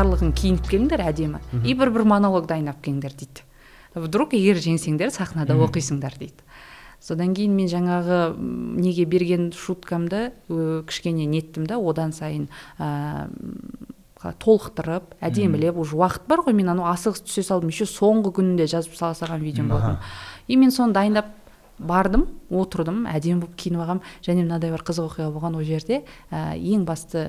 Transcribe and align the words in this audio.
барлығын 0.00 0.32
киініп 0.32 0.66
келіңдер 0.70 1.04
әдемі. 1.04 1.40
И 1.64 1.76
бір 1.76 1.92
бір 1.92 2.06
монолог 2.08 2.48
дайындап 2.48 2.80
келіңдер 2.84 3.14
дейді. 3.20 3.44
Вдруг 3.94 4.34
егер 4.38 4.60
жеңсеңдер 4.62 5.12
сахнада 5.12 5.56
оқисыңдар 5.58 6.16
дейді. 6.18 6.46
Содан 7.00 7.34
кейін 7.34 7.54
мен 7.56 7.68
жаңағы 7.68 8.36
неге 8.36 9.06
берген 9.08 9.50
шуткамды 9.56 10.30
кішкене 10.48 11.26
неттім 11.26 11.66
да 11.66 11.78
одан 11.80 12.12
сайын 12.12 12.48
толықтырып 14.20 15.14
әдемілеп 15.24 15.78
уже 15.80 15.96
уақыт 15.96 16.28
бар 16.28 16.44
ғой 16.44 16.52
мен 16.52 16.68
анау 16.74 16.90
асығыс 16.92 17.24
түсе 17.24 17.42
салдым. 17.46 17.72
Еще 17.72 17.88
соңғы 17.88 18.34
күнінде 18.36 18.68
жазып 18.68 18.98
сала 18.98 19.16
салған 19.16 19.40
видеом 19.40 19.72
болатын 19.72 19.96
и 20.46 20.56
мен 20.56 20.70
соны 20.70 20.92
дайындап 20.92 21.32
бардым 21.80 22.26
отырдым 22.50 23.04
әдемі 23.10 23.44
болып 23.44 23.56
киініп 23.60 23.84
алғанмын 23.84 24.16
және 24.26 24.44
мынадай 24.44 24.72
бір 24.74 24.82
қызық 24.86 25.10
оқиға 25.10 25.30
болған 25.34 25.56
ол 25.58 25.66
жерде 25.66 26.02
ә, 26.30 26.56
ең 26.56 26.84
басты 26.88 27.28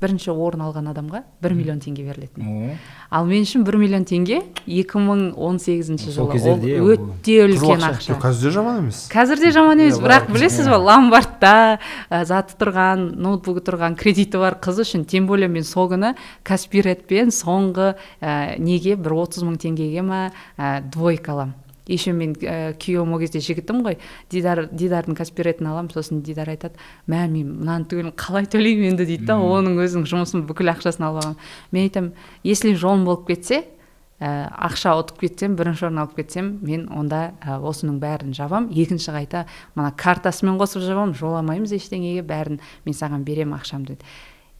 бірінші 0.00 0.32
орын 0.32 0.64
алған 0.66 0.90
адамға 0.92 1.22
бір 1.44 1.54
миллион 1.56 1.80
теңге 1.80 2.04
берілетін. 2.04 2.76
Ал 3.10 3.28
мен 3.28 3.44
үшін 3.46 3.64
бір 3.66 3.78
миллион 3.80 4.04
теңге 4.08 4.42
2018 4.68 6.06
жылы 6.16 6.40
ол 6.52 6.94
өте 6.96 7.38
үлкен 7.46 7.84
ақша. 7.90 8.16
Қазір 8.20 8.48
де 8.48 8.54
жаман 8.56 8.80
емес. 8.82 9.02
Қазір 9.12 9.40
де 9.40 9.52
жаман 9.56 9.84
емес 9.84 10.00
бірақ 10.00 10.30
білесіз 10.32 10.70
ба 10.72 10.80
ломбардта 10.80 11.54
ә, 12.10 12.24
заты 12.28 12.56
тұрған 12.60 13.10
ноутбугі 13.16 13.64
тұрған 13.66 13.96
кредиті 14.00 14.40
бар 14.42 14.58
қыз 14.60 14.82
үшін 14.84 15.04
тем 15.08 15.28
более 15.28 15.48
мен 15.48 15.64
сол 15.64 15.88
күні 15.92 16.14
каспиретпен 16.44 17.32
соңғы 17.32 17.94
ә, 18.20 18.56
неге 18.60 18.96
бір 18.96 19.20
отыз 19.24 19.46
мың 19.48 19.60
теңгеге 19.64 20.04
ма 20.04 20.26
ә, 20.56 20.80
двойка 20.84 21.36
аламын 21.36 21.65
еще 21.86 22.12
мен 22.12 22.34
ә, 22.34 22.74
күйеуім 22.78 23.14
ол 23.14 23.20
кезде 23.22 23.40
жігітім 23.44 23.84
ғой. 23.86 23.98
Дидар 24.30 24.66
дидардың 24.72 25.16
каспиретін 25.18 25.70
аламын 25.70 25.92
сосын 25.94 26.22
дидар 26.26 26.50
айтады 26.50 26.74
мә 27.06 27.26
мен 27.30 27.54
мынаны 27.60 27.86
түгелін 27.90 28.14
қалай 28.18 28.48
төлеймін 28.50 28.92
енді? 28.92 29.06
дейді 29.06 29.30
да 29.30 29.38
оның 29.38 29.78
өзінің 29.84 30.10
жұмысын 30.10 30.44
бүкіл 30.48 30.72
ақшасын 30.74 31.06
алып 31.06 31.22
алған 31.22 31.40
мен 31.72 31.88
айтамын 31.88 32.12
если 32.44 32.74
жолым 32.74 33.06
болып 33.06 33.26
кетсе 33.30 33.64
ә, 34.20 34.48
ақша 34.68 34.96
ұтып 35.00 35.20
кетсем 35.26 35.56
бірінші 35.56 35.88
орын 35.88 36.04
алып 36.04 36.16
кетсем 36.18 36.56
мен 36.66 36.88
онда 36.90 37.34
ә, 37.40 37.58
осының 37.60 38.00
бәрін 38.02 38.34
жабам. 38.36 38.70
Екінші 38.72 39.12
қайта 39.14 39.44
мына 39.76 39.92
картасымен 39.96 40.58
қосып 40.60 40.84
жабамын 40.86 41.14
жоламаймыз 41.18 41.74
ештеңеге 41.76 42.24
бәрін. 42.26 42.60
Мен 42.86 42.96
саған 42.96 43.26
беремін 43.26 43.58
ақшамды 43.60 43.96
деді 43.96 44.14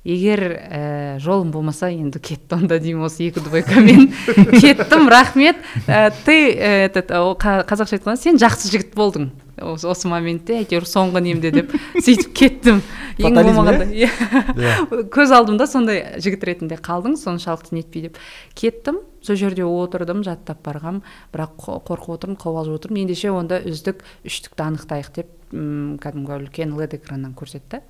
егер 0.06 0.42
ә, 0.54 0.82
жолым 1.22 1.50
болмаса 1.50 1.90
енді 1.90 2.20
кетті 2.22 2.60
онда 2.60 2.78
деймін 2.82 3.08
осы 3.08 3.26
екі 3.26 3.42
двойкамен. 3.42 4.12
Кеттім 4.62 5.08
рахмет. 5.10 5.58
Ә, 5.86 6.12
ты 6.24 6.54
ә, 6.54 6.86
этот 6.86 7.10
қазақша 7.10 7.98
айтқанда 7.98 8.20
сен 8.20 8.38
жақсы 8.38 8.70
жігіт 8.70 8.94
болдың. 8.94 9.32
Осы, 9.56 9.88
осы 9.88 10.08
моментте 10.08 10.58
әйтеуір 10.60 10.84
соңғы 10.86 11.22
немде 11.24 11.50
деп 11.54 11.72
сөйтіп 12.04 12.34
кеттім. 12.36 12.82
Ең 13.18 13.38
болмағанда 13.40 13.88
иә 14.04 15.06
көз 15.12 15.32
алдымда 15.32 15.66
сондай 15.70 16.20
жігіт 16.22 16.44
ретінде 16.44 16.78
қалдың 16.78 17.16
соншалықты 17.18 17.74
нетпей 17.74 18.06
деп. 18.06 18.20
Кеттім 18.54 19.00
сол 19.24 19.40
жерде 19.40 19.64
отырдым 19.66 20.22
жаттап 20.26 20.60
барғам. 20.66 21.00
Бірақ 21.34 21.56
қорқып 21.88 22.14
отырмын 22.18 22.38
қобалжып 22.38 22.78
отырмын. 22.78 23.06
Ендеше 23.08 23.32
онда 23.32 23.62
үздік 23.64 24.04
үштікті 24.28 24.68
анықтайық 24.68 25.12
деп 25.16 25.34
м 25.56 25.96
кәдімгі 26.04 26.36
үлкен 26.36 26.76
лед 26.76 26.94
экраннан 27.00 27.32
көрсетті. 27.34 27.80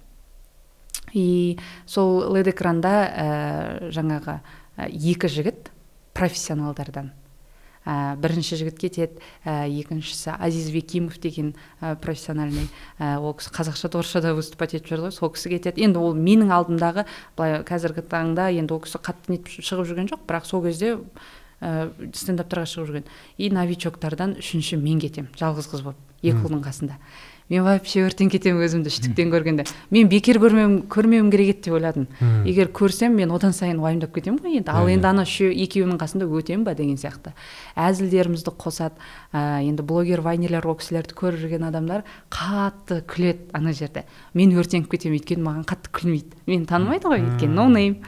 И 1.13 1.59
сол 1.87 2.33
лед 2.35 2.49
экранда 2.51 2.95
ә, 3.07 3.29
жаңағы 3.95 4.41
ә, 4.77 4.89
екі 4.91 5.29
жігіт 5.29 5.71
профессионалдардан. 6.17 7.13
Ә, 7.87 8.17
бірінші 8.19 8.57
жігіт 8.59 8.79
кетеді 8.83 9.21
ә, 9.47 9.71
екіншісі 9.71 10.35
азиз 10.35 10.73
векимов 10.75 11.21
деген 11.23 11.55
ә, 11.81 11.95
профессиональный 11.95 12.67
ә, 12.99 13.21
ол 13.23 13.37
кісі 13.39 13.53
қазақша 13.55 13.93
орысшада 13.95 14.35
выступать 14.35 14.75
етіп 14.75 14.91
жүрді 14.91 15.07
ғой 15.07 15.15
сол 15.15 15.31
кісі 15.31 15.53
кетеді. 15.55 15.87
Енді 15.87 16.03
ол 16.03 16.19
менің 16.19 16.51
алдымдағы 16.51 17.07
былай 17.39 17.63
қазіргі 17.63 18.03
таңда 18.11 18.51
енді 18.51 18.75
ол 18.75 18.83
кісі 18.83 18.99
қатты 18.99 19.37
нетіп 19.37 19.63
шығып 19.63 19.87
жүрген 19.87 20.11
жоқ 20.11 20.27
бірақ 20.27 20.51
сол 20.51 20.67
кезде 20.67 20.97
ә, 21.63 21.87
стендаптарға 22.11 22.67
шығып 22.75 22.91
жүрген. 22.91 23.07
И 23.39 23.55
новичоктардан 23.55 24.35
үшінші 24.43 24.83
мен 24.83 24.99
кетемін 24.99 25.31
жалғыз 25.39 25.71
қыз 25.71 25.87
болып 25.87 26.03
екі 26.27 26.43
ұлдың 26.43 26.67
қасында. 26.67 26.99
Мен 27.49 27.63
вообще 27.63 28.03
өртен 28.07 28.31
кетемін 28.33 28.65
өзімді 28.67 28.91
үштіктен 28.91 29.31
көргенде. 29.31 29.67
Мен 29.95 30.09
бекер 30.11 30.41
көрмеуім 30.43 30.89
көрмеуім 30.91 31.31
керек 31.31 31.53
еді 31.53 31.63
деп 31.69 31.77
ойладым. 31.79 32.09
Егер 32.45 32.73
көрсем 32.75 33.15
мен 33.15 33.31
одан 33.31 33.55
сайын 33.55 33.79
уайымдап 33.79 34.11
кетемін 34.17 34.41
ғой 34.43 34.59
енді. 34.59 34.73
Ал 34.75 34.91
енді 34.91 35.07
ана 35.07 35.23
үшеу 35.23 35.53
екеуінің 35.55 36.01
қасында 36.01 36.27
өтемін 36.27 36.65
ба 36.67 36.75
деген 36.75 36.99
сияқты. 36.99 37.37
Әзілдерімізді 37.79 38.51
қосады. 38.59 38.99
Ә, 39.31 39.63
енді 39.63 39.87
блогер 39.87 40.25
вайнерлер 40.27 40.67
ол 40.67 40.75
кісілерді 40.81 41.15
көріп 41.15 41.45
жүрген 41.45 41.69
адамдар 41.71 42.03
қатты 42.35 43.03
күледі 43.07 43.51
ана 43.55 43.73
жерде. 43.73 44.07
Мен 44.35 44.51
өртеніп 44.59 44.91
кетемін 44.91 45.21
өйткені 45.21 45.47
маған 45.47 45.67
қатты 45.71 45.93
күлмейді. 45.95 46.41
Мені 46.51 46.67
танымайды 46.67 47.07
ғой 47.07 47.23
өйткені 47.29 47.55
ноунейм 47.55 48.01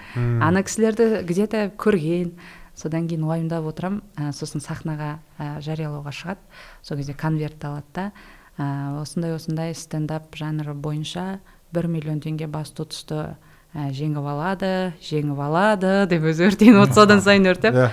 ана 0.42 0.64
кісілерді 0.66 1.22
где 1.28 1.46
то 1.46 1.68
көрген 1.78 2.34
содан 2.78 3.08
кейін 3.10 3.26
уайымдап 3.26 3.66
отырамын. 3.70 4.02
Ә, 4.16 4.32
сосын 4.32 4.62
сахнаға 4.62 5.18
ә, 5.38 5.58
жариялауға 5.62 6.12
шығады. 6.14 6.42
Сол 6.82 6.98
кезде 7.00 7.14
конвертті 7.18 7.70
алады 7.70 7.94
да. 7.94 8.10
Осындай 8.58 9.34
осындай 9.36 9.74
стендап 9.74 10.34
жанры 10.36 10.74
бойынша 10.74 11.38
бір 11.74 11.88
миллион 11.90 12.20
теңге 12.24 12.48
басты 12.50 12.84
ұтысты 12.84 13.36
жеңіп 13.74 14.24
алады 14.32 14.72
жеңіп 15.04 15.40
алады 15.44 15.92
деп 16.10 16.26
өзі 16.30 16.48
өртеніп 16.48 16.82
отырса 16.86 17.02
содан 17.02 17.22
сайын 17.22 17.50
өртеп. 17.52 17.74
Иә. 17.78 17.90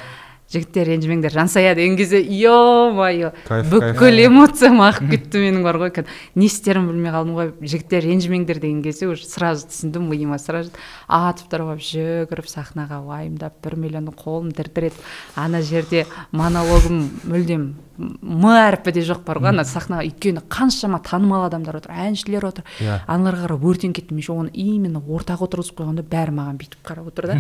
Жігіттер 0.52 0.88
ренжімеңдер 0.92 1.34
жансая 1.34 1.74
деген 1.76 1.98
кезде 1.98 2.20
е 2.22 2.52
мое 2.94 3.32
бүкіл 3.50 4.20
эмоциям 4.28 4.78
ағып 4.86 5.10
кетті 5.10 5.42
менің 5.42 5.64
бар 5.66 5.80
ғой. 5.82 6.06
Не 6.36 6.46
істерімді 6.46 6.94
білмей 6.94 7.14
қалдым 7.16 7.38
ғой. 7.38 7.50
Жігіттер 7.66 8.06
ренжімеңдер 8.06 8.60
деген 8.62 8.84
кезде 8.86 9.08
уже 9.10 9.26
сразу 9.26 9.66
түсіндім 9.72 10.06
миыма 10.12 10.38
сразу 10.38 10.70
атып 11.08 11.50
тұрып 11.50 11.74
алып 11.74 11.82
жүгіріп 11.88 12.52
сахнаға 12.52 13.02
уайымдап 13.08 13.58
бір 13.66 13.78
миллионның 13.86 14.16
қолым 14.22 14.54
дір 14.54 14.70
дір 14.70 14.92
етіп 14.92 15.02
ана 15.36 15.62
жерде 15.66 16.06
монологым 16.32 17.10
мүлдем 17.26 17.66
м 17.98 18.46
әрпі 18.52 18.92
де 18.94 19.02
жоқ 19.08 19.26
бар 19.26 19.40
ғой. 19.42 19.50
Ана 19.56 19.66
сахнаға 19.66 20.06
өйткені 20.06 20.46
қаншама 20.52 21.02
танымал 21.02 21.48
адамдар 21.48 21.80
отыр 21.80 21.96
әншілер 22.06 22.46
отыр. 22.52 22.66
Иә. 22.84 23.02
Аналарға 23.08 23.48
қарап 23.48 23.66
өртеніп 23.72 23.96
кеттім. 23.98 24.20
Еще 24.20 24.36
оны 24.36 24.52
именно 24.54 25.00
ортаға 25.00 25.48
отырғызып 25.48 25.80
қойғанда 25.80 26.04
бәрі 26.04 26.36
маған 26.36 26.60
бүйтіп 26.60 26.84
қарап 26.86 27.08
отыр 27.08 27.32
да. 27.32 27.40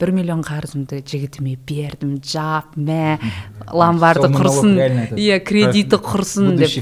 Бір 0.00 0.12
миллион 0.14 0.42
қарызымды 0.44 1.00
жігітіме 1.06 1.54
бердім 1.66 2.16
жап 2.24 2.74
мә 2.76 3.18
ломбарды 3.70 4.30
құрсын. 4.34 5.14
иә 5.14 5.38
кредиті 5.44 6.00
құрсын 6.02 6.56
деп. 6.58 6.72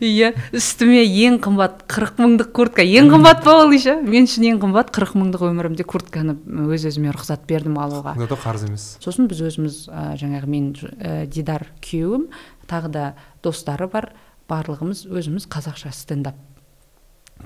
иә 0.00 0.32
үстіме 0.52 1.02
ең 1.04 1.40
қымбат 1.44 1.86
қырық 1.88 2.20
мыңдық 2.20 2.52
куртка. 2.52 2.82
Ең 2.84 3.10
қымбат 3.14 3.44
па 3.44 3.56
ол 3.62 3.72
еще 3.72 3.96
мен 4.02 4.28
үшін 4.28 4.48
ең 4.52 4.60
қымбат 4.62 4.92
қырық 4.94 5.16
мыңдық 5.16 5.46
өмірімде 5.50 5.86
куртканы 5.88 6.36
өз 6.68 6.86
өзіме 6.90 7.14
рұқсат 7.16 7.46
бердім 7.48 7.78
алуға 7.80 8.16
қарыз 8.18 8.66
емес. 8.68 8.86
Сосын 9.00 9.28
біз 9.30 9.40
өзіміз 9.48 9.80
ә, 9.88 10.14
жаңағы 10.20 10.50
мен 10.50 10.72
ә, 10.76 11.26
дидар 11.26 11.66
күйеуім 11.80 12.28
тағы 12.70 12.92
да 12.92 13.04
достары 13.42 13.88
бар. 13.90 14.12
Барлығымыз 14.50 15.04
өзіміз 15.06 15.46
қазақша 15.46 15.92
стендап 15.94 16.38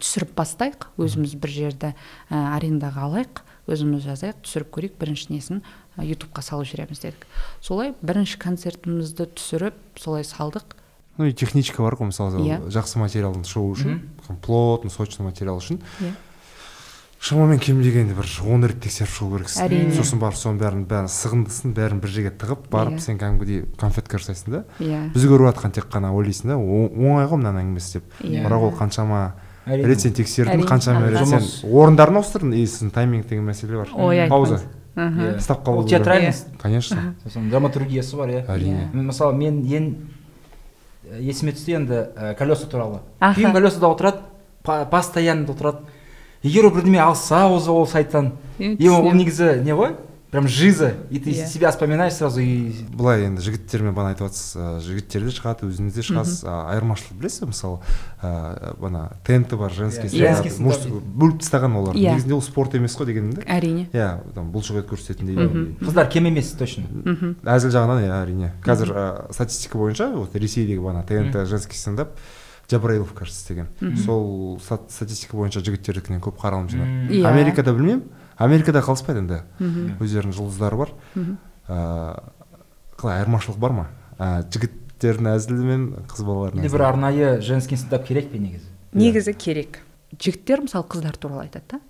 түсіріп 0.01 0.33
бастайық. 0.39 0.89
Өзіміз 0.99 1.35
бір 1.41 1.53
жерді 1.53 1.91
ә, 1.93 2.57
арендаға 2.57 3.09
алайық. 3.09 3.45
Өзіміз 3.71 4.05
жазайық 4.05 4.43
түсіріп 4.45 4.71
көрейік 4.75 4.97
бірінші 5.01 5.33
несін 5.33 5.63
ютубқа 5.97 6.43
салып 6.45 6.69
жібереміз 6.69 7.01
дедік 7.01 7.27
солай 7.65 7.95
бірінші 8.03 8.39
концертімізді 8.43 9.29
түсіріп 9.39 9.79
солай 9.97 10.27
салдық 10.27 10.77
ну 11.17 11.27
и 11.27 11.33
техничка 11.33 11.83
бар 11.83 11.97
ғой 11.97 12.11
мысалы 12.11 12.43
yeah. 12.43 12.61
Иә. 12.61 12.75
жақсы 12.75 12.99
материалдың 12.99 13.47
шығу 13.47 13.73
үшін 13.77 14.01
плотный 14.43 14.91
сочный 14.91 15.25
материал 15.25 15.61
үшін 15.63 15.79
иә 16.01 16.11
yeah. 16.11 16.17
шамамен 17.21 17.59
кем 17.63 17.81
дегенде 17.83 18.15
бір 18.19 18.29
он 18.51 18.67
рет 18.67 18.83
тексеріп 18.83 19.15
шығу 19.15 19.39
керексің 19.39 19.65
әрине 19.65 19.95
сосын 19.95 20.21
барып 20.21 20.41
соның 20.41 20.61
бәрін 20.61 20.85
бәрін 20.91 21.09
сығындысын 21.15 21.73
бәрін 21.77 22.03
бір 22.03 22.15
жерге 22.19 22.35
тығып 22.35 22.69
барып 22.69 22.99
yeah. 22.99 23.01
Иә. 23.01 23.07
сен 23.07 23.23
кәдімгідей 23.23 23.65
конфетка 23.79 24.19
жасайсың 24.19 24.59
да 24.59 24.65
иә 24.83 24.91
yeah. 24.91 25.09
біз 25.15 25.29
көріп 25.31 25.49
жатқан 25.53 25.77
тек 25.79 25.89
қана 25.89 26.11
ойлайсың 26.13 26.53
да 26.53 26.59
оңай 26.59 27.31
ғой 27.31 27.41
мынаның 27.41 27.63
әңгімесі 27.63 28.01
деп 28.01 28.19
yeah. 28.21 28.43
бірақ 28.45 28.69
ол 28.69 28.75
қаншама 28.77 29.23
рет 29.67 30.01
сен 30.01 30.13
тексердің 30.13 30.65
қаншама 30.69 31.09
рет 31.11 31.27
сен 31.29 31.45
орындарын 31.65 32.21
ауыстырдың 32.21 32.55
и 32.55 32.65
сіздің 32.67 32.91
тайминг 32.95 33.29
деген 33.29 33.45
мәселе 33.49 33.79
бар. 33.81 33.89
Ой 33.95 34.27
пауза. 34.29 34.61
Ставка 35.41 35.71
ол 35.71 35.85
театральность. 35.89 36.47
конечно. 36.61 37.15
Сосын 37.25 37.51
драматургиясы 37.51 38.17
бар 38.17 38.29
иә. 38.29 38.45
Әрине. 38.47 38.89
Мысалы 38.93 39.35
мен 39.35 39.63
ең 39.65 39.95
есіме 41.21 41.53
түсті 41.53 41.75
енді 41.81 42.07
колеса 42.39 42.67
туралы. 42.67 43.01
Күйеуім 43.21 43.53
колесада 43.53 43.89
отырады 43.89 44.19
постоянно 44.65 45.51
отырады. 45.51 45.79
Егер 46.43 46.67
ол 46.67 46.75
бірдеме 46.77 47.01
алса 47.01 47.47
ол 47.49 47.87
сайттан 47.87 48.33
и 48.59 48.89
ол 48.89 49.13
негізі 49.13 49.63
не 49.65 49.73
ғой? 49.73 49.97
Прям 50.35 50.49
жиза. 50.49 50.95
И 51.11 51.21
ты 51.21 51.31
yeah. 51.31 51.47
Себя 51.47 51.71
вспоминаешь 51.71 52.15
сразу 52.15 52.41
и 52.41 52.75
былай 52.91 53.23
енді 53.29 53.43
жігіттермен 53.45 53.95
бағана 53.95 54.17
айтып 54.17 54.27
жатсыз 54.27 54.83
жігіттер 54.83 55.23
де 55.29 55.31
шығады 55.31 55.69
өзіңіз 55.69 55.95
де 55.95 56.03
шығасыз 56.03 56.41
айырмашылық 56.51 57.21
білесіз 57.21 57.45
бе 57.45 57.47
мысалы? 57.53 57.79
Ыыы 58.19 58.75
бана 58.83 59.03
тенті 59.23 59.55
бар 59.55 59.71
женский 59.71 60.11
yeah. 60.11 60.43
бөліп 60.43 61.39
тастаған 61.39 61.79
олар. 61.79 61.95
Yeah. 61.95 62.03
Иә. 62.03 62.17
негізінде 62.19 62.35
ол 62.35 62.43
спорт 62.43 62.75
емес 62.75 62.99
қой 62.99 63.07
дегенім 63.07 63.37
да 63.39 63.47
әрине. 63.47 63.87
Иә 63.95 64.35
там 64.35 64.51
бұлшық 64.51 64.83
ет 64.83 64.91
көрсететіндей 64.91 65.79
қыздар 65.79 66.11
кем 66.11 66.27
емес 66.27 66.51
точно. 66.59 66.91
Мхм 66.91 67.37
әзіл 67.47 67.71
жағынан 67.71 68.03
иә 68.03 68.19
әрине. 68.19 68.51
Қазір 68.67 69.31
статистика 69.31 69.79
бойынша 69.79 70.11
вот 70.17 70.35
ресейдегі 70.35 70.83
бана 70.83 71.07
тнт 71.07 71.47
женский 71.47 71.79
стендап 71.79 72.19
жабраилов 72.69 73.13
кажется 73.13 73.39
істеген 73.39 73.97
сол 74.05 74.59
статистика 74.59 75.37
бойынша 75.37 75.63
жігіттердікінен 75.63 76.19
көп 76.25 76.43
қаралым 76.43 76.71
жинады 76.73 77.23
америкада 77.23 77.73
білмеймін. 77.73 78.03
Америкада 78.37 78.83
қалыспайды 78.85 79.25
енді. 79.25 79.43
Өздерінің 80.01 80.35
жұлдыздары 80.37 80.81
бар. 80.81 80.95
Ыыы 81.15 82.33
қалай 82.99 83.21
айырмашылық 83.21 83.59
бар 83.61 83.75
ма? 83.75 83.87
Ә, 84.19 84.45
жігіттердің 84.53 85.31
әзілі 85.35 85.67
мен 85.67 85.87
қыз 86.11 86.27
балалардың 86.27 86.71
бір 86.71 86.85
арнайы 86.87 87.33
женский 87.45 87.79
стендап 87.81 88.07
керек 88.09 88.31
пе 88.33 88.39
негізі? 88.39 88.71
Негізі 88.95 89.35
керек. 89.35 89.81
Жігіттер 90.15 90.65
мысалы 90.69 90.87
қыздар 90.89 91.19
туралы 91.19 91.49
айтады 91.49 91.75
да. 91.75 91.81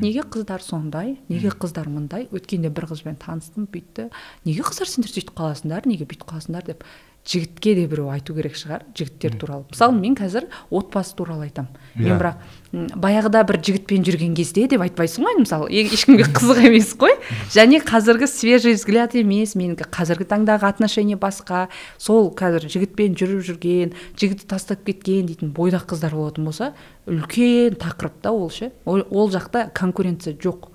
Неге 0.00 0.24
қыздар 0.24 0.62
сондай 0.64 1.18
неге 1.28 1.52
қыздар 1.52 1.90
мындай? 1.92 2.30
Өткенде 2.32 2.70
бір 2.72 2.88
қызбен 2.90 3.18
таныстым 3.20 3.68
бүйтті. 3.68 4.08
Неге 4.48 4.64
қыздар 4.64 4.88
сендер 4.88 5.12
сөйтіп 5.12 5.36
қаласыңдар 5.36 5.86
неге 5.86 6.08
бүйтіп 6.08 6.30
қаласыңдар 6.32 6.64
деп 6.64 6.86
жігітке 7.26 7.74
де 7.74 7.86
біреу 7.90 8.08
айту 8.14 8.34
керек 8.34 8.56
шығар 8.56 8.86
жігіттер 8.96 9.36
туралы. 9.40 9.66
Мысалы 9.70 9.98
мен 9.98 10.16
қазір 10.16 10.46
отбасы 10.70 11.16
туралы 11.18 11.48
айтамын 11.50 11.74
yeah. 11.74 12.02
мен 12.02 12.12
иә. 12.12 12.18
бірақ 12.22 12.36
баяғыда 12.76 13.42
бір 13.48 13.58
жігітпен 13.64 14.04
жүрген 14.06 14.34
кезде 14.36 14.66
деп 14.70 14.82
айтпайсың 14.84 15.24
ғой 15.26 15.36
мысалы 15.40 15.68
ешкімге 15.72 16.26
қызық 16.36 16.60
емес 16.68 16.92
қой. 16.98 17.14
Және 17.54 17.80
қазіргі 17.84 18.28
свежий 18.28 18.76
взгляд 18.76 19.16
емес 19.16 19.54
менікі 19.56 19.88
қазіргі 19.94 20.28
таңдағы 20.28 20.68
отношение 20.68 21.16
басқа. 21.20 21.66
Сол 21.98 22.30
қазір 22.36 22.68
жігітпен 22.68 23.16
жүріп 23.16 23.44
жүрген 23.48 23.94
жігітті 24.20 24.48
тастап 24.50 24.84
кеткен 24.86 25.30
дейтін 25.30 25.54
бойдақ 25.56 25.88
қыздар 25.94 26.16
болатын 26.16 26.48
болса 26.48 26.72
үлкен 27.08 27.78
тақырып 27.80 28.20
та 28.22 28.34
ол 28.36 28.50
ше 28.50 28.72
ол, 28.84 29.06
ол 29.10 29.30
жақта 29.32 29.70
конкуренция 29.72 30.36
жоқ. 30.36 30.68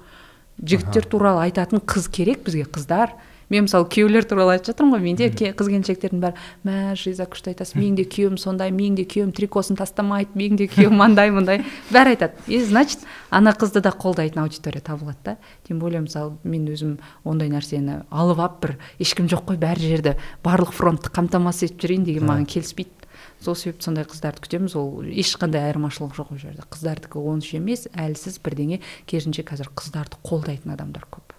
Жігіттер 0.61 1.05
туралы 1.09 1.45
айтатын 1.47 1.83
қыз 1.85 2.09
керек 2.09 2.45
бізге 2.45 2.65
қыздар. 2.65 3.13
Мен 3.51 3.67
мысалы 3.67 3.87
күйеулер 3.91 4.25
туралы 4.27 4.55
айтып 4.55 4.71
жатырмын 4.71 4.95
ғой 4.95 5.03
менде 5.03 5.27
қыз 5.31 5.67
келіншектердің 5.67 6.21
бәрі 6.23 6.45
мә 6.67 6.95
жиза 6.99 7.27
күшті 7.29 7.51
айтасың 7.51 7.81
менің 7.81 7.97
де 7.99 8.05
күйеуім 8.07 8.37
сондай 8.39 8.71
менің 8.71 9.01
де 9.01 9.05
күйеуім 9.11 9.33
трикосын 9.35 9.79
тастамайды 9.79 10.31
менің 10.39 10.61
де 10.61 10.69
күйеуім 10.71 11.03
андай 11.03 11.33
мындай 11.35 11.65
бәрі 11.93 12.15
айтады. 12.15 12.39
И 12.47 12.61
значит 12.63 13.03
ана 13.29 13.51
қызды 13.51 13.83
да 13.83 13.91
қолдайтын 13.91 14.43
аудитория 14.45 14.81
табылады 14.81 15.19
да. 15.25 15.37
Тем 15.67 15.79
более 15.79 16.01
мысалы 16.01 16.37
мен 16.43 16.65
өзім 16.71 16.97
ондай 17.23 17.51
нәрсені 17.51 18.01
алып 18.09 18.39
алып 18.39 18.61
бір 18.63 18.77
ешкім 19.03 19.27
жоқ 19.31 19.51
қой 19.51 19.59
бәр 19.61 19.79
жерді 19.79 20.15
барлық 20.45 20.71
фронтты 20.75 21.11
қамтамасыз 21.11 21.71
етіп 21.71 21.85
жүрейін 21.85 22.07
деген 22.07 22.27
маған 22.29 22.47
келіспейді. 22.47 23.01
Сол 23.41 23.55
себепті 23.57 23.89
сондай 23.89 24.05
қыздарды 24.05 24.43
күтеміз 24.45 24.75
ол 24.77 25.01
ешқандай 25.09 25.65
айырмашылық 25.65 26.13
жоқ 26.17 26.33
ол 26.35 26.41
жерде. 26.41 26.65
Қыздардікі 26.69 27.21
онша 27.25 27.57
емес 27.57 27.87
әлсіз 27.89 28.37
бірдеңе. 28.45 28.81
Керісінше 29.09 29.45
қазір 29.49 29.73
қыздарды 29.73 30.21
қолдайтын 30.21 30.75
адамдар 30.77 31.07
көп. 31.09 31.30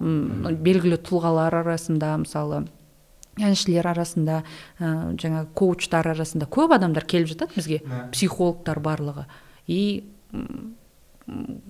Белгілі 0.00 0.98
тұлғалар 1.04 1.60
арасында 1.62 2.16
мысалы 2.24 2.64
әншілер 3.42 3.88
арасында 3.90 4.42
ә, 4.78 4.90
жаңа 5.18 5.44
коучтар 5.58 6.06
арасында 6.12 6.46
көп 6.46 6.76
адамдар 6.76 7.06
келіп 7.08 7.32
жатады 7.32 7.58
бізге 7.58 7.80
психологтар 8.14 8.78
барлығы. 8.82 9.26
И 9.66 10.04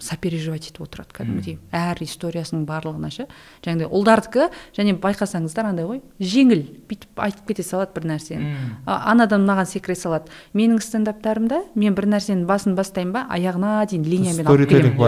сопереживать 0.03 0.67
етіп 0.67 0.83
отырады 0.83 1.15
кәдімгідей. 1.15 1.59
Әр 1.71 2.01
историясының 2.03 2.65
барлығына 2.67 3.11
ше. 3.15 3.27
Жаңағыдай 3.63 3.87
ұлдардікі 3.87 4.49
және 4.75 4.97
байқасаңыздар 4.99 5.69
андай 5.69 5.87
ғой 5.87 6.01
жеңіл 6.19 6.65
бүйтіп 6.91 7.23
айтып 7.23 7.53
кете 7.53 7.63
салады 7.63 7.95
бір 7.95 8.09
нәрсені. 8.11 8.51
Анадан 8.85 9.45
мынаған 9.45 9.71
секіре 9.71 9.95
салады. 9.99 10.35
Менің 10.59 10.83
стендаптарымда 10.83 11.61
мен 11.79 11.95
бір 11.95 12.11
нәрсенің 12.17 12.49
басын 12.51 12.75
бастаймын 12.75 13.15
ба 13.15 13.23
аяғына 13.31 13.77
дейін 13.93 14.09
линиямен 14.11 14.51
алып 14.51 14.75
келемін. 14.75 14.99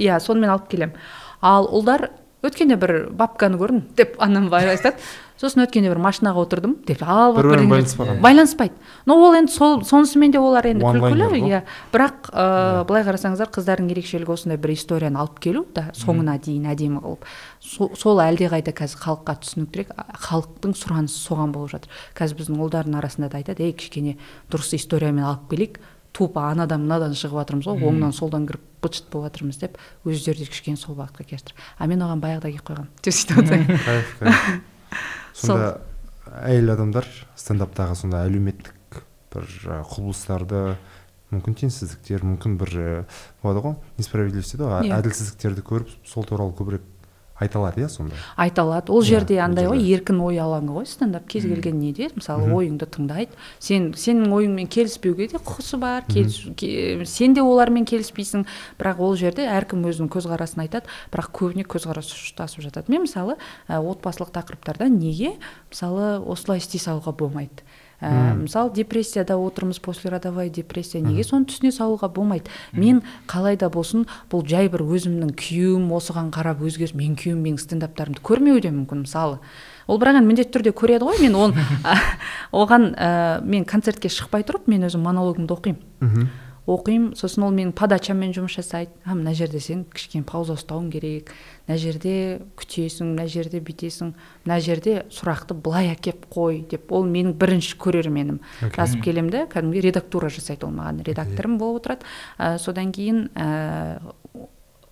иә 0.00 0.16
сонымен 0.24 0.54
алып 0.56 0.72
келемін. 0.72 0.96
Ал 1.42 1.68
ұлдар 1.68 2.08
өткенде 2.42 2.74
бір 2.74 3.10
бабканы 3.14 3.58
көрдім 3.60 3.84
деп 3.98 4.16
анам 4.22 4.48
былай 4.50 4.72
айтады 4.72 4.98
сосын 5.38 5.62
өткенде 5.64 5.90
бір 5.90 5.98
машинаға 6.02 6.42
отырдым 6.42 6.74
деп 6.86 7.02
алып 7.06 7.38
байланыспайды. 8.22 8.74
Но 9.06 9.16
ол 9.18 9.34
енді 9.38 9.52
сол 9.52 9.84
сонысымен 9.86 10.34
де 10.34 10.38
олар 10.38 10.66
енді 10.70 10.82
күлкілі 10.82 11.38
иә. 11.38 11.62
Бірақ 11.94 12.30
ыыы 12.30 12.84
былай 12.86 13.06
қарасаңыздар 13.06 13.50
қыздардың 13.54 13.90
ерекшелігі 13.94 14.34
осындай 14.34 14.58
бір 14.58 14.74
историяны 14.74 15.18
алып 15.22 15.38
келу 15.42 15.64
да 15.74 15.88
соңына 15.98 16.36
дейін 16.42 16.66
әдемі 16.74 17.02
қылып. 17.02 17.26
Сол 17.62 18.22
әлдеқайда 18.22 18.74
қазір 18.74 19.02
халыққа 19.02 19.38
түсініктірек 19.42 19.94
халықтың 20.28 20.76
сұранысы 20.78 21.18
соған 21.22 21.54
болып 21.54 21.74
жатыр. 21.74 21.90
Қазір 22.18 22.42
біздің 22.42 22.62
ұлдардың 22.62 22.98
арасында 23.02 23.32
да 23.32 23.42
айтады 23.42 23.66
ей 23.66 23.74
кішкене 23.74 24.18
дұрыс 24.50 24.74
историямен 24.78 25.26
алып 25.26 25.50
келейік 25.50 25.82
тупо 26.12 26.44
анадан 26.50 26.84
мынадан 26.84 27.16
шығып 27.16 27.42
жатырмыз 27.42 27.68
ғой 27.68 27.88
оңнан 27.88 28.12
солдан 28.16 28.46
кіріп 28.48 28.64
быт 28.84 28.98
шыт 28.98 29.08
болып 29.12 29.32
жатырмыз 29.32 29.60
деп 29.62 29.78
өздері 30.04 30.42
де 30.42 30.50
кішкене 30.50 30.76
сол 30.76 30.96
бағытқа 30.98 31.24
келе 31.24 31.40
жатыр 31.40 31.54
а 31.78 31.88
мен 31.88 32.04
оған 32.04 32.20
баяғыда 32.20 32.52
келіп 32.52 32.66
қойғанмын. 32.68 32.90
Деп 33.02 33.14
сөйтіп 33.16 34.62
сонда 35.32 35.80
әйел 36.44 36.74
адамдар 36.74 37.08
стендаптағы 37.38 37.96
сондай 37.98 38.28
әлеуметтік 38.28 39.02
бір 39.32 39.48
құбылыстарды 39.88 40.76
мүмкін 41.32 41.56
теңсіздіктер 41.62 42.24
мүмкін 42.28 42.58
бір 42.60 42.74
болады 43.42 43.64
ғой 43.64 43.76
несправедливость 43.96 44.52
дейді 44.56 44.68
ғой. 44.68 44.88
Иә. 44.90 44.98
әділсіздіктерді 45.00 45.64
көріп 45.64 45.94
сол 46.04 46.26
туралы 46.28 46.52
көбірек 46.58 46.84
айта 47.42 47.58
алады 47.60 47.82
иә 47.82 47.88
сонда? 47.92 48.16
Айта 48.36 48.62
алады 48.62 48.92
ол 48.92 49.02
иә, 49.02 49.08
жерде 49.10 49.38
андай 49.42 49.66
ғой 49.68 49.82
еркін 49.82 50.20
ой 50.24 50.38
алаңы 50.42 50.72
ғой 50.76 50.86
стендап. 50.88 51.26
Кез 51.28 51.44
келген 51.44 51.78
неде 51.80 52.08
мысалы 52.14 52.48
ойыңды 52.54 52.86
тыңдайды. 52.86 53.36
Сен 53.58 53.92
сенің 53.98 54.32
ойыңмен 54.32 54.70
келіспеуге 54.72 55.28
де 55.32 55.40
құқысы 55.42 55.78
бар 55.82 56.06
сен 56.08 57.34
де 57.34 57.42
олармен 57.42 57.84
келіспейсің. 57.88 58.46
Бірақ 58.80 59.02
ол 59.02 59.16
жерде 59.20 59.46
әркім 59.50 59.84
өзінің 59.90 60.10
көзқарасын 60.14 60.64
айтады. 60.64 60.90
Бірақ 61.12 61.32
көбіне 61.36 61.66
көзқарас 61.66 62.12
ұштасып 62.14 62.64
жатады. 62.68 62.92
Мен 62.92 63.06
мысалы 63.06 63.38
отбасылық 63.68 64.32
тақырыптарда 64.34 64.88
неге 64.88 65.36
мысалы 65.70 66.18
осылай 66.22 66.62
істей 66.62 66.80
салуға 66.80 67.12
болмайды? 67.16 67.66
Ә, 68.02 68.34
мысалы 68.34 68.72
депрессияда 68.74 69.38
отырмыз 69.38 69.78
послеродовая 69.78 70.48
депрессия. 70.50 71.00
Неге 71.00 71.24
соны 71.24 71.46
түсіне 71.46 71.72
салуға 71.72 72.10
болмайды? 72.12 72.50
Мен 72.72 73.02
қалай 73.30 73.56
да 73.56 73.70
болсын 73.70 74.06
бұл 74.30 74.44
жай 74.48 74.68
бір 74.72 74.82
өзімнің 74.82 75.32
күйеуім 75.38 75.88
осыған 75.94 76.32
қарап 76.34 76.62
өзгеріс 76.66 76.96
менің 76.98 77.16
күйеуім 77.22 77.42
менің 77.46 77.62
стендаптарымды 77.62 78.22
көрмеуі 78.26 78.64
де 78.66 78.74
мүмкін 78.74 79.06
мысалы. 79.06 79.38
Ол 79.86 79.98
бірақ 80.02 80.18
енді 80.18 80.28
міндетті 80.32 80.56
түрде 80.58 80.74
көреді 80.74 81.06
ғой 81.06 81.22
мен 81.22 81.38
оны 81.38 81.66
оған 82.52 82.92
ә, 82.94 83.42
мен 83.42 83.64
концертке 83.64 84.10
шықпай 84.10 84.46
тұрып 84.46 84.66
мен 84.70 84.86
өзім 84.88 85.06
монологымды 85.06 85.54
оқимын. 85.54 85.82
Оқимын. 86.66 87.12
Сосын 87.18 87.46
ол 87.46 87.52
менің 87.54 87.72
подачаммен 87.76 88.32
жұмыс 88.36 88.56
жасайды. 88.58 88.92
А 89.04 89.16
мына 89.18 89.34
жерде 89.34 89.60
сен 89.60 89.84
кішкене 89.90 90.24
пауза 90.28 90.54
ұстауың 90.58 90.90
керек. 90.92 91.32
Мына 91.66 91.78
жерде 91.80 92.14
күтесің 92.58 93.12
мына 93.12 93.26
жерде 93.30 93.60
бүйтесің. 93.64 94.14
Мына 94.46 94.60
жерде 94.62 95.02
сұрақты 95.10 95.56
былай 95.58 95.90
әкеп 95.92 96.28
қой 96.32 96.62
деп. 96.70 96.92
Ол 96.92 97.06
менің 97.08 97.34
бірінші 97.40 97.76
көрерменім. 97.82 98.40
Okay. 98.62 98.76
жазып 98.78 99.04
келемін 99.08 99.34
да 99.34 99.44
кәдімгі 99.50 99.84
редактура 99.88 100.30
жасайды 100.30 100.68
ол 100.68 100.74
маған. 100.76 101.02
Редакторым 101.06 101.58
болып 101.58 101.82
отырады. 101.82 102.06
Ә, 102.38 102.58
содан 102.62 102.92
кейін 102.94 103.28
ә, 103.34 103.98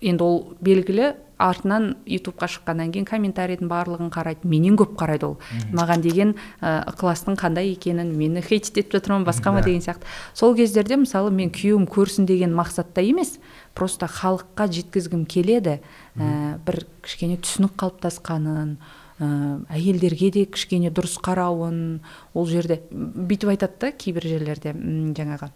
енді 0.00 0.26
ол 0.26 0.40
белгілі 0.60 1.14
артынан 1.40 1.96
ютубқа 2.06 2.48
шыққаннан 2.52 2.92
кейін 2.94 3.06
комментарийдің 3.08 3.70
барлығын 3.70 4.10
қарайды 4.12 4.48
менен 4.48 4.76
көп 4.78 4.94
қарайды 5.00 5.26
ол. 5.30 5.36
Маған 5.72 6.04
деген 6.04 6.34
ә, 6.60 6.84
ықыластың 6.92 7.38
қандай 7.40 7.72
екенін 7.72 8.12
мені 8.16 8.42
хейт 8.44 8.68
етіп 8.70 8.92
жатыр 8.98 9.16
ма 9.16 9.24
басқа 9.28 9.54
ма 9.56 9.62
деген 9.64 9.80
сияқты. 9.80 10.04
Сол 10.34 10.54
кездерде 10.54 11.00
мысалы 11.00 11.30
мен 11.30 11.50
күйеуім 11.50 11.88
көрсін 11.90 12.28
деген 12.28 12.54
мақсатта 12.54 13.02
емес 13.02 13.38
просто 13.74 14.06
халыққа 14.06 14.68
жеткізгім 14.68 15.24
келеді. 15.26 15.80
Ә, 16.16 16.58
бір 16.66 16.84
кішкене 17.02 17.40
түсінік 17.40 17.76
қалыптасқанын 17.80 18.76
ә, 19.20 19.64
әйелдерге 19.72 20.30
де 20.34 20.44
кішкене 20.44 20.92
дұрыс 20.92 21.18
қарауын 21.22 22.00
ол 22.34 22.46
жерде 22.48 22.82
бүйтіп 22.90 23.54
айтады 23.54 23.80
да 23.80 23.92
кейбір 23.92 24.28
жерлерде 24.28 24.72
жаңағы 24.72 25.50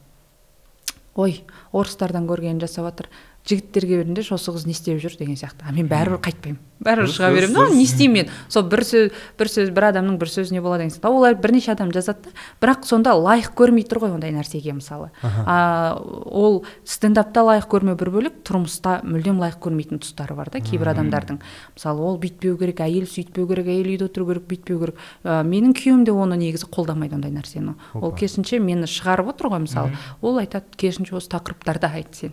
ой 1.14 1.40
орыстардан 1.72 2.26
көргенін 2.28 2.60
жасап 2.62 2.90
жатыр 2.90 3.08
жігіттерге 3.44 3.98
бергенде 4.00 4.22
осы 4.32 4.52
қыз 4.52 4.64
не 4.64 4.72
істеп 4.72 5.00
жүр? 5.02 5.18
деген 5.18 5.36
сияқты. 5.36 5.68
А 5.68 5.72
мен 5.72 5.88
бәрібір 5.88 6.20
қайтпаймын. 6.24 6.58
Бәрібір 6.80 7.10
шыға 7.12 7.28
беремін. 7.34 7.54
да 7.54 7.74
не 7.74 7.82
істеймін 7.84 8.14
мен. 8.24 8.30
Сол 8.48 8.64
бір 8.64 8.80
сөз 8.88 9.12
бір 9.38 9.48
сөз 9.52 9.70
бір 9.70 9.86
адамның 9.92 10.16
бір 10.18 10.30
сөзіне 10.32 10.62
болады 10.64 10.84
деген 10.84 10.94
сияқты. 10.96 11.12
Олар 11.12 11.34
бірнеше 11.36 11.72
адам 11.72 11.92
жазады 11.92 12.24
да. 12.24 12.30
Бірақ 12.60 12.84
сонда 12.88 13.12
лайық 13.12 13.52
көрмей 13.52 13.84
тұр 13.84 14.00
ғой 14.00 14.14
ондай 14.16 14.32
нәрсеге 14.32 14.72
мысалы. 14.72 15.10
А 15.22 16.00
ол 16.00 16.64
стендапта 16.84 17.44
лайық 17.44 17.68
көрмеу 17.68 17.96
бір 18.00 18.10
бөлек 18.16 18.40
тұрмыста 18.48 19.02
мүлдем 19.04 19.40
лайық 19.44 19.60
көрмейтін 19.60 20.00
тұстары 20.00 20.36
бар 20.36 20.48
да 20.48 20.60
кейбір 20.64 20.94
адамдардың. 20.94 21.40
Мысалы 21.76 22.00
ол 22.00 22.16
бүйтпеу 22.18 22.56
керек 22.56 22.80
әйел 22.80 23.04
сөйтпеу 23.04 23.46
керек 23.48 23.68
әйел 23.68 23.92
үйде 23.92 24.08
отыру 24.08 24.26
керек 24.32 24.48
бүйтпеу 24.48 24.80
керек. 24.80 24.96
Ә, 25.24 25.44
менің 25.44 25.76
күйеуім 25.76 26.04
де 26.04 26.12
оны 26.12 26.40
негізі 26.40 26.68
қолдамайды 26.72 27.16
ондай 27.16 27.32
нәрсені. 27.32 27.76
Ол 27.94 28.12
керісінше 28.16 28.58
мені 28.58 28.88
шығарып 28.88 29.34
отыр 29.34 29.52
ғой 29.52 29.64
мысалы. 29.68 29.96
Ол 30.20 30.40
айтады 30.40 30.64
керісінше 30.76 31.16
осы 31.16 31.32
тақырыптарды 31.32 31.92
айт 31.92 32.14
сен 32.16 32.32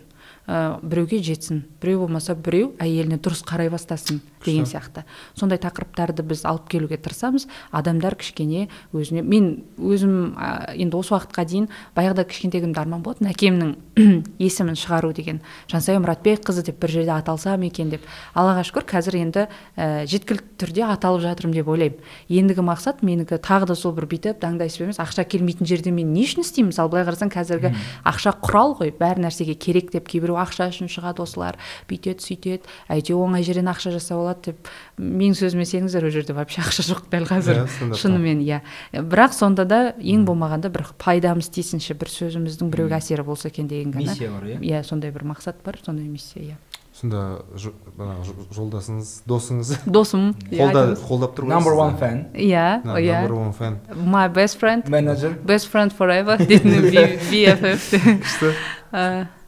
ә, 0.51 0.79
біреуге 0.84 1.22
жетсін 1.24 1.63
біреу 1.81 2.03
болмаса 2.03 2.36
біреу 2.36 2.74
әйеліне 2.84 3.17
дұрыс 3.24 3.43
қарай 3.48 3.72
бастасын 3.72 4.20
деген 4.43 4.67
сияқты. 4.67 5.05
Сондай 5.38 5.62
тақырыптарды 5.62 6.25
біз 6.27 6.43
алып 6.50 6.67
келуге 6.72 6.98
тырысамыз. 7.00 7.48
Адамдар 7.72 8.17
кішкене 8.20 8.67
өзіне 8.91 9.24
мен 9.24 9.51
өзім 9.77 10.36
енді 10.75 11.00
осы 11.00 11.15
уақытқа 11.15 11.46
дейін 11.48 11.70
баяғыда 11.96 12.25
кішкентай 12.27 12.63
күнімде 12.65 12.84
арман 12.84 13.05
болатын 13.05 13.31
әкемнің 13.31 13.75
есімін 14.41 14.77
шығару 14.79 15.12
деген 15.15 15.41
жансая 15.72 16.00
мұратбекқызы 16.01 16.63
деп 16.65 16.79
бір 16.81 16.93
жерде 16.96 17.13
аталсам 17.15 17.63
екен 17.67 17.91
деп. 17.91 18.05
Аллаға 18.34 18.63
шүкір 18.67 18.86
қазір 18.89 19.17
енді 19.22 19.46
ә, 19.75 20.05
жеткілікті 20.10 20.58
түрде 20.62 20.86
аталып 20.88 21.24
жатырмын 21.25 21.55
деп 21.58 21.70
ойлаймын. 21.72 22.00
Ендігі 22.29 22.65
мақсат 22.65 23.03
менікі 23.05 23.39
тағы 23.41 23.70
да 23.72 23.75
сол 23.77 23.93
бір 23.98 24.08
бүйтіп 24.12 24.41
даңдайсып 24.41 24.86
емес 24.88 25.01
ақша 25.01 25.25
келмейтін 25.29 25.70
жерде 25.70 25.91
мен 25.93 26.13
не 26.13 26.25
үшін 26.25 26.46
істеймін? 26.46 26.72
Мысалы 26.72 26.91
былай 26.93 27.05
қарасаң 27.08 27.31
қазіргі 27.34 27.74
ақша 28.08 28.36
құрал 28.41 28.75
ғой 28.79 28.93
бәр 28.98 29.22
нәрсеге 29.22 29.55
керек 29.55 29.91
деп 29.93 30.08
кейбіреу 30.12 30.39
ақша 30.41 30.70
үшін 30.72 30.91
шығады 30.91 31.25
осылар. 31.25 31.60
Бүйтеді 31.89 32.25
сөйтеді 32.25 32.72
әйтеуір 32.91 33.27
оңай 33.27 33.46
жерден 33.46 33.70
ақша 33.72 33.93
жасап 33.93 34.22
алады 34.22 34.51
деп. 34.51 34.72
Менің 34.98 35.38
сөзіме 35.38 35.65
сеніңіздер 35.67 36.08
ол 36.08 36.13
жерде 36.13 36.36
вообще 36.38 36.62
ақша 36.63 36.86
жоқ 36.88 37.08
дәл 37.12 37.27
қазір. 37.29 37.63
Иә, 37.65 37.98
шынымен 37.98 38.41
иә. 38.46 38.62
Бірақ 38.93 39.36
сонда 39.36 39.65
да 39.65 39.81
ең 39.98 40.25
болмағанда 40.27 40.72
бір 40.74 40.88
пайдамыз 41.01 41.51
тисінші 41.53 41.98
бір 42.00 42.12
сөзіміздің 42.12 42.72
біреуге 42.74 42.98
әсері 43.00 43.25
болса 43.27 43.50
екен 43.51 43.67
деген 43.72 43.90
ғана. 43.93 44.12
Миссия 44.12 44.31
бар 44.31 44.45
иә? 44.50 44.60
Иә 44.60 44.83
сондай 44.88 45.12
бір 45.12 45.25
мақсат 45.31 45.62
бар 45.65 45.79
сондай 45.83 46.07
миссия 46.07 46.41
иә. 46.41 46.55
Сонда 46.91 47.41
жолдасыңыз 47.55 49.12
досыңыз 49.29 49.74
досым 49.95 50.31
қолда 50.51 50.86
қолдап 51.00 51.36
тұр 51.38 51.48
ғой 51.48 51.55
number 51.55 51.77
one 51.79 52.00
fan. 52.00 52.24
Иә 52.33 52.81
иә. 52.83 53.21
number 53.21 53.36
one 53.39 53.53
fan. 53.57 53.79
My 53.95 54.27
best 54.27 54.60
friend. 54.62 54.88
Manager. 54.91 55.36
Best 55.45 55.71
friend 55.71 55.95
forever. 55.95 56.38
Дейтін 56.51 56.89
bff 56.91 57.93
күшті. 58.25 58.55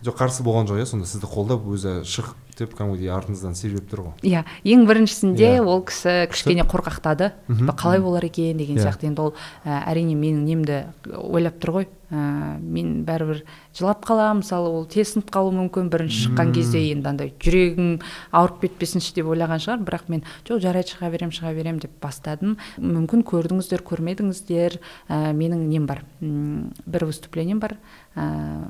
Жоқ 0.03 0.19
қарсы 0.19 0.43
болған 0.43 0.67
жоқ 0.67 0.81
иә 0.81 0.87
сонда? 0.89 1.07
Сізді 1.07 1.29
қолдап 1.31 1.63
өзі 1.71 2.01
шық 2.03 2.33
деп 2.57 2.75
кәдімгідей 2.77 3.09
артыңыздан 3.09 3.55
себеп 3.57 3.87
тұр 3.89 4.03
ғой. 4.05 4.13
Иә 4.21 4.43
ең 4.67 4.85
біріншісінде 4.85 5.47
yeah. 5.55 5.65
ол 5.65 5.81
кісі 5.87 6.27
кішкене 6.29 6.65
қорқақтады. 6.69 7.31
Қалай 7.49 8.01
болар 8.03 8.25
екен 8.27 8.59
деген 8.59 8.77
yeah. 8.77 8.91
сияқты. 8.91 9.09
Енді 9.09 9.23
ол 9.23 9.31
ә, 9.65 9.79
әрине 9.89 10.13
менің 10.13 10.43
немді 10.45 10.83
ойлап 11.17 11.57
тұр 11.63 11.73
ғой. 11.79 11.87
Ә, 12.13 12.59
мен 12.61 13.01
бәрібір 13.07 13.41
жылап 13.73 14.03
қаламын 14.05 14.43
мысалы 14.43 14.69
ол 14.69 14.85
тез 14.85 15.15
сынып 15.15 15.31
қалуы 15.33 15.55
мүмкін. 15.63 15.89
Бірінші 15.89 16.27
шыққан 16.27 16.53
кезде 16.53 16.83
енді 16.91 17.09
андай 17.09 17.33
жүрегің 17.41 17.89
ауырып 18.37 18.61
кетпесінші 18.67 19.15
деп 19.17 19.33
ойлаған 19.33 19.63
шығар. 19.65 19.81
Бірақ 19.87 20.13
мен 20.13 20.21
жоқ 20.45 20.61
жарайды 20.67 20.93
шыға 20.93 21.09
беремін 21.15 21.33
шыға 21.33 21.55
беремін 21.57 21.81
деп 21.87 21.97
бастадым. 22.03 22.59
Мүмкін 22.77 23.25
көрдіңіздер 23.33 23.81
көрмедіңіздер. 23.89 24.77
Ә, 25.09 25.33
менің 25.33 25.65
нем 25.73 25.89
бар? 25.89 26.05
Бір 26.21 27.09
выступлением 27.09 27.63
бар. 27.63 27.79
Ә, 28.13 28.69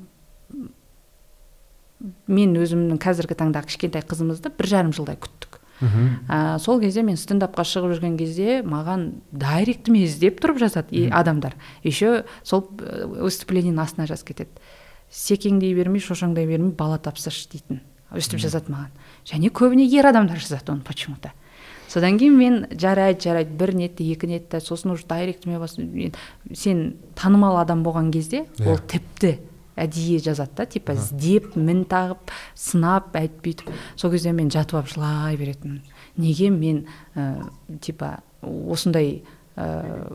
мен 2.28 2.56
өзімнің 2.60 3.00
қазіргі 3.02 3.38
таңдағы 3.40 3.70
кішкентай 3.72 4.04
қызымызды 4.08 4.52
бір 4.58 4.70
жарым 4.70 4.94
жылдай 4.96 5.18
күттік. 5.20 5.60
Ә, 5.84 6.60
сол 6.64 6.80
кезде 6.80 7.04
мен 7.04 7.18
стендапқа 7.20 7.66
шығып 7.68 7.98
жүрген 7.98 8.18
кезде 8.20 8.62
маған 8.64 9.10
дайректіме 9.32 10.06
іздеп 10.06 10.40
тұрып 10.44 10.62
жазады 10.62 11.10
адамдар. 11.12 11.58
Еще 11.84 12.24
сол 12.44 12.70
выступлениенің 12.72 13.82
астына 13.84 14.08
жазып 14.08 14.32
кетеді. 14.32 14.64
Секеңдей 15.12 15.76
бермей 15.76 16.04
шошаңдай 16.04 16.48
бермей 16.48 16.72
бала 16.72 17.00
тапсыршы 17.04 17.50
дейтін. 17.52 17.82
Өстіп 18.14 18.40
жазады 18.40 18.72
маған. 18.72 18.94
Және 19.28 19.52
көбіне 19.52 19.88
ер 19.90 20.08
адамдар 20.08 20.40
жазады 20.40 20.72
оны 20.72 20.86
почему 20.88 21.18
то 21.22 21.34
содан 21.94 22.18
кейін 22.18 22.38
мен 22.38 22.56
жарайды 22.72 23.28
жарайды 23.28 23.54
бір 23.58 23.74
нетті 23.78 24.06
екі 24.14 24.30
нетті 24.32 24.62
сосын 24.64 24.94
уже 24.96 25.06
дайректіме 25.10 25.60
сен 26.54 26.96
танымал 27.16 27.60
адам 27.62 27.84
болған 27.86 28.12
кезде 28.12 28.46
ол 28.66 28.78
иә. 28.78 28.82
тіпті 28.88 29.38
әдейі 29.80 30.20
жазады 30.24 30.58
да 30.58 30.66
типа 30.70 30.96
іздеп 30.98 31.56
мін 31.56 31.84
тағып 31.90 32.34
сынап 32.56 33.16
әйтіп 33.18 33.42
бүйтіп 33.46 33.72
сол 33.96 34.14
кезде 34.14 34.34
мен 34.36 34.52
жатып 34.54 34.80
алып 34.80 34.94
жылай 34.94 35.38
беретінмін 35.40 35.82
неге 36.18 36.50
мен 36.54 36.86
ә, 37.16 37.48
типа 37.82 38.20
осындай 38.44 39.24
ә, 39.56 40.14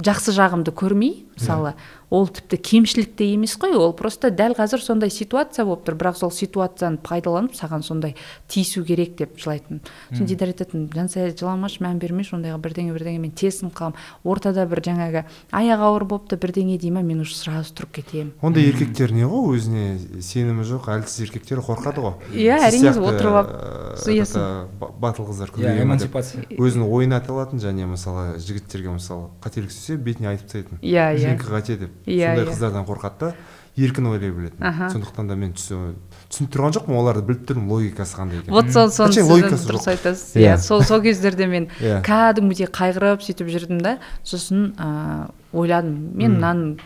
жақсы 0.00 0.34
жағымды 0.34 0.74
көрмей 0.74 1.24
мысалы 1.40 1.74
ол 2.10 2.26
тіпті 2.26 2.56
кемшілік 2.58 3.14
те 3.14 3.28
емес 3.32 3.54
қой 3.54 3.76
ол 3.78 3.92
просто 3.94 4.30
дәл 4.34 4.56
қазір 4.58 4.82
сондай 4.82 5.10
ситуация 5.14 5.64
болып 5.64 5.84
тұр. 5.86 5.94
Бірақ 5.94 6.16
сол 6.18 6.32
ситуацияны 6.34 6.98
пайдаланып 6.98 7.54
саған 7.54 7.84
сондай 7.86 8.16
тиісу 8.50 8.82
керек 8.84 9.14
деп 9.16 9.38
жылайтын. 9.38 9.78
Сосын 10.10 10.26
дидар 10.26 10.50
айтатын 10.50 10.88
жансая 10.90 11.30
жыламашы 11.30 11.84
мән 11.84 12.00
бермеші 12.02 12.34
ондайға 12.34 12.58
бірдеңе 12.58 12.94
бірдеңе 12.96 13.22
мен 13.22 13.30
тез 13.30 13.60
сынып 13.60 13.76
қаламын 13.78 13.94
ортада 14.26 14.66
бір 14.66 14.82
жаңағы 14.88 15.22
аяғы 15.54 15.86
ауыр 15.86 16.04
болыпты 16.10 16.36
бірдеңе 16.40 16.78
дей 16.82 16.90
ма 16.90 17.04
мен 17.06 17.22
уже 17.22 17.36
сразу 17.38 17.70
тұрып 17.78 18.00
кетемін 18.00 18.32
ондай 18.42 18.66
еркектер 18.66 19.14
не 19.14 19.22
ғой? 19.22 19.54
Өзіне 19.54 20.20
сенімі 20.22 20.66
жоқ 20.66 20.90
әлсіз 20.90 21.28
еркектер 21.28 21.62
қорқады 21.62 22.02
ғой. 22.02 22.18
Иә 22.34 22.58
әрине 22.66 22.90
отырып 22.90 23.38
алып 23.38 24.90
батыл 24.98 25.30
қыздар 25.30 25.54
көбейе 25.54 25.86
эмансипация. 25.86 26.42
Өзін 26.58 26.88
ойната 26.90 27.30
алатын 27.32 27.62
және 27.62 27.86
мысалы 27.86 28.38
жігіттерге 28.42 28.96
мысалы 28.96 29.30
қателік 29.44 29.70
істесе 29.70 29.96
бетіне 29.96 30.32
айтып 30.34 30.50
тастайтын. 30.50 30.80
Иә 30.82 31.14
иә. 31.14 31.29
Сенікі 31.30 31.54
қате 31.54 31.78
деп. 31.80 31.96
Иә 32.06 32.34
сондай 32.34 32.44
иә. 32.44 32.50
қыздардан 32.50 32.86
қорқады 32.88 33.18
да 33.20 33.34
еркін 33.76 34.06
ойлай 34.10 34.30
білетін. 34.34 34.60
Сондықтан 34.92 35.28
да 35.30 35.36
мен 35.38 35.54
түсініп 35.54 36.50
тұрған 36.52 36.74
жоқпын 36.76 36.96
оларды 36.98 37.22
біліп 37.28 37.46
тұрмын 37.48 37.70
логикасы 37.70 38.18
қандай 38.18 38.40
екенін. 38.42 38.54
Вот 38.54 38.72
сол 38.74 38.90
соны 38.90 39.14
сіз 39.14 39.64
дұрыс 39.70 39.86
айтасыз. 39.94 40.34
Иә 40.36 40.58
сол 40.58 40.82
сол 40.82 41.00
кездерде 41.04 41.46
мен 41.46 41.70
кәдімгідей 41.78 42.68
қайғырып 42.68 43.22
сөйтіп 43.24 43.48
жүрдім 43.54 43.80
да 43.80 43.98
сосын 44.24 44.74
ыыы 44.74 45.30
ойладым. 45.52 45.96
Мен 46.18 46.36
мынаның 46.36 46.78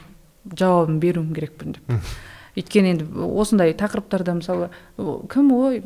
жауабын 0.61 1.01
беруім 1.01 1.35
керекпін 1.35 1.79
деп. 1.79 1.99
Өйткені 2.55 2.93
енді 2.93 3.05
осындай 3.35 3.73
тақырыптарда 3.75 4.37
мысалы 4.39 4.69
кім 4.95 5.49
ой 5.51 5.81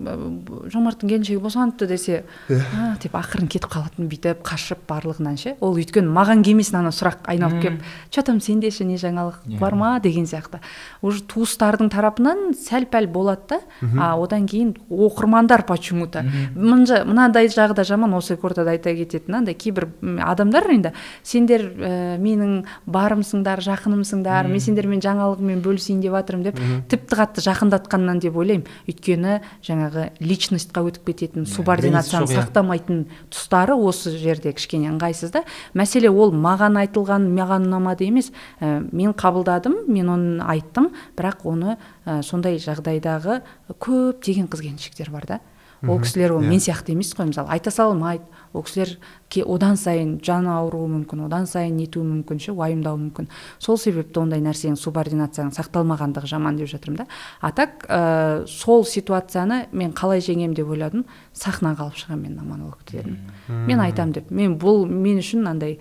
жомарттың 0.69 1.09
келіншегі 1.09 1.41
босаныпты 1.41 1.87
десе 1.89 2.19
а 2.53 2.91
деп 3.01 3.15
ақырын 3.17 3.49
кетіп 3.49 3.71
қалатын 3.73 4.09
бүйтіп 4.11 4.43
қашып 4.45 4.83
барлығынан 4.91 5.39
ше? 5.41 5.55
Ол 5.65 5.79
өйткені 5.81 6.13
маған 6.13 6.43
келмесін 6.45 6.83
ана 6.83 6.93
сұрақ 6.93 7.25
айналып 7.33 7.63
келіп 7.63 7.87
че 8.13 8.23
там 8.27 8.43
сенде 8.45 8.69
ше 8.71 8.85
не 8.85 8.99
жаңалық 9.01 9.59
бар 9.59 9.75
ма? 9.75 9.95
деген 10.05 10.27
сияқты. 10.29 10.61
Уже 11.01 11.23
туыстардың 11.25 11.89
тарапынан 11.89 12.53
сәл 12.53 12.85
пәл 12.85 13.09
болады 13.09 13.49
да 13.49 13.61
а 13.97 14.11
одан 14.21 14.45
кейін 14.45 14.77
оқырмандар 14.91 15.65
почему 15.65 16.07
то 16.07 16.23
мынандай 16.55 17.49
жағы 17.49 17.81
да 17.81 17.85
жаман 17.85 18.13
осы 18.13 18.37
ортада 18.37 18.77
айта 18.77 18.93
кететін 18.93 19.41
андай 19.41 19.55
кейбір 19.55 19.89
адамдар 20.21 20.69
енді 20.69 20.93
сендер 21.23 21.65
ә, 21.65 22.19
менің 22.21 22.67
барымсыңдар 22.85 23.65
жақынымсыңдар 23.65 24.49
мен 24.53 24.61
сендермен 24.61 25.01
жаңалығыммен 25.01 25.65
бөлісейін 25.65 26.05
деп 26.05 26.13
жатырмын 26.19 26.51
деп 26.51 26.61
тіпті 26.93 27.19
қатты 27.23 27.45
жақындатқаннан 27.47 28.21
деп 28.21 28.37
ойлаймын. 28.37 28.67
Өйткені 28.99 29.39
жаңағы 29.63 30.09
личностьқа 30.19 30.83
өтіп 30.89 31.07
кететін 31.13 31.47
субординацияны 31.49 32.29
сақтамайтын 32.31 33.05
тұстары 33.31 33.77
осы 33.79 34.13
жерде 34.19 34.53
кішкене 34.53 34.91
ыңғайсыз 34.93 35.33
да. 35.33 35.45
Мәселе 35.79 36.11
ол 36.11 36.35
маған 36.35 36.79
айтылған 36.83 37.29
маған 37.31 37.69
ұнамады 37.71 38.09
емес. 38.09 38.33
Ә, 38.61 38.83
мен 38.91 39.15
қабылдадым 39.15 39.87
мен 39.89 40.11
оны 40.11 40.43
айттым. 40.43 40.91
Бірақ 41.17 41.47
оны 41.49 41.77
ә, 42.05 42.23
сондай 42.23 42.59
жағдайдағы 42.59 43.43
көптеген 43.79 44.51
қыз 44.51 44.67
келіншектер 44.67 45.13
бар 45.15 45.27
да. 45.29 45.41
Ол 45.87 46.01
кісілер 46.01 46.33
ол 46.33 46.41
мен 46.41 46.59
иә. 46.59 46.71
сияқты 46.71 46.93
емес 46.93 47.15
қой 47.15 47.29
мысалы 47.31 47.49
айта 47.49 47.71
салмайды. 47.71 48.25
Ол 48.53 48.63
кісілер 48.63 48.99
одан 49.47 49.77
сайын 49.77 50.19
жаны 50.25 50.49
ауыруы 50.49 50.89
мүмкін 50.89 51.27
одан 51.27 51.47
сайын 51.47 51.77
нетуі 51.77 52.03
мүмкін 52.03 52.41
ше 52.41 52.53
уайымдауы 52.53 52.99
мүмкін. 52.99 53.29
Сол 53.59 53.79
себепті 53.79 54.21
ондай 54.21 54.41
нәрсенің 54.41 54.79
субординацияның 54.81 55.53
сақталмағандығы 55.55 56.27
жаман 56.27 56.57
деп 56.57 56.69
жатырмын 56.73 57.05
да. 57.05 57.07
А 57.41 57.53
так 57.53 57.85
ә, 57.89 58.47
сол 58.47 58.85
ситуацияны 58.85 59.67
мен 59.73 59.93
қалай 59.93 60.25
жеңемін 60.25 60.57
деп 60.57 60.73
ойладым 60.73 61.05
сахнаға 61.35 61.87
алып 61.87 62.01
шығамын 62.01 62.23
мен 62.23 62.49
монолог 62.49 62.79
дедім. 62.91 63.19
Мен 63.49 63.81
айтамын 63.81 64.13
деп. 64.17 64.31
Мен 64.31 64.59
бұл 64.59 64.87
мен 64.89 65.21
үшін 65.21 65.47
андай 65.47 65.79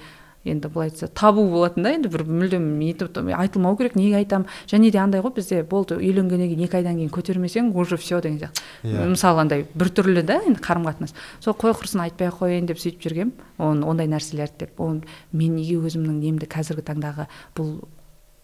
енді 0.47 0.69
былай 0.73 0.89
айтса 0.89 1.07
табу 1.07 1.45
болатын 1.51 1.83
да 1.83 1.93
енді 1.95 2.11
бір 2.13 2.23
мүлдем 2.27 2.65
нетіп 2.79 3.17
айтылмау 3.35 3.77
керек 3.77 3.95
неге 3.95 4.17
айтамын 4.21 4.47
және 4.67 4.91
де 4.91 5.01
андай 5.01 5.21
ғой 5.21 5.35
бізде 5.35 5.63
болды 5.63 5.97
үйленгеннен 5.97 6.51
кейін 6.53 6.63
екі 6.67 6.79
айдан 6.79 6.97
кейін 6.99 7.11
көтермесең 7.11 7.73
уже 7.75 7.97
все 7.97 8.21
деген 8.21 8.39
сияқты. 8.39 8.63
Yeah. 8.83 9.03
Иә. 9.03 9.09
мысалы 9.15 9.41
андай 9.41 9.65
біртүрлі 9.75 10.23
да 10.23 10.39
енді 10.45 10.61
қарым 10.61 10.87
қатынас 10.87 11.13
сол 11.39 11.53
қой 11.53 11.75
құрсын 11.77 12.03
айтпай 12.07 12.31
ақ 12.31 12.41
қояйын 12.41 12.67
деп 12.67 12.79
сөйтіп 12.79 13.03
жүргенмін 13.07 13.33
оны 13.57 13.85
ондай 13.85 14.07
нәрселерді 14.07 14.65
деп. 14.65 14.79
Оны 14.79 15.03
мен 15.31 15.55
неге 15.55 15.77
өзімнің 15.81 16.21
немді 16.23 16.49
қазіргі 16.49 16.85
таңдағы 16.87 17.27
бұл 17.57 17.79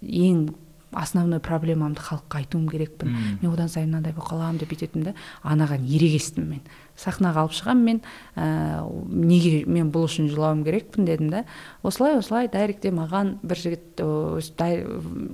ең 0.01 0.53
основной 0.93 1.39
проблемамды 1.39 2.01
халыққа 2.01 2.43
айтуым 2.43 2.67
керекпін? 2.69 3.09
Hmm. 3.09 3.37
мен 3.41 3.53
одан 3.53 3.69
сайын 3.69 3.89
мынандай 3.89 4.13
болып 4.13 4.29
қаламын 4.29 4.59
деп 4.61 4.69
бүйтетінмін 4.73 5.09
да 5.09 5.13
анаған 5.43 5.85
ерегестім 5.89 6.49
мен. 6.49 6.61
Сахнаға 6.99 7.43
алып 7.43 7.55
шығамын 7.57 7.83
мен 7.83 8.01
ә, 8.35 8.83
неге 9.09 9.63
мен 9.65 9.89
бұл 9.93 10.05
үшін 10.07 10.29
жылауым 10.31 10.63
керекпін 10.65 11.07
дедім 11.07 11.31
да 11.33 11.43
осылай 11.83 12.17
осылай 12.19 12.49
дайректе 12.53 12.91
маған 12.93 13.37
бір 13.43 13.61
жігіт 13.63 14.03
дай, 14.57 14.83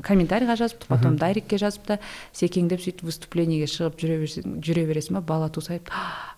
комментарийға 0.05 0.55
жазыпты 0.59 0.87
потом 0.87 1.17
дайректке 1.19 1.59
жазыпты 1.59 1.99
секең 2.31 2.69
деп 2.71 2.83
сөйтіп 2.83 3.03
выступлениеге 3.09 3.67
шығып 3.69 3.99
жүре 3.99 4.19
жүре 4.63 4.87
бересің 4.89 5.19
ба 5.19 5.25
бала 5.33 5.49
туса 5.49 5.79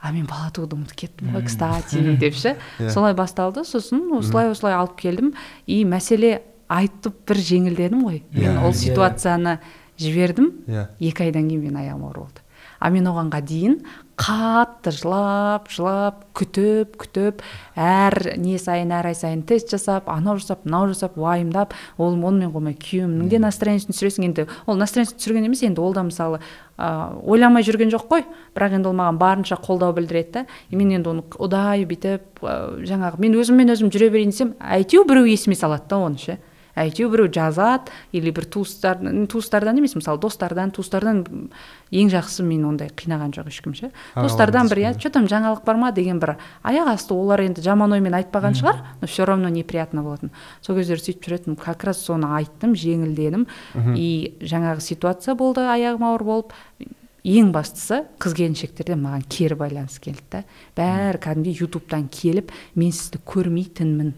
а 0.01 0.11
мен 0.11 0.25
бала 0.25 0.49
тууды 0.53 0.75
ұмытып 0.77 1.05
кеттім 1.05 1.35
ғой 1.35 1.45
кстати 1.45 2.01
деп 2.21 2.35
ше. 2.35 2.55
Иә. 2.79 2.89
солай 2.89 3.13
басталды 3.13 3.63
сосын 3.65 4.09
осылай 4.17 4.51
осылай 4.51 4.75
алып 4.75 4.97
келдім. 4.99 5.33
И 5.67 5.83
мәселе 5.85 6.41
айтып 6.71 7.17
бір 7.27 7.41
жеңілдедім 7.49 8.05
ғой. 8.07 8.21
Мен 8.31 8.55
иә, 8.57 8.63
ол 8.63 8.71
иә. 8.71 8.79
ситуацияны 8.81 9.59
жібердім. 10.01 10.51
Екі 10.99 11.27
айдан 11.27 11.49
кейін 11.49 11.65
менің 11.67 11.81
аяғым 11.83 12.07
ауыр 12.07 12.23
болды. 12.25 12.45
А 12.79 12.89
мен 12.89 13.05
оғанға 13.11 13.41
дейін 13.45 13.81
қатты 14.21 14.91
жылап 14.93 15.71
жылап 15.73 16.19
күтіп 16.37 16.93
күтіп 17.01 17.39
әр 17.73 18.35
не 18.37 18.59
сайын 18.61 18.91
әр 18.93 19.09
ай 19.09 19.15
сайын 19.17 19.41
тест 19.49 19.71
жасап 19.73 20.09
анау 20.13 20.37
жасап 20.37 20.65
мынау 20.67 20.91
жасап 20.91 21.17
уайымдап 21.17 21.73
ол 21.97 22.13
онымен 22.13 22.51
қоймай 22.53 22.75
күйеуімнің 22.77 23.31
де 23.31 23.39
настроениесін 23.41 23.95
түсіресің 23.95 24.27
енді? 24.29 24.45
Ол 24.69 24.77
настроениесін 24.77 25.17
түсірген 25.17 25.49
емес 25.49 25.63
енді 25.65 25.81
ол 25.81 25.95
да 25.97 26.05
мысалы 26.05 26.37
ә, 26.77 27.17
ойламай 27.25 27.65
жүрген 27.65 27.89
жоқ 27.93 28.05
қой. 28.11 28.27
Бірақ 28.53 28.77
енді 28.77 28.91
ол 28.91 28.97
маған 28.99 29.17
барынша 29.21 29.57
қолдау 29.57 29.95
білдіреді 29.97 30.31
да. 30.37 30.45
Мен 30.69 30.93
енді 30.99 31.15
оны 31.15 31.25
ұдайы 31.41 31.89
бүйтіп 31.89 32.45
ә, 32.45 32.55
жаңағы 32.85 33.25
мен 33.25 33.41
өзіммен 33.41 33.73
өзім 33.73 33.89
жүре 33.89 34.11
берейін 34.13 34.35
десем 34.35 34.53
әйтеуір 34.61 35.09
біреу 35.09 35.33
есіме 35.33 35.57
салады 35.57 35.89
да 35.89 36.03
оны 36.05 36.21
ше. 36.21 36.37
Әйтеуір 36.81 37.11
біреу 37.13 37.31
жазады 37.33 37.91
или 38.11 38.31
бір 38.33 38.47
туыстар 38.51 38.99
туыстардан 39.31 39.79
емес 39.79 39.95
мысалы 39.95 40.19
достардан 40.21 40.71
туыстардан 40.75 41.23
ең 41.91 42.11
жақсы 42.13 42.45
мен 42.47 42.65
ондай 42.69 42.91
қинаған 42.95 43.33
жоқ 43.35 43.51
ешкім 43.51 43.75
ше 43.77 43.91
достардан 44.15 44.69
бір 44.71 44.83
иә 44.83 44.93
че 44.99 45.11
там 45.13 45.27
жаңалық 45.31 45.65
бар 45.65 45.79
ма 45.81 45.91
деген 45.91 46.19
бір 46.19 46.37
аяқ 46.63 46.93
асты 46.95 47.13
олар 47.13 47.43
енді 47.45 47.63
жаман 47.65 47.93
оймен 47.97 48.15
айтпаған 48.21 48.57
шығар 48.59 48.81
но 49.01 49.07
все 49.07 49.25
равно 49.25 49.49
неприятно 49.49 50.03
болатын 50.03 50.31
сол 50.61 50.79
кездері 50.79 51.03
сөйтіп 51.03 51.27
жүретінмін 51.27 51.59
как 51.61 51.83
раз 51.83 52.01
соны 52.05 52.31
айттым 52.39 52.75
жеңілдедім 52.75 53.47
и 53.95 54.37
жаңағы 54.41 54.81
ситуация 54.81 55.35
болды 55.35 55.67
аяғым 55.67 56.07
ауыр 56.07 56.23
болып 56.23 56.57
ең 57.27 57.51
бастысы 57.53 58.01
қыз 58.21 58.33
келіншектерден 58.37 59.01
маған 59.03 59.25
кері 59.29 59.57
байланыс 59.59 59.99
келді 60.01 60.23
да 60.31 60.41
бәрі 60.77 61.21
кәдімгідей 61.21 61.61
ютубтан 61.61 62.07
келіп 62.09 62.49
мен 62.73 62.95
сізді 62.95 63.21
көрмейтінмін 63.29 64.13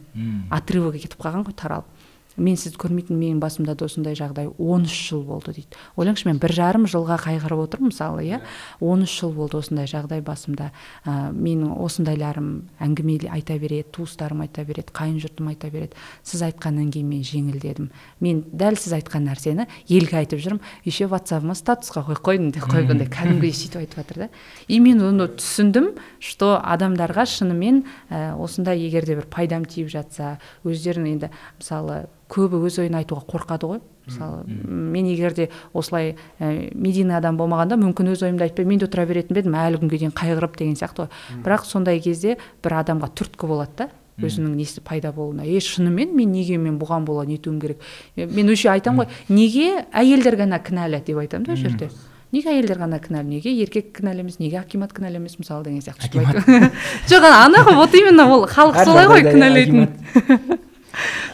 отрывогы 0.55 1.03
кетіп 1.03 1.20
қалған 1.25 1.43
ғой 1.50 1.58
таралып 1.60 2.02
мен 2.38 2.58
сізді 2.58 2.80
көрмейтін 2.82 3.18
менің 3.20 3.40
басымда 3.42 3.75
да 3.78 3.86
осындай 3.86 4.16
жағдай 4.18 4.50
13 4.58 4.94
жыл 5.10 5.24
болды 5.28 5.54
дейді. 5.54 5.78
Ойлаңызшы 5.98 6.28
мен 6.30 6.40
бір 6.42 6.54
жарым 6.58 6.88
жылға 6.90 7.20
қайғырып 7.24 7.63
отырмын 7.68 7.92
мысалы 7.92 8.25
иә? 8.25 8.40
13 8.80 9.13
жыл 9.13 9.34
болды 9.38 9.60
осындай 9.60 9.90
жағдай 9.90 10.24
басымда. 10.25 10.72
Ә, 11.06 11.32
менің 11.34 11.75
осындайларым 11.84 12.50
әңгіме 12.82 13.20
айта 13.30 13.58
береді 13.62 13.92
туыстарым 13.94 14.42
айта 14.46 14.66
береді 14.66 14.94
қайын 14.96 15.20
жұртым 15.22 15.52
айта 15.52 15.70
береді. 15.74 15.98
Сіз 16.24 16.46
айтқаннан 16.50 16.90
кейін 16.94 17.10
мен 17.12 17.24
жеңілдедім. 17.28 17.92
Мен 18.24 18.44
дәл 18.52 18.80
сіз 18.80 18.98
айтқан 18.98 19.28
нәрсені 19.30 19.68
елге 19.88 20.20
айтып 20.24 20.42
жүрмін. 20.42 20.63
Еще 20.86 21.08
ватсабыма 21.12 21.56
статусқа 21.58 22.06
қойып 22.08 22.24
қойдым 22.25 22.52
деп 22.56 22.68
қойғандай 22.72 23.10
кәдімгідей 23.13 23.54
сөйтіп 23.54 23.84
айтып 23.84 24.02
жатыр 24.02 24.25
да. 24.25 24.30
И 24.68 24.80
мен 24.80 25.04
оны 25.04 25.30
түсіндім 25.38 25.94
что 26.20 26.56
адамдарға 26.58 27.25
шынымен 27.30 27.84
ә, 28.10 28.34
осындай 28.40 28.82
егер 28.82 29.06
де 29.06 29.18
бір 29.20 29.30
пайдам 29.30 29.66
тиіп 29.66 29.92
жатса 29.94 30.38
өздерін 30.63 31.10
енді 31.13 31.32
мысалы 31.60 32.06
көбі 32.34 32.62
өз 32.66 32.80
ойын 32.82 32.98
айтуға 32.98 33.25
қорқады 33.30 33.70
ғой. 33.70 33.82
Мысалы 34.08 34.44
мен 34.48 35.08
егер 35.08 35.36
де 35.38 35.50
осылай 35.74 36.16
ә, 36.40 36.70
медийный 36.74 37.16
адам 37.18 37.38
болмағанда 37.40 37.78
мүмкін 37.80 38.13
өз 38.16 38.24
ойымды 38.25 38.48
айтпай 38.48 38.66
мен 38.66 38.82
де 38.82 38.88
отыра 38.90 39.06
беретін 39.08 39.38
бе 39.38 39.44
едім 39.44 39.58
әлі 39.60 39.82
күнге 39.84 40.00
дейін 40.02 40.16
қайғырып 40.18 40.58
деген 40.60 40.75
сияқты 40.80 41.06
ғой. 41.06 41.12
Бірақ 41.46 41.68
сондай 41.70 42.02
кезде 42.04 42.38
бір 42.63 42.80
адамға 42.82 43.12
түрткі 43.13 43.50
болады 43.52 43.78
да 43.78 43.90
өзінің 44.22 44.56
несі 44.58 44.82
пайда 44.86 45.13
болуына. 45.13 45.46
Е 45.46 45.60
шынымен 45.63 46.13
мен 46.16 46.34
неге 46.34 46.58
мен 46.62 46.80
бұған 46.82 47.06
бола 47.06 47.25
нетуім 47.25 47.60
керек? 47.62 47.82
Мен 48.16 48.52
өше 48.54 48.70
айтамын 48.74 49.06
ғой 49.06 49.34
неге 49.34 49.86
әйелдер 49.94 50.38
ғана 50.44 50.60
кінәлі 50.62 51.02
деп 51.06 51.22
айтамын 51.24 51.48
да 51.48 51.56
ол 51.56 51.62
жерде 51.62 51.90
неге 52.34 52.52
әйелдер 52.54 52.82
ғана 52.84 53.00
кінәлі? 53.02 53.40
Неге 53.40 53.56
еркек 53.63 53.90
кінәлі 53.98 54.25
емес? 54.25 54.38
Неге 54.42 54.60
акимат 54.62 54.94
кінәлі 54.94 55.22
емес? 55.22 55.40
Мысалы 55.40 55.66
деген 55.66 55.82
сияқты. 55.82 56.22
Жоқ 57.10 57.25
ана 57.30 57.63
ғой 57.66 57.80
вот 57.82 57.98
именно 57.98 58.28
ол 58.30 58.46
халық 58.50 58.84
солай 58.86 59.10
ғой 59.10 59.25
кінәлайтын 59.32 60.62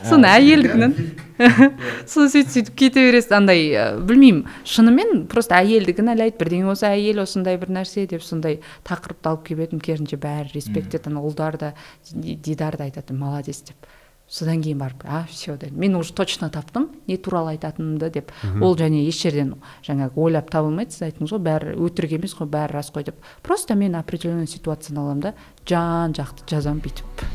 соны 0.08 0.30
әйелдікінен 0.30 0.96
соны 2.10 2.32
сөйтіп 2.32 2.52
сөйтіп 2.54 2.74
кете 2.80 3.06
бересіз 3.08 3.36
андай 3.38 3.70
білмеймін. 4.08 4.44
Шынымен 4.68 5.26
просто 5.32 5.60
әйелді 5.60 5.96
кінәлайды 6.00 6.40
бірдеңе 6.40 6.68
болса 6.72 6.92
әйел 6.96 7.24
осындай 7.24 7.60
бір 7.62 7.72
нәрсе 7.80 8.06
деп 8.10 8.26
сондай 8.26 8.60
тақырыпты 8.88 9.32
алып 9.32 9.46
келіп 9.48 9.70
едім 9.70 9.84
керісінше 9.84 10.20
бәрі 10.20 10.52
респект 10.56 11.00
ана 11.08 11.24
ұлдар 11.24 11.60
да 11.62 11.74
дидар 12.12 12.78
да 12.78 12.90
айтады 12.90 13.16
молодец 13.16 13.64
деп. 13.68 13.90
Содан 14.30 14.62
кейін 14.62 14.78
барып 14.78 15.04
а 15.10 15.24
все 15.30 15.58
дедім. 15.58 15.80
Мен 15.80 15.96
уже 15.96 16.14
точно 16.14 16.52
таптым 16.54 16.90
не 17.08 17.18
туралы 17.18 17.56
айтатынымды 17.56 18.12
деп. 18.14 18.32
Ол 18.62 18.76
және 18.78 19.02
еш 19.08 19.24
жерден 19.24 19.56
жаңағы 19.82 20.22
ойлап 20.22 20.52
табылмайды 20.54 20.94
сіз 20.94 21.08
айттыңыз 21.10 21.34
ғой 21.34 21.42
бәрі 21.48 21.78
өтірік 21.82 22.14
емес 22.20 22.38
қой 22.38 22.46
бәрі 22.46 22.78
рас 22.78 22.92
қой 22.94 23.08
деп. 23.10 23.18
Просто 23.42 23.74
мен 23.74 23.96
определенный 23.96 24.48
ситуацияны 24.48 25.02
аламын 25.02 25.32
да 25.32 25.34
жан 25.66 26.14
жақты 26.14 26.46
жазамын 26.46 26.84
бүйтіп. 26.86 27.26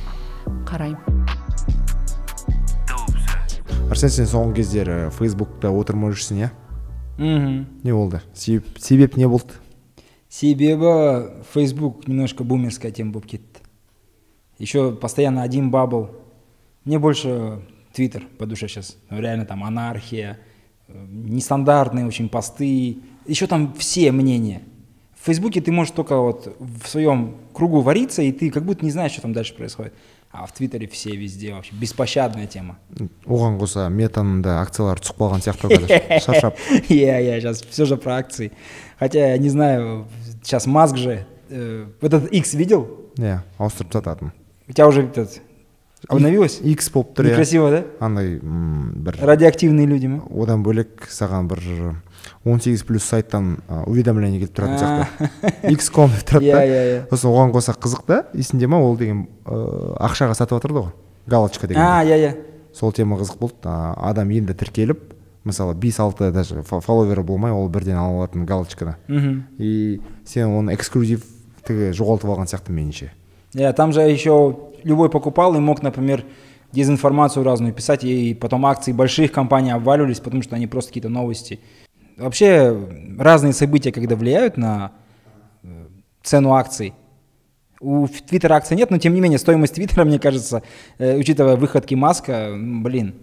Қараймын. 0.71 1.44
арсен 3.90 4.10
сен 4.10 4.30
соңғы 4.30 4.62
кездері 4.62 4.98
фейсбукта 5.16 5.72
отырмай 5.72 6.14
жүрсің 6.14 6.44
иә 6.44 6.52
мхм 7.18 7.66
не 7.84 7.92
болды 7.94 8.22
себеп 8.34 8.80
себеп 8.80 9.18
не 9.18 9.28
болды 9.28 9.60
себебі 10.30 11.44
фейсбук 11.54 12.08
немножко 12.08 12.44
бумерская 12.44 12.92
тема 12.92 13.12
болып 13.12 13.26
кетті 13.26 13.62
еще 14.60 14.92
постоянно 14.92 15.42
один 15.42 15.72
бабл 15.72 16.10
мне 16.86 17.00
больше 17.00 17.62
твиттер 17.94 18.24
по 18.38 18.46
душе 18.46 18.68
сейчас 18.68 18.98
реально 19.10 19.46
там 19.46 19.64
анархия 19.64 20.40
нестандартные 20.88 22.06
очень 22.06 22.30
посты 22.30 23.00
еще 23.26 23.48
там 23.48 23.74
все 23.74 24.12
мнения 24.12 24.62
в 25.20 25.26
фейсбуке 25.26 25.62
ты 25.62 25.72
можешь 25.72 25.94
только 25.94 26.18
вот 26.18 26.56
в 26.60 26.88
своем 26.88 27.36
кругу 27.54 27.82
вариться 27.82 28.22
и 28.22 28.32
ты 28.32 28.52
как 28.52 28.64
будто 28.64 28.86
не 28.86 28.92
знаешь 28.92 29.12
что 29.14 29.22
там 29.24 29.34
дальше 29.34 29.56
происходит 29.56 29.94
а 30.34 30.46
в 30.46 30.54
твиттере 30.54 30.88
все 30.88 31.16
везде 31.16 31.54
вообще 31.54 31.74
беспощадная 31.74 32.46
тема 32.46 32.78
оған 33.26 33.58
қоса 33.58 33.88
метаның 33.90 34.44
да 34.46 34.60
акциялары 34.62 35.02
түсіп 35.02 35.18
қалған 35.18 35.42
сияқты 35.42 35.72
қазір 35.72 36.22
шаршап 36.22 36.60
иә 36.86 37.18
иә 37.18 37.40
сейчас 37.40 37.64
все 37.64 37.86
же 37.86 37.98
про 37.98 38.18
акции 38.18 38.52
хотя 39.00 39.32
я 39.32 39.38
не 39.38 39.50
знаю 39.50 40.08
сейчас 40.44 40.68
маск 40.68 40.98
же 40.98 41.26
э, 41.50 41.88
вот 42.02 42.14
этот 42.14 42.32
x 42.32 42.54
видел 42.54 42.88
иә 43.18 43.40
ауыстырып 43.58 43.94
сататын 43.94 44.32
у 44.68 44.74
тебя 44.74 44.88
уже 44.88 45.04
этот 45.04 45.42
обновилось 46.08 46.60
x 46.62 46.92
болып 46.94 47.18
тұр 47.18 47.26
иә 47.26 47.32
некрасиво 47.34 47.72
да 47.72 47.86
андай 48.00 48.38
бір 48.38 49.18
радиоактивные 49.20 49.88
люди 49.88 50.06
ма 50.14 50.22
одан 50.30 50.62
бөлек 50.62 51.10
саған 51.10 51.50
бір 51.50 51.66
он 52.45 52.61
сегіз 52.61 52.83
плюс 52.85 53.05
сайттан 53.05 53.57
уведомление 53.87 54.41
келіп 54.43 54.53
тұратын 54.57 54.79
сияқты. 54.79 55.73
Икс 55.73 55.89
ком 55.91 56.11
деп 56.13 56.27
тұрады 56.29 56.53
да. 56.53 56.61
Иә 56.69 56.83
иә 56.85 56.99
сосын 57.09 57.31
оған 57.33 57.55
қоса 57.55 57.73
қызық 57.73 58.05
та 58.07 58.19
есіңде 58.37 58.69
ма 58.69 58.83
ол 58.85 58.99
деген 59.01 59.27
ақшаға 59.45 60.37
сатып 60.37 60.61
жатырды 60.61 60.85
ғой 60.85 60.93
галочка 61.27 61.67
деген. 61.67 61.83
А 61.83 62.05
иә 62.05 62.19
иә. 62.21 62.35
Сол 62.75 62.93
тема 62.93 63.17
қызық 63.17 63.39
болды. 63.41 63.57
Адам 63.65 64.31
енді 64.31 64.53
тіркеліп 64.53 65.15
мысалы 65.45 65.75
бес 65.75 65.99
алты 66.01 66.31
даже 66.33 66.63
фолловері 66.63 67.23
болмай 67.23 67.53
ол 67.53 67.69
бірден 67.69 67.97
ала 67.97 68.25
алатын 68.25 68.45
галочканы 68.45 68.97
мхм. 69.09 69.47
И 69.59 70.01
сен 70.27 70.53
оны 70.53 70.75
эксклюзивтігі 70.77 71.93
жоғалтып 71.97 72.29
алған 72.29 72.51
сияқты 72.51 72.73
меніңше. 72.73 73.11
Иә 73.55 73.73
там 73.73 73.93
же 73.93 74.03
еще 74.03 74.57
любой 74.83 75.09
покупал 75.09 75.55
и 75.55 75.61
мог 75.61 75.83
например 75.83 76.25
дезинформацию 76.73 77.45
разную 77.45 77.73
писать, 77.73 78.03
и 78.05 78.35
потом 78.35 78.67
акции 78.67 78.93
больших 78.93 79.31
компаний 79.31 79.71
обваливались, 79.71 80.19
потому 80.19 80.43
что 80.43 80.57
они 80.57 80.67
просто 80.67 80.91
какие-то 80.91 81.09
новости 81.09 81.61
Вообще 82.18 82.76
разные 83.18 83.54
события, 83.54 83.92
когда 83.92 84.16
влияют 84.16 84.58
на 84.58 84.92
э, 85.64 85.88
цену 86.22 86.54
акций. 86.54 86.94
У 87.80 88.08
Твиттера 88.08 88.56
акций 88.56 88.76
нет, 88.76 88.92
но 88.92 88.98
тем 88.98 89.14
не 89.14 89.22
менее 89.22 89.40
стоимость 89.40 89.76
Твиттера, 89.76 90.04
мне 90.04 90.20
кажется, 90.20 90.64
э, 90.98 91.18
учитывая 91.18 91.56
выходки 91.56 91.96
Маска, 91.96 92.54
блин. 92.56 93.16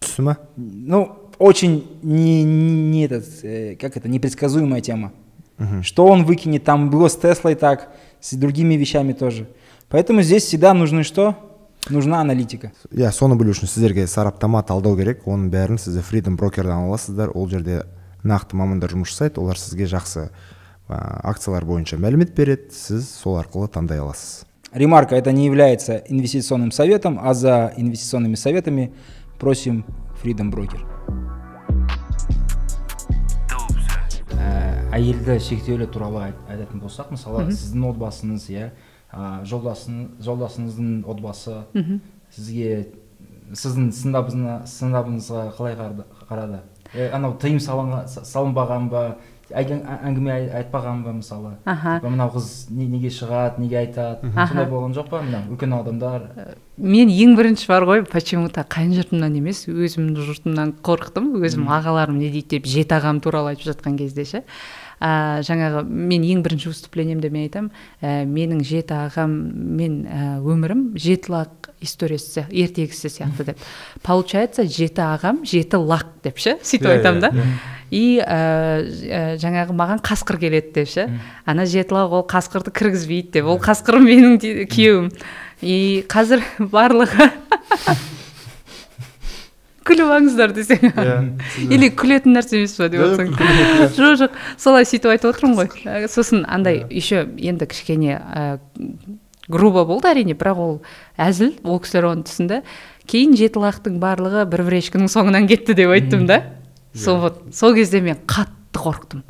Сумма? 0.00 0.38
Ну, 0.56 1.30
очень 1.38 1.86
не, 2.02 2.42
не, 2.42 2.90
не 2.90 3.04
этот, 3.04 3.26
э, 3.42 3.76
как 3.76 3.96
это, 3.96 4.08
непредсказуемая 4.08 4.80
тема. 4.80 5.12
Угу. 5.58 5.82
Что 5.82 6.06
он 6.06 6.24
выкинет, 6.24 6.64
там 6.64 6.88
было 6.88 7.08
с 7.08 7.16
Теслой 7.16 7.54
так, 7.54 7.90
с 8.20 8.32
другими 8.34 8.74
вещами 8.74 9.12
тоже. 9.12 9.48
Поэтому 9.88 10.22
здесь 10.22 10.44
всегда 10.44 10.72
нужны 10.72 11.02
что? 11.02 11.36
нужна 11.90 12.20
аналитика 12.20 12.72
иә 12.92 13.10
соны 13.14 13.36
білу 13.38 13.54
үшін 13.54 13.68
сіздерге 13.70 14.06
сараптама 14.10 14.62
талдау 14.66 14.96
керек 14.98 15.24
оның 15.28 15.48
бәрін 15.52 15.80
сіздер 15.80 16.04
фридом 16.04 16.36
брокерден 16.36 16.74
ала 16.74 16.92
аласыздар 16.92 17.30
ол 17.34 17.48
жерде 17.48 17.84
нақты 18.23 18.55
мамандар 18.55 18.91
жұмыс 18.93 19.11
жасайды 19.11 19.41
олар 19.43 19.59
сізге 19.59 19.87
жақсы 19.91 20.29
акциялар 20.87 21.65
бойынша 21.67 21.97
мәлімет 21.99 22.33
береді 22.35 22.71
сіз 22.75 23.07
сол 23.09 23.37
арқылы 23.39 23.69
таңдай 23.71 23.99
аласыз. 24.03 24.45
Ремарка 24.73 25.15
это 25.15 25.31
не 25.31 25.45
является 25.45 25.97
инвестиционным 25.97 26.71
советом 26.71 27.19
а 27.21 27.33
за 27.33 27.73
инвестиционными 27.77 28.35
советами 28.35 28.93
просим 29.39 29.85
freedom 30.23 30.51
broker. 30.51 30.81
Ә, 34.33 34.89
әйелді 34.95 35.37
шектеулі 35.39 35.87
туралы 35.87 36.31
айтатын 36.49 36.81
болсақ 36.81 37.13
мысалы 37.13 37.51
сіздің 37.51 37.85
отбасыңыз 37.91 38.49
иә 38.49 38.71
жолдасыңыздың 39.45 41.03
отбасы 41.05 41.63
сізге 42.33 42.87
сіздің 43.53 43.91
сынабыңызға 43.93 45.49
қалай 45.57 45.77
қарады 45.77 46.57
ә, 46.57 46.72
анау 46.93 47.37
тыйым 47.41 47.59
салынбаған 47.59 48.89
ба 48.91 49.03
әңгіме 49.53 50.35
айтпаған 50.55 51.01
ба 51.03 51.13
мысалы? 51.17 51.55
Аха. 51.65 51.99
Мынау 52.03 52.31
қыз 52.33 52.69
неге 52.73 53.09
шығады 53.13 53.61
неге 53.61 53.81
айтады? 53.83 54.31
Сондай 54.33 54.67
болған 54.69 54.95
жоқ 54.95 55.09
па 55.11 55.21
мына 55.25 55.43
үлкен 55.51 55.75
адамдар. 55.77 56.29
Мен 56.77 57.11
ең 57.11 57.35
бірінші 57.37 57.67
бар 57.69 57.85
ғой 57.89 58.05
почему 58.09 58.49
то 58.49 58.63
қайын 58.63 58.95
жұртымнан 58.97 59.35
емес 59.37 59.65
өзімнің 59.67 60.23
жұртымнан 60.29 60.73
қорықтым 60.85 61.35
өзім 61.43 61.67
ағаларым 61.69 62.17
не 62.17 62.31
дейді 62.33 62.57
деп 62.57 62.71
жеті 62.71 62.97
ағам 62.97 63.21
туралы 63.21 63.53
айтып 63.53 63.73
жатқан 63.73 63.97
кезде 63.99 64.25
ше. 64.25 64.43
Ә, 65.03 65.43
жаңағы 65.43 65.83
мен 65.83 66.23
ең 66.23 66.41
бірінші 66.45 66.71
выступлениемде 66.71 67.29
мен 67.29 67.43
айтамын 67.49 67.71
ә, 68.01 68.23
менің 68.23 68.63
жеті 68.63 68.95
ағам 68.95 69.33
мен 69.77 70.05
ә, 70.07 70.37
өмірім 70.39 70.93
жеті 70.95 71.33
лақ 71.33 71.62
историясы 71.83 72.45
ертегісі 72.49 73.11
сияқты 73.11 73.51
деп. 73.51 73.61
Получается 74.03 74.65
жеті 74.65 75.03
ағам 75.05 75.43
жеті 75.47 75.81
лақ 75.83 76.07
деп 76.23 76.39
ше 76.41 76.57
сөйтіп 76.63 76.87
иә, 76.87 76.95
айтамын 76.97 77.21
да. 77.23 77.29
иә, 77.29 77.43
иә. 77.43 77.73
и 77.91 78.05
ә, 78.23 79.35
жаңағы 79.43 79.75
маған 79.77 80.01
қасқыр 80.05 80.39
келеді 80.41 80.73
деп 80.79 80.89
ше. 80.89 81.07
Ана 81.45 81.67
жеті 81.69 81.97
лақ 81.99 82.17
ол 82.19 82.25
қасқырды 82.27 82.73
кіргізбейді 82.73 83.37
деп 83.39 83.51
ол 83.51 83.61
қасқыр 83.61 83.99
менің 84.03 84.39
күйеуім. 84.71 85.11
И 85.61 86.03
қазір 86.11 86.43
барлығы 86.73 87.29
күліп 89.87 90.11
алыңыздар 90.15 90.53
десең. 90.55 90.93
Или 91.73 91.89
күлетін 91.95 92.37
нәрсе 92.37 92.59
емес 92.59 92.75
па 92.79 92.89
деп 92.91 93.03
жатсаң 93.03 93.33
жоқ 93.97 94.17
жоқ 94.21 94.37
солай 94.61 94.87
сөйтіп 94.87 95.11
айтып 95.13 95.33
отырмын 95.33 95.59
ғой. 95.59 96.07
Сосын 96.11 96.45
андай 96.47 96.83
еще 96.89 97.25
енді 97.37 97.67
кішкене 97.69 98.19
грубо 99.47 99.85
болды 99.85 100.11
әрине 100.11 100.37
бірақ 100.39 100.59
ол 100.63 100.75
әзіл 101.19 101.55
ол 101.63 101.79
кісілер 101.83 102.11
оны 102.13 102.27
түсінді 102.27 102.61
кейін 103.09 103.35
жеті 103.37 103.63
лақтың 103.63 103.99
барлығы 104.01 104.45
бір 104.49 104.65
бір 104.69 104.79
ешкінің 104.79 105.11
соңынан 105.11 105.47
кетті 105.49 105.75
деп 105.77 105.91
айттым 105.91 106.27
да. 106.29 106.43
Сол 106.95 107.19
вот 107.19 107.41
сол 107.51 107.73
кезде 107.75 108.01
мен 108.01 108.19
қатты 108.29 108.79
қорықтым. 108.79 109.23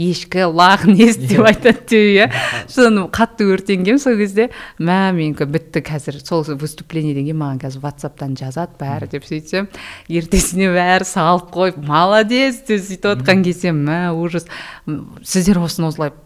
Ешкі 0.00 0.46
лақ 0.48 0.86
несі 0.88 1.28
деп 1.28 1.44
айтады 1.44 1.84
деп 1.84 2.06
иә. 2.16 2.28
Соны 2.72 3.04
қатты 3.12 3.44
өртенгенмін 3.52 4.00
сол 4.00 4.16
кезде. 4.16 4.48
Мә 4.80 5.12
менікі 5.12 5.44
бітті 5.44 5.84
қазір. 5.84 6.18
Сол 6.24 6.42
выступлениеден 6.48 7.28
кейін 7.28 7.38
маған 7.38 7.60
қазір 7.60 7.84
ватсаптан 7.84 8.32
жазады 8.40 8.74
бәрі 8.80 9.10
деп 9.12 9.28
сөйтсем. 9.28 9.68
Ертесіне 10.08 10.72
бәрі 10.72 11.06
салып 11.06 11.52
қойып 11.52 11.78
молодец 11.84 12.62
деп 12.66 12.80
сөйтіп 12.80 13.10
отқан 13.12 13.44
кезде 13.44 13.76
мә 13.76 14.16
ужас. 14.16 14.48
Сіздер 14.88 15.60
осыны 15.60 15.92
осылай 15.92 16.16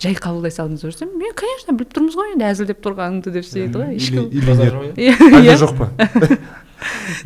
жай 0.00 0.16
қабылдай 0.16 0.54
салдыңыз 0.54 1.00
ба 1.02 1.10
мен 1.20 1.36
конечно 1.38 1.76
біліп 1.76 1.94
тұрмыз 1.96 2.16
ғой 2.18 2.34
енді 2.34 2.48
әзілдеп 2.50 2.82
тұрғаныңды 2.84 3.34
деп 3.34 3.46
сөйтеді 3.46 3.82
ғой 3.82 3.94
ешкім 4.00 4.30
иә. 4.96 5.56
Жоқ 5.60 5.76
па? 5.78 5.90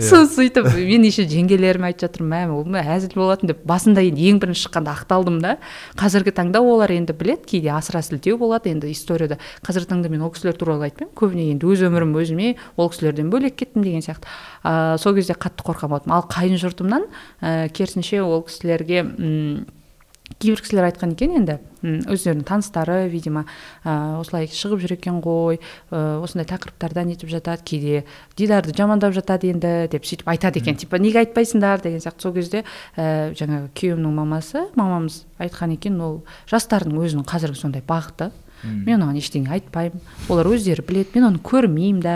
Сол 0.03 0.27
сөйтіп 0.31 0.67
мен 0.75 1.05
еще 1.07 1.25
жеңгелеріме 1.31 1.91
айтып 1.91 2.09
жатырмын 2.09 2.51
мә 2.51 2.55
ол 2.55 2.79
әзіл 2.97 3.15
болатын 3.15 3.53
деп. 3.53 3.61
Басында 3.69 4.03
енді 4.03 4.27
ең 4.31 4.41
бірінші 4.43 4.67
шыққанда 4.67 4.95
ақталдым 4.99 5.39
да. 5.43 5.57
Қазіргі 6.01 6.35
таңда 6.35 6.63
олар 6.65 6.91
енді 6.95 7.15
білет 7.17 7.47
кейде 7.47 7.71
асыра 7.75 8.03
сілтеу 8.03 8.39
болады 8.41 8.73
енді 8.73 8.91
историяда. 8.91 9.39
Қазіргі 9.67 9.93
таңда 9.93 10.11
мен 10.11 10.25
ол 10.27 10.33
кісілер 10.35 10.59
туралы 10.59 10.89
айтпаймын. 10.89 11.15
Көбіне 11.15 11.47
енді 11.53 11.71
өз 11.71 11.87
өмірім 11.87 12.17
өзіме 12.19 12.57
ол 12.77 12.91
кісілерден 12.91 13.31
бөлек 13.31 13.59
кеттім 13.61 13.87
деген 13.87 14.03
сияқты. 14.03 14.27
Ә, 14.65 14.99
сол 14.99 15.15
кезде 15.15 15.39
қатты 15.39 15.63
болатынмын 15.63 16.19
ал 16.19 16.27
қайын 16.27 16.59
жұртымнан 16.59 17.07
ә, 17.41 17.69
керісінше 17.71 18.25
ол 18.25 18.43
кісілерге 18.49 19.05
кейбір 20.43 20.63
кісілер 20.65 20.89
айтқан 20.89 21.15
екен 21.15 21.35
енді 21.39 21.59
өздерінің 21.85 22.45
таныстары 22.49 23.09
видимо 23.13 23.45
ә, 23.85 24.19
осылай 24.21 24.49
шығып 24.49 24.85
жүр 24.85 24.95
екен 24.97 25.21
ғой 25.25 25.59
ә, 25.59 26.21
осындай 26.25 26.49
тақырыптарда 26.49 27.05
нетіп 27.09 27.33
жатады 27.33 27.65
кейде 27.65 28.05
дидарды 28.39 28.75
жамандап 28.77 29.15
жатады 29.17 29.53
енді 29.53 29.75
деп 29.93 30.09
сөйтіп 30.09 30.31
айтады 30.33 30.63
екен. 30.63 30.79
Типа 30.81 30.99
неге 30.99 31.25
айтпайсыңдар 31.25 31.85
деген 31.85 32.01
сияқты. 32.01 32.25
Сол 32.25 32.35
кезде 32.37 32.65
ә, 32.97 33.35
жаңағы 33.37 33.71
күйеуімнің 33.77 34.17
мамасы 34.17 34.67
мамамыз 34.79 35.25
айтқан 35.39 35.77
екен 35.77 36.01
ол 36.01 36.23
жастардың 36.51 36.97
өзінің 37.05 37.29
қазіргі 37.29 37.61
сондай 37.61 37.85
бағыты. 37.85 38.33
Мен 38.65 39.03
оған 39.05 39.19
ештеңе 39.21 39.51
айтпаймын. 39.55 40.01
Олар 40.29 40.49
өздері 40.49 40.85
біледі. 40.87 41.15
Мен 41.15 41.27
оны 41.29 41.41
көрмеймін 41.45 42.01
да 42.05 42.15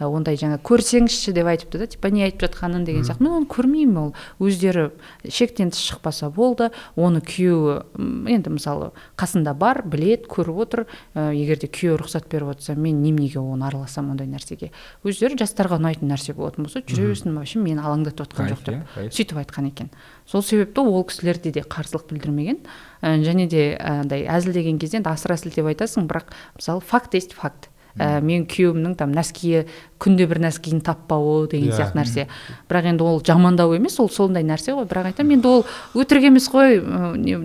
ондай 0.00 0.38
жаңа 0.40 0.58
көрсеңізші 0.64 1.34
деп 1.36 1.50
айтыпты 1.50 1.80
да 1.82 1.88
типа 1.90 2.10
не 2.10 2.24
айтып 2.26 2.46
жатқанын 2.48 2.84
деген 2.84 3.04
сияқты. 3.04 3.24
Мен 3.24 3.40
оны 3.40 3.48
көрмеймін. 3.50 3.98
Ол 4.00 4.14
өздері 4.40 4.90
шектен 5.28 5.70
тыс 5.70 5.82
шықпаса 5.90 6.30
болды. 6.30 6.70
Оны 6.96 7.20
күйеуі 7.20 7.84
енді 8.30 8.54
мысалы 8.56 8.90
қасында 9.20 9.54
бар 9.54 9.82
білет 9.84 10.26
көріп 10.30 10.62
отыр. 10.64 10.86
Ә, 11.14 11.30
егер 11.36 11.60
де 11.60 11.68
күйеуі 11.68 12.00
рұқсат 12.00 12.30
беріп 12.30 12.54
отырса 12.54 12.74
мен 12.74 13.02
неменеге 13.02 13.40
оған 13.40 13.66
араласамын 13.68 14.16
ондай 14.16 14.30
нәрсеге? 14.30 14.70
Өздері 15.04 15.38
жастарға 15.40 15.80
ұнайтын 15.80 16.10
нәрсе 16.10 16.34
болатын 16.36 16.66
болса 16.66 16.82
жүре 16.84 17.10
берсін. 17.12 17.36
Вообще 17.36 17.60
мені 17.62 17.82
алаңдатып 17.84 18.26
отқан 18.26 18.50
жоқ 18.54 18.64
деп 18.66 19.12
сөйтіп 19.14 19.42
айтқан 19.44 19.70
екен. 19.70 19.90
Сол 20.26 20.42
себепті 20.42 20.84
ол 20.84 21.04
кісілерде 21.04 21.52
де 21.52 21.60
қарсылық 21.62 22.10
білдірмеген. 22.12 22.62
Ә, 23.02 23.16
және 23.24 23.48
де 23.48 23.76
андай 23.76 24.26
әзілдеген 24.28 24.78
кезде 24.78 25.00
енді 25.00 25.12
асыра 25.12 25.36
сілтеп 25.40 25.66
айтасың 25.72 26.08
бірақ 26.10 26.32
мысалы 26.56 26.80
факт 26.80 27.14
есть 27.14 27.32
факт. 27.32 27.70
Ә, 27.98 28.20
менің 28.22 28.44
күйеуімнің 28.46 28.94
там 29.00 29.10
нәскиі 29.16 29.64
күнде 29.98 30.28
бір 30.30 30.38
нәскиін 30.44 30.78
таппауы 30.86 31.48
деген. 31.50 31.72
Иә. 31.72 31.78
сияқты 31.80 31.98
нәрсе. 31.98 32.26
Бірақ 32.70 32.86
енді 32.92 33.02
ол 33.02 33.18
жамандау 33.26 33.74
емес 33.74 33.98
ол 33.98 34.08
сондай 34.08 34.44
нәрсе 34.46 34.76
ғой. 34.76 34.86
Бірақ 34.86 35.10
айтамын 35.10 35.40
енді 35.40 35.50
ол 35.50 35.64
өтірік 35.98 36.28
емес 36.30 36.46
қой. 36.52 36.78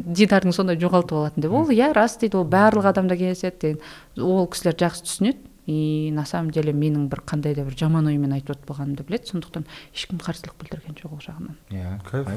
Дидардың 0.06 0.54
сондай 0.54 0.78
жоғалтып 0.78 1.18
алатын 1.18 1.48
деп. 1.48 1.52
Ол 1.52 1.74
иә 1.74 1.92
рас 1.98 2.20
дейді 2.22 2.38
ол 2.38 2.46
барлық 2.46 2.92
адамда 2.92 3.18
кездеседі 3.18 3.58
деген. 3.62 3.82
Ол 4.22 4.46
кісілер 4.46 4.78
жақсы 4.86 5.08
түсінеді. 5.10 5.52
И 5.66 6.12
на 6.14 6.26
самом 6.26 6.52
деле 6.52 6.74
менің 6.74 7.08
бір 7.10 7.24
қандай 7.26 7.56
да 7.58 7.64
бір 7.66 7.74
жаман 7.74 8.06
оймен 8.06 8.36
айтып 8.38 8.54
отпағанымды 8.54 9.02
біледі. 9.02 9.32
Сондықтан 9.34 9.66
ешкім 9.96 10.22
қарсылық 10.22 10.62
білдірген 10.62 10.94
жоқ 11.02 11.18
ол 11.18 11.24
жағынан. 11.26 11.58
Иә 11.74 11.98
кайф. 12.06 12.30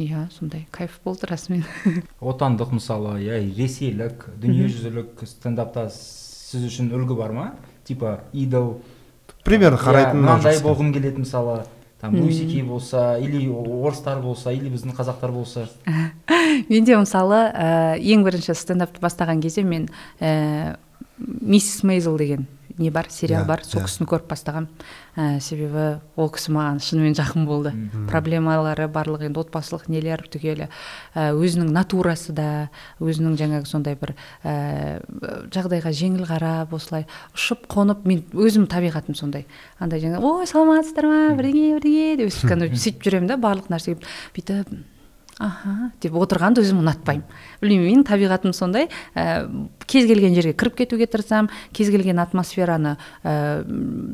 Иә 0.00 0.28
сондай 0.34 0.66
кайф 0.70 1.00
болды 1.04 1.28
расымен. 1.30 1.64
Отандық 2.20 2.72
мысалы 2.76 3.18
иә 3.22 3.40
ресейлік 3.56 4.26
дүниежүзілік 4.40 5.24
стендапта 5.28 5.88
сіз 5.92 6.66
үшін 6.68 6.92
үлгі 6.96 7.16
бар 7.18 7.34
ма? 7.36 7.46
Типа 7.84 8.20
идол. 8.32 8.80
Примерно 9.44 9.78
иә, 9.78 9.84
қарайтын 9.84 10.22
мынандай 10.22 10.62
болғым 10.64 10.94
келеді 10.94 11.24
мысалы. 11.26 11.64
Там 12.00 12.14
луси 12.16 12.62
болса 12.62 13.18
или 13.20 13.46
орыстар 13.48 14.22
болса 14.22 14.52
или 14.52 14.70
біздің 14.72 14.96
қазақтар 14.96 15.32
болса. 15.32 15.68
Менде 16.70 16.96
мысалы 16.96 17.42
ә, 17.52 17.98
ең 18.00 18.24
бірінші 18.24 18.56
стендапты 18.56 19.02
бастаған 19.04 19.42
кезде 19.44 19.62
мен 19.62 19.90
ә, 20.18 20.78
миссис 21.18 21.82
мейзел 21.82 22.16
деген 22.16 22.46
не 22.78 22.90
бар 22.90 23.10
сериал 23.10 23.46
бар 23.48 23.64
сол 23.64 23.82
кісіні 23.86 24.08
көріп 24.10 24.28
бастағанмын 24.30 24.68
ә, 25.16 25.40
себебі 25.42 26.00
ол 26.16 26.30
кісі 26.32 26.52
маған 26.54 26.80
шынымен 26.84 27.16
жақын 27.18 27.46
болды. 27.48 27.72
Проблемалары 28.10 28.86
барлық 28.92 29.24
енді 29.28 29.42
отбасылық 29.42 29.88
нелер 29.90 30.22
түгелі. 30.30 30.68
Ә, 31.14 31.30
өзінің 31.34 31.72
натурасы 31.74 32.34
да 32.36 32.68
өзінің 33.00 33.36
жаңағы 33.40 33.70
сондай 33.70 33.98
бір 34.00 34.14
ә, 34.44 35.00
жағдайға 35.54 35.92
жеңіл 35.96 36.28
қарап 36.30 36.74
осылай 36.76 37.08
ұшып 37.34 37.66
қонып 37.70 38.06
мен 38.08 38.24
өзім 38.34 38.68
табиғатым 38.70 39.18
сондай. 39.18 39.46
Андай 39.78 40.02
жаңағы 40.04 40.30
ой 40.30 40.46
саламатсыздар 40.50 41.10
ма? 41.10 41.20
Бірдеңе 41.38 41.76
бірдеңе? 41.80 42.16
деп 42.22 42.32
сөйтіп 42.84 43.04
жүремін 43.04 43.30
да 43.30 43.40
барлық 43.40 43.70
нәрсеге 43.72 44.00
бүйтіп 44.36 44.72
аха 45.40 45.90
деп 46.02 46.16
отырғанды 46.20 46.60
өзім 46.62 46.82
ұнатпаймын. 46.82 47.24
Білмеймін 47.60 47.86
менің 47.90 48.06
табиғатым 48.08 48.54
сондай. 48.56 48.88
Ә, 49.14 49.48
кез 49.90 50.06
келген 50.06 50.34
жерге 50.36 50.54
кіріп 50.54 50.76
кетуге 50.78 51.06
тырысамын 51.10 51.50
кез 51.74 51.90
келген 51.90 52.20
атмосфераны 52.22 52.96
ә, 53.24 53.64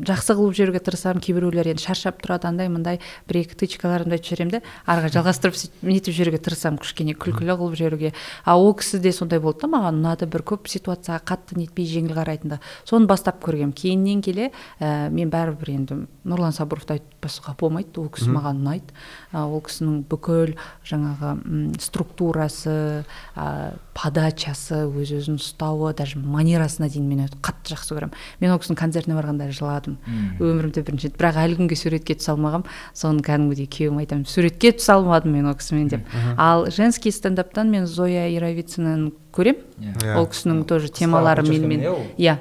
жақсы 0.09 0.37
қылып 0.39 0.57
жүруге 0.57 0.81
тырысамын 0.87 1.23
кейбіреулер 1.25 1.69
енді 1.73 1.85
шаршап 1.85 2.23
тұрады 2.25 2.49
андай 2.49 2.71
мындай 2.73 3.01
бір 3.29 3.43
екі 3.43 3.59
тычкаларымды 3.61 4.17
айтып 4.17 4.31
жіберемін 4.31 4.55
де 4.57 4.63
ары 4.87 5.05
қарай 5.05 5.15
жалғастырып 5.17 5.59
сөйтіп 5.61 5.85
нетіп 5.91 6.17
жүруге 6.17 6.41
тырысамын 6.47 6.81
кішкене 6.81 7.17
күлкілі 7.21 7.59
қылып 7.61 7.77
жүруге. 7.77 8.13
А 8.45 8.57
ол 8.57 8.73
кісі 8.79 9.03
де 9.05 9.13
сондай 9.13 9.41
болды 9.43 9.67
да 9.67 9.73
маған 9.75 10.01
ұнады 10.01 10.31
бір 10.31 10.47
көп 10.49 10.71
ситуацияға 10.73 11.21
қатты 11.29 11.61
нетпей 11.61 11.87
жеңіл 11.91 12.17
қарайтынды 12.17 12.61
соны 12.89 13.07
бастап 13.11 13.43
көргенмін 13.45 13.77
кейіннен 13.77 14.25
келе 14.25 14.51
ә, 14.81 15.11
мен 15.13 15.31
бәрібір 15.31 15.73
енді 15.77 16.01
нұрлан 16.25 16.57
сабыровты 16.57 16.97
айтпасқа 16.97 17.55
болмайды 17.61 18.01
ол 18.01 18.09
кісі 18.13 18.33
маған 18.35 18.63
ұнайды. 18.65 18.97
Ол 19.37 19.61
кісінің 19.67 20.03
бүкіл 20.11 20.57
жаңағы 20.89 21.35
структурасы 21.83 23.05
ә, 23.37 23.77
подачасы 23.97 24.83
өз 24.89 25.13
өзін 25.19 25.37
ұстауы 25.37 25.93
даже 25.97 26.19
манерасына 26.19 26.89
дейін 26.89 27.09
мен 27.11 27.29
қатты 27.45 27.75
жақсы 27.75 27.95
көремін. 27.95 28.17
Мен 28.41 28.55
ол 28.55 28.61
кісінің 28.63 28.81
концертіне 28.81 29.17
барғанда 29.19 29.51
жыладым. 29.53 29.99
Өмірімде 30.41 30.83
бірінші 30.87 31.11
рет. 31.11 31.19
Бірақ 31.21 31.41
әлі 31.45 31.59
күнге 31.61 31.77
суретке 31.77 32.17
түсе 32.17 32.33
алмағанмын 32.33 32.67
соны 32.97 33.25
кәдімгідей 33.27 33.69
күйеуіме 33.69 34.07
айтамын 34.07 34.27
суретке 34.31 34.73
түсе 34.77 34.97
алмадым 34.97 35.37
мен 35.37 35.51
ол 35.53 35.57
кісімен 35.61 35.93
деп. 35.93 36.09
Ал 36.37 36.67
женский 36.71 37.13
стендаптан 37.13 37.71
мен 37.71 37.87
зоя 37.87 38.27
яровицинаны 38.33 39.13
көремін 39.37 39.61
yeah. 39.79 39.99
Иә. 40.03 40.15
ол 40.21 40.27
кісінің 40.33 40.63
тоже 40.69 40.89
темалары 40.89 41.45
менімен. 41.47 41.85
иә. 42.17 42.39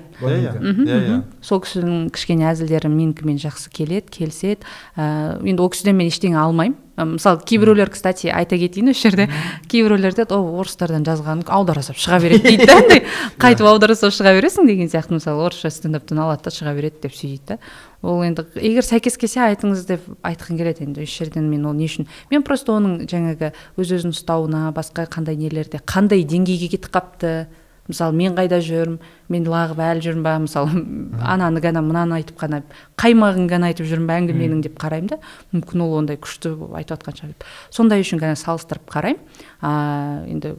Сол 1.43 1.61
кісінің 1.65 2.09
кішкене 2.15 2.47
әзілдері 2.53 2.89
менікімен 2.93 3.37
жақсы 3.41 3.69
келеді 3.73 4.07
келіседі. 4.15 4.63
Ә, 4.95 5.37
енді 5.43 5.61
ол 5.61 5.69
кісіден 5.73 5.99
мен 5.99 6.11
ештеңе 6.11 6.39
алмаймын. 6.39 6.77
Мысалы 6.95 7.41
кейбіреулер 7.43 7.89
кстати 7.91 8.29
айта 8.31 8.55
кетейін 8.55 8.93
осы 8.93 9.09
жерде 9.09 9.25
кейбіреулер 9.67 10.13
айтады 10.13 10.37
о 10.37 10.61
орыстардан 10.61 11.03
жазғанын 11.03 11.43
аудара 11.51 11.83
салып 11.83 11.99
шыға 11.99 12.21
береді 12.23 12.47
дейді 12.47 12.69
да 12.69 12.77
андай. 12.79 13.01
Қайтып 13.43 13.67
аудара 13.67 13.97
салып 13.99 14.15
шыға 14.15 14.31
бересің 14.37 14.69
деген 14.69 14.87
сияқты. 14.87 15.17
Мысалы 15.19 15.43
орысша 15.43 15.73
стендаптан 15.75 16.23
алады 16.23 16.47
да 16.47 16.55
шыға 16.55 16.71
береді 16.77 17.03
деп 17.03 17.17
сөйтеді 17.17 17.57
да. 17.57 17.59
Ол 18.05 18.21
енді 18.25 18.45
егер 18.61 18.85
сәйкес 18.85 19.17
келсе 19.19 19.41
айтыңыз 19.41 19.85
деп 19.89 20.05
айтқым 20.25 20.59
келеді 20.59 20.85
енді 20.85 21.03
осы 21.03 21.23
жерден 21.23 21.49
мен 21.49 21.65
ол 21.65 21.73
не 21.73 21.89
үшін. 21.89 22.07
Мен 22.31 22.45
просто 22.45 22.75
оның 22.77 23.05
жаңағы 23.09 23.51
өз 23.81 23.93
өзін 23.97 24.13
ұстауына 24.13 24.69
басқа 24.75 25.07
қандай 25.09 25.37
нелерде 25.39 25.81
қандай 25.81 26.23
деңгейге 26.23 26.75
кетіп 26.75 26.91
қалыпты. 26.93 27.47
Мысалы 27.85 28.15
мен 28.17 28.33
қайда 28.33 28.57
жүрмін? 28.65 28.97
Мен 29.29 29.43
лағып 29.45 29.81
әлі 29.85 30.01
жүрмін 30.01 30.23
ба? 30.25 30.37
Мысалы 30.41 30.79
ананы 31.21 31.61
ғана 31.61 31.83
мынаны 31.85 32.17
айтып 32.17 32.39
қана 32.41 32.63
қаймағын 32.97 33.45
ғана 33.51 33.69
айтып 33.69 33.85
жүрмін 33.91 34.07
ба? 34.09 34.15
Әңгіменің 34.21 34.63
деп 34.65 34.79
қараймын 34.81 35.11
да. 35.11 35.19
Мүмкін 35.53 35.83
ол 35.85 35.93
ондай 35.99 36.17
күшті 36.17 36.55
айтып 36.79 36.97
жатқан 36.97 37.19
шығар 37.19 37.35
деп. 37.35 37.45
Сондай 37.69 38.01
үшін 38.01 38.23
ғана 38.23 38.39
салыстырып 38.41 38.89
қараймын. 38.89 39.21
А, 39.61 40.25
енді 40.25 40.55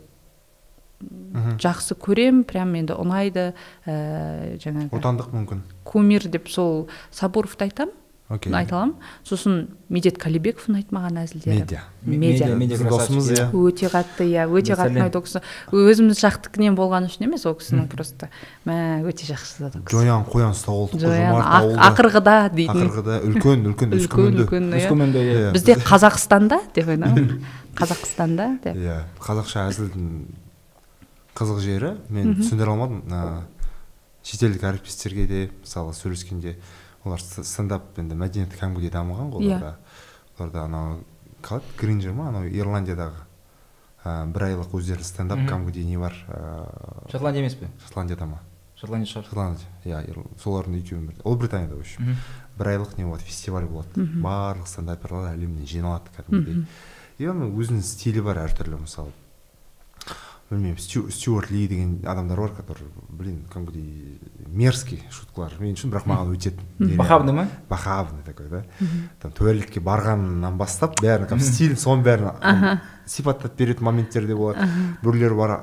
жақсы 1.60 1.96
көрем 2.00 2.42
прям 2.48 2.74
енді 2.78 2.96
ұнайды 2.96 3.50
ә, 3.84 4.56
жаңағы 4.62 4.96
отандық 4.96 5.30
мүмкін. 5.34 5.62
кумир 5.84 6.24
деп 6.28 6.48
сол 6.48 6.88
сабуровты 7.10 7.68
айтамын 7.68 7.92
окей. 8.28 8.52
айта 8.52 8.76
аламын. 8.76 8.94
Сосын 9.24 9.68
медет 9.88 10.18
қалибеков 10.18 10.66
ұнайды 10.70 10.94
маған 10.94 11.20
әзілдері. 11.22 11.60
Медиа. 11.60 11.82
Медиа. 12.56 12.78
Досымыз 12.88 13.28
иә. 13.30 13.46
өте 13.52 13.90
қатты 13.92 14.26
иә 14.26 14.46
өте 14.50 14.74
қатты 14.78 14.98
ұнайды 14.98 15.20
ол 15.20 15.24
кісі. 15.26 15.42
Өзіміз 15.70 16.22
жақтікінен 16.24 16.78
болғаны 16.78 17.10
үшін 17.10 17.28
емес 17.28 17.46
ол 17.46 17.54
кісінің 17.60 17.86
просто 17.92 18.30
мә 18.66 19.04
өте 19.06 19.28
жақсы 19.28 19.70
жоян 19.92 20.24
қоян 20.26 20.56
ұстап 20.56 20.96
жоян 20.98 21.38
ақырғыда 21.90 22.38
дейтін. 22.56 22.88
Ақырғыда 22.88 23.20
үлкен 23.28 23.68
үлкен 23.70 23.94
өскеменде 24.00 25.22
иә. 25.22 25.52
Бізде 25.54 25.78
қазақстанда 25.86 26.60
деп 26.74 26.88
ойлаймын 26.88 27.44
қазақстанда 27.78 28.50
деп. 28.64 28.74
Иә 28.74 29.04
қазақша 29.22 29.68
әзілдің 29.70 30.10
қызық 31.36 31.60
жері. 31.60 31.90
мен 32.08 32.34
түсіндіре 32.40 32.72
алмадым. 32.72 33.46
Шетелдік 34.26 34.64
әріптестерге 34.66 35.26
де 35.30 35.40
мысалы 35.62 35.92
сөйлескенде 35.94 36.56
олар 37.04 37.20
стендап 37.22 37.98
енді 38.00 38.16
мәдениеті 38.18 38.58
кәдімгідей 38.58 38.90
дамыған 38.90 39.30
ғой 39.30 39.44
иә. 39.46 39.58
оларда. 39.60 39.76
Оларда 40.38 40.64
анау 40.64 41.04
қалай? 41.42 41.62
Гринджер 41.78 42.12
ма? 42.12 42.28
анау 42.32 42.48
ирландиядағы 42.48 43.22
ә, 44.02 44.26
бір 44.32 44.48
айлық 44.48 44.74
өздерінің 44.74 45.06
стендап 45.06 45.38
кәдімгідей 45.46 45.84
не 45.86 45.98
бар 45.98 46.16
ыыы 46.26 47.10
шотландия 47.12 47.42
емес 47.44 47.54
пе? 47.54 47.68
Шотландияда 47.86 48.26
ма? 48.26 48.40
Шотландия 48.74 49.12
шығар. 49.12 49.28
Шотландия. 49.30 49.68
Иә 49.84 50.02
солардың 50.42 50.80
екеуі 50.80 51.14
ұлыбританияда 51.22 51.76
в 51.76 51.80
общем 51.80 52.16
бір 52.58 52.72
айлық 52.74 52.98
не 52.98 53.04
болады? 53.04 53.22
Фестиваль 53.24 53.64
болады. 53.70 54.08
Барлық 54.24 54.66
стендаперлар 54.66 55.36
әлемнен 55.36 55.66
жиналады 55.70 56.10
кәдімгідей. 56.16 56.66
И 57.18 57.24
оның 57.30 57.54
өзінің 57.56 57.80
стилі 57.86 58.20
бар 58.26 58.42
әртүрлі 58.42 58.82
мысалы. 58.82 59.12
Білмеймін 60.50 61.10
стюарт 61.10 61.50
ли 61.50 61.66
деген 61.68 62.00
адамдар 62.06 62.40
бар 62.40 62.52
который 62.54 62.86
блин 63.08 63.44
кәдімгідей 63.52 64.20
мерзкий 64.46 65.02
шуткалар. 65.10 65.52
Мен 65.58 65.74
үшін 65.74 65.90
бірақ 65.90 66.06
маған 66.06 66.34
өтеді 66.36 66.96
похабный 66.96 67.32
ма? 67.32 67.48
Похабный 67.68 68.22
такой 68.22 68.48
да. 68.48 68.64
Там 69.20 69.32
туалетке 69.32 69.80
барғаннан 69.80 70.56
бастап 70.56 71.00
бәрін 71.02 71.26
как 71.26 71.40
стиль 71.40 71.74
соның 71.74 72.04
бәрін 72.06 72.80
сипаттап 73.06 73.56
беретін 73.58 73.84
моменттер 73.84 74.26
де 74.26 74.34
болады 74.34 74.68
біреулер 75.02 75.34
бар 75.34 75.56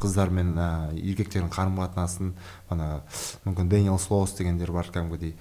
қыздар 0.00 0.30
мен 0.30 0.52
еркектердің 0.92 1.50
қарым 1.50 1.80
қатынасын 1.80 2.34
ана 2.68 3.02
мүмкін 3.44 3.68
дэниел 3.68 3.98
слоус 3.98 4.36
дегендер 4.36 4.72
бар 4.72 4.92
кәдімгідей 4.92 5.36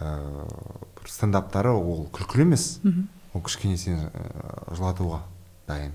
ыыы 0.00 0.46
стендаптары 1.06 1.72
ол 1.72 2.08
күлкілі 2.12 2.48
емес. 2.48 2.80
Ол 3.32 3.42
кішкене 3.46 3.76
сені 3.78 4.10
жылатуға 4.74 5.22
дайын. 5.68 5.92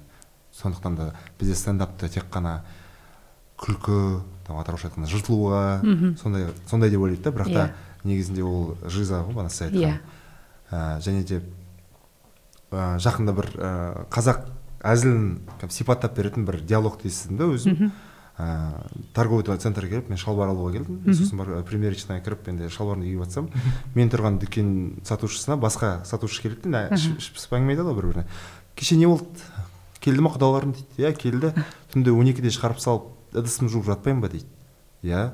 Сондықтан 0.55 0.95
да 0.95 1.11
бізде 1.39 1.55
стендапты 1.55 2.09
тек 2.09 2.25
қана 2.31 2.61
күлкі 3.59 4.21
там 4.47 4.59
атырауша 4.59 4.89
айтқанда 4.89 5.09
жыртылуға 5.11 5.61
сондай 6.21 6.49
сондай 6.69 6.89
деп 6.89 7.01
ойлайды 7.01 7.23
да 7.23 7.31
бірақ 7.35 7.53
та 7.53 7.65
иә. 7.65 7.73
негізінде 8.03 8.43
ол 8.43 8.77
жиза 8.87 9.23
ғой 9.23 9.35
бағана 9.35 9.49
сіз 9.49 9.67
айтқан 9.67 9.99
иә 10.71 10.99
және 11.05 11.23
де 11.23 11.41
ә, 12.71 12.97
жақында 12.99 13.35
бір 13.35 13.51
ә, 13.55 13.69
қазақ 14.11 14.47
әзілін 14.85 15.69
сипаттап 15.69 16.15
беретін 16.17 16.45
бір 16.45 16.61
диалогты 16.61 17.09
естідім 17.09 17.37
да 17.37 17.49
өзім 17.53 17.91
ыыы 18.35 19.05
торговый 19.15 19.45
центрге 19.57 19.95
келіп 19.95 20.09
мен 20.11 20.19
шалбар 20.19 20.49
алуға 20.51 20.73
келдім. 20.75 20.97
Сосын 21.07 21.39
барып 21.39 21.69
примерочныйға 21.69 22.23
кіріп 22.25 22.49
енді 22.51 22.67
шалбарымды 22.67 23.07
киіп 23.07 23.23
жатсам 23.23 23.47
мен 23.95 24.11
тұрған 24.11 24.39
дүкен 24.41 24.73
сатушысына 25.07 25.55
басқа 25.55 26.01
сатушы 26.03 26.43
келеді 26.43 26.73
да 26.73 26.89
іш 26.91 27.31
пысып 27.31 27.55
әңгіме 27.55 27.77
айтады 27.77 27.87
ғой 27.87 27.95
бір 28.01 28.09
біріне 28.11 28.25
кеше 28.75 28.97
не 28.99 29.07
болды? 29.07 29.39
Келді 30.05 30.21
ма 30.25 30.31
құдаларың 30.35 30.75
дейді 30.77 31.03
иә 31.03 31.11
келді. 31.17 31.51
Түнде 31.93 32.13
он 32.13 32.29
екіде 32.29 32.53
шығарып 32.53 32.79
салып 32.83 33.35
ыдысымды 33.35 33.73
жуып 33.73 33.89
жатпаймын 33.89 34.21
ба 34.23 34.29
дейді. 34.31 34.49
Иә. 35.03 35.31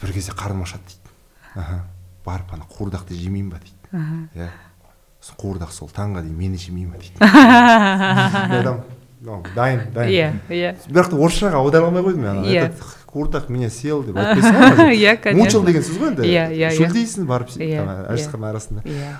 Бір 0.00 0.12
кезде 0.14 0.32
қарным 0.32 0.62
ашады 0.64 0.86
дейді. 0.86 1.08
Аха 1.54 1.82
барып 2.24 2.52
ана 2.54 2.64
қуырдақты 2.68 3.16
жемеймін 3.16 3.50
ба 3.52 3.60
дейді. 3.62 3.78
Иә. 4.36 4.50
Қуырдақ 5.38 5.72
сол 5.74 5.90
таңға 5.92 6.22
дейін 6.24 6.36
мені 6.38 6.56
жемей 6.60 6.86
ма 6.86 6.96
дейді. 7.00 7.18
Дайын 9.18 9.80
дайын 9.94 10.12
иә 10.14 10.28
иә. 10.48 10.76
Бірақ 10.86 11.10
та 11.10 11.16
орысшаға 11.18 11.58
аудара 11.58 11.88
алмай 11.88 12.04
қойдым 12.06 12.22
мен 12.22 12.72
қуырдақ 13.10 13.48
меня 13.50 13.70
съел 13.70 14.04
деп 14.06 14.16
айтпайсың 14.16 14.92
иә 14.94 15.16
конечно. 15.18 15.42
Мучил 15.42 15.64
деген 15.66 15.82
сөз 15.82 15.98
ғой 15.98 16.12
енді. 16.12 16.22
Иә 16.28 16.44
иә 16.54 16.70
шөлдейсің 16.76 17.26
барып 17.26 17.50
әжетхана 17.58 18.52
арасында. 18.52 18.84
Иә. 18.86 19.16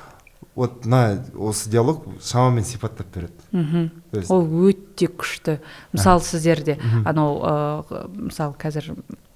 Вот 0.58 0.84
мына 0.86 1.22
осы 1.38 1.70
диалог 1.70 2.02
шамамен 2.20 2.64
сипаттап 2.64 3.06
береді. 3.14 3.32
Мхм. 3.52 3.90
Ол 4.28 4.46
өте 4.66 5.06
күшті. 5.06 5.60
Мысалы 5.92 6.20
сіздерде 6.26 6.80
анау 7.06 7.38
ыыы 7.38 8.08
мысалы 8.26 8.56
қазір 8.58 8.90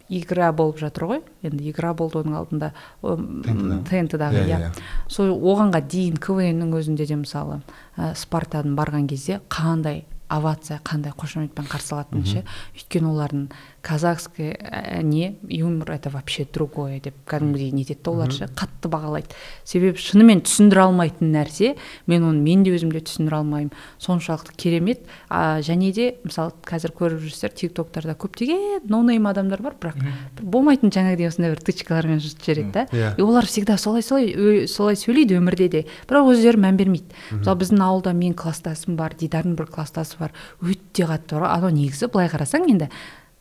игра 0.08 0.50
болып 0.52 0.80
жатыр 0.82 1.06
ғой. 1.06 1.22
Енді 1.46 1.70
игра 1.70 1.94
болды 1.94 2.18
оның 2.24 2.40
алдында 2.40 2.72
тнт 3.02 4.18
дағы 4.18 4.42
иә, 4.42 4.58
иә. 4.66 4.72
сол 5.06 5.30
оғанға 5.30 5.84
дейін 5.86 6.18
квн 6.18 6.58
ның 6.58 6.74
өзінде 6.80 7.06
де 7.06 7.20
мысалы 7.22 7.62
ә, 7.96 8.16
спартадан 8.18 8.74
барған 8.74 9.06
кезде 9.06 9.38
қандай 9.48 10.02
овация 10.32 10.80
қандай 10.84 11.14
қошеметпен 11.14 11.68
қарсы 11.68 11.94
алатынын 11.94 12.26
ше 12.26 12.42
өйткені 12.74 13.10
олардың 13.12 13.46
казахский 13.82 14.54
ә, 14.54 15.02
не 15.02 15.36
юмор 15.48 15.90
это 15.90 16.10
вообще 16.10 16.46
другое 16.46 17.00
деп 17.00 17.14
кәдімгідей 17.26 17.72
нетеді 17.74 18.00
да 18.04 18.10
олар 18.12 18.32
ше 18.32 18.46
қатты 18.46 18.88
бағалайды. 18.88 19.34
Себебі 19.66 19.98
шынымен 19.98 20.44
түсіндіре 20.46 20.84
алмайтын 20.86 21.32
нәрсе 21.34 21.74
мен 22.06 22.22
оны 22.22 22.38
мен 22.38 22.62
де 22.62 22.70
өзім 22.76 22.92
де 22.94 23.02
түсіндіре 23.02 23.40
алмаймын. 23.42 23.72
Соншалықты 23.98 24.54
керемет. 24.56 25.02
А, 25.28 25.58
және 25.60 25.90
де 25.92 26.14
мысалы 26.22 26.54
қазір 26.62 26.94
көріп 26.94 27.24
жүрсіздер 27.26 27.54
тик 27.58 27.74
токтарда 27.74 28.14
көптеген 28.14 28.86
ноунейм 28.86 29.26
адамдар 29.26 29.62
бар 29.62 29.74
бірақ 29.74 29.98
болмайтын 30.40 30.94
жаңағыдей 30.94 31.26
осындай 31.32 31.50
бір 31.50 31.64
тычкалармен 31.66 32.22
жүріп 32.22 32.46
жібереді 32.46 32.72
да. 32.72 32.86
Yeah. 32.92 33.18
и 33.18 33.22
олар 33.22 33.46
всегда 33.46 33.76
солай 33.78 34.02
солай 34.02 34.68
солай 34.68 34.94
сөйлейді 34.94 35.40
өмірде 35.40 35.68
де 35.68 35.84
бірақ 36.06 36.30
өздері 36.36 36.62
мән 36.62 36.78
бермейді. 36.78 37.10
Мысалы 37.32 37.58
біздің 37.64 37.82
ауылда 37.82 38.14
менің 38.14 38.36
класстасым 38.38 38.96
бар 38.96 39.16
дидардың 39.18 39.56
бір 39.58 39.66
класстасы 39.74 40.18
бар. 40.20 40.36
Өте 40.62 41.08
қатты 41.08 41.40
бар 41.40 41.50
анау 41.50 41.74
негізі 41.74 42.06
былай 42.12 42.30
қарасаң 42.30 42.70
енді 42.70 42.90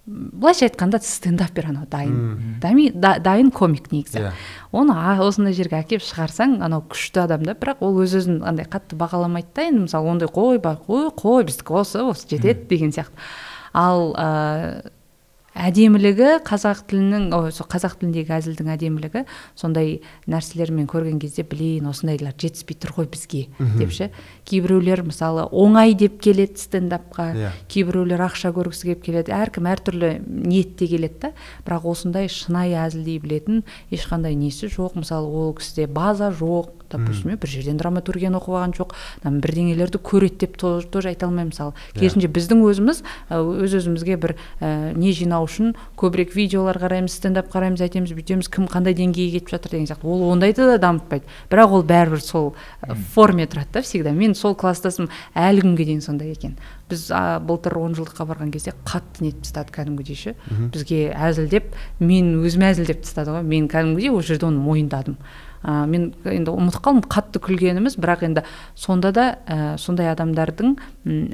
былайша 0.05 0.65
айтқанда 0.65 0.99
стендапер 1.05 1.67
анау 1.69 1.85
дайын 1.89 2.57
дами, 2.61 2.89
да, 2.93 3.19
дайын 3.19 3.51
комик 3.51 3.91
негізі 3.91 4.17
yeah. 4.17 4.31
Иә. 4.31 4.79
оны 4.81 4.95
осындай 5.21 5.53
жерге 5.53 5.77
әкеліп 5.77 6.01
шығарсаң 6.07 6.57
анау 6.65 6.81
күшті 6.89 7.21
адам 7.25 7.45
да 7.45 7.53
бірақ 7.53 7.83
ол 7.85 8.01
өз 8.01 8.15
өзін 8.17 8.41
андай 8.41 8.65
қатты 8.65 8.97
бағаламайды 8.97 9.53
да 9.55 9.67
енді 9.69 9.85
мысалы 9.85 10.09
ондай 10.09 10.31
қой 10.31 10.57
қой 10.57 11.11
қой 11.13 11.45
біздікі 11.45 11.77
осы 11.83 12.01
осы 12.01 12.25
жетеді 12.33 12.65
деген 12.71 12.95
сияқты 12.95 13.13
ал 13.73 14.15
әдемілігі 15.61 16.29
қазақ 16.47 16.83
тілінің 16.89 17.27
ой 17.37 17.51
қазақ 17.53 17.97
тіліндегі 18.01 18.33
әзілдің 18.37 18.71
әдемілігі 18.75 19.23
сондай 19.59 19.99
нәрселермен 20.31 20.87
көрген 20.89 21.19
кезде 21.21 21.45
блин 21.47 21.89
осындайлар 21.91 22.33
жетіспей 22.33 22.79
тұр 22.81 22.95
ғой 22.97 23.09
бізге 23.13 23.43
деп 23.77 23.93
ше 23.93 24.09
кейбіреулер 24.49 25.03
мысалы 25.05 25.45
оңай 25.51 25.93
деп 25.97 26.19
келеді 26.23 26.57
стендапқа 26.61 27.27
yeah. 27.31 27.51
Иә. 27.51 27.53
кейбіреулер 27.71 28.25
ақша 28.27 28.53
көргісі 28.55 28.89
келіп 28.89 29.05
келеді 29.05 29.35
әркім 29.37 29.69
әртүрлі 29.71 30.11
ниетте 30.25 30.89
келеді 30.89 31.27
да 31.27 31.33
бірақ 31.67 31.89
осындай 31.93 32.31
шынайы 32.31 32.79
әзілдей 32.81 33.21
білетін 33.21 33.65
ешқандай 33.93 34.35
несі 34.35 34.71
жоқ 34.71 34.97
мысалы 35.01 35.29
ол 35.29 35.53
кісіде 35.57 35.87
база 35.91 36.31
жоқ 36.33 36.80
допустим 36.91 37.37
бір 37.41 37.49
жерден 37.49 37.77
драматургияны 37.79 38.39
оқып 38.39 38.55
алған 38.57 38.75
жоқ 38.77 38.95
там 39.23 39.39
бірдеңелерді 39.43 40.01
көреді 40.01 40.45
деп 40.45 40.57
тоже 40.57 41.09
айта 41.09 41.27
алмаймын 41.27 41.51
мысалы. 41.51 41.73
Керісінше 41.95 42.29
біздің 42.31 42.63
өзіміз 42.67 43.01
өз 43.31 43.75
өзімізге 43.81 44.17
бір 44.21 44.35
ә, 44.59 44.93
не 44.97 45.13
жинау 45.15 45.47
үшін 45.47 45.73
көбірек 45.99 46.35
видеолар 46.35 46.79
қараймыз 46.81 47.15
стендап 47.15 47.51
қараймыз 47.53 47.83
айтамыз 47.85 48.13
бүйтеміз 48.17 48.49
кім 48.51 48.67
қандай 48.71 48.95
деңгейге 48.97 49.39
кетіп 49.39 49.53
жатыр 49.55 49.75
деген 49.75 49.87
сияқты. 49.87 50.07
Ол 50.07 50.29
ондайды 50.31 50.67
да 50.67 50.77
дамытпайды. 50.81 51.25
Бірақ 51.51 51.77
ол 51.77 51.83
бәрібір 51.87 52.21
сол 52.23 52.53
форме 53.13 53.45
тұрады 53.45 53.79
да 53.79 53.81
всегда. 53.81 54.11
Мен 54.11 54.35
сол 54.35 54.55
класстасым 54.55 55.09
әлі 55.35 55.65
күнге 55.65 55.87
дейін 55.89 56.01
сондай 56.01 56.31
екен. 56.31 56.57
Біз 56.89 57.07
а, 57.11 57.39
былтыр 57.39 57.77
он 57.79 57.95
жылдыққа 57.95 58.25
барған 58.27 58.51
кезде 58.51 58.73
қатты 58.85 59.27
нетіп 59.27 59.45
тастады 59.45 59.71
кәдімгідей 59.75 60.17
ше. 60.17 60.35
Бізге 60.73 61.13
әзілдеп 61.15 61.71
мен 61.99 62.33
өзім 62.41 62.67
әзілдеп 62.67 63.05
тастады 63.05 63.37
ғой. 63.37 63.45
Мен 63.47 63.69
кәдімгідей 63.71 64.11
ол 64.11 64.21
жерде 64.25 64.49
оны 64.49 64.59
мойындадым. 64.59 65.17
Ә, 65.63 65.85
мен 65.89 66.11
енді 66.25 66.53
ұмытып 66.53 66.83
қалдым 66.85 67.05
қатты 67.11 67.41
күлгеніміз 67.43 67.97
бірақ 68.01 68.25
енді 68.27 68.43
сонда 68.75 69.11
да 69.15 69.25
ә, 69.45 69.77
сондай 69.81 70.11
адамдардың 70.13 70.75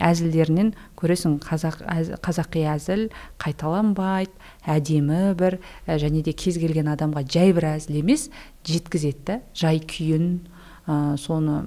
әзілдерінен 0.03 0.73
көресің 0.99 1.39
қазақ 1.45 1.81
әз, 1.87 2.13
қазақи 2.23 2.65
әзіл 2.73 3.07
қайталанбайды 3.41 4.33
әдемі 4.67 5.33
бір 5.39 5.59
ә, 5.87 5.97
және 6.01 6.23
де 6.25 6.33
кез 6.33 6.59
келген 6.59 6.91
адамға 6.93 7.25
жай 7.27 7.55
бір 7.55 7.73
әзіл 7.75 8.01
емес 8.01 8.29
жеткізеді 8.67 9.23
да 9.27 9.41
жай 9.55 9.79
күйін 9.79 10.29
ә, 10.87 11.17
соны 11.19 11.61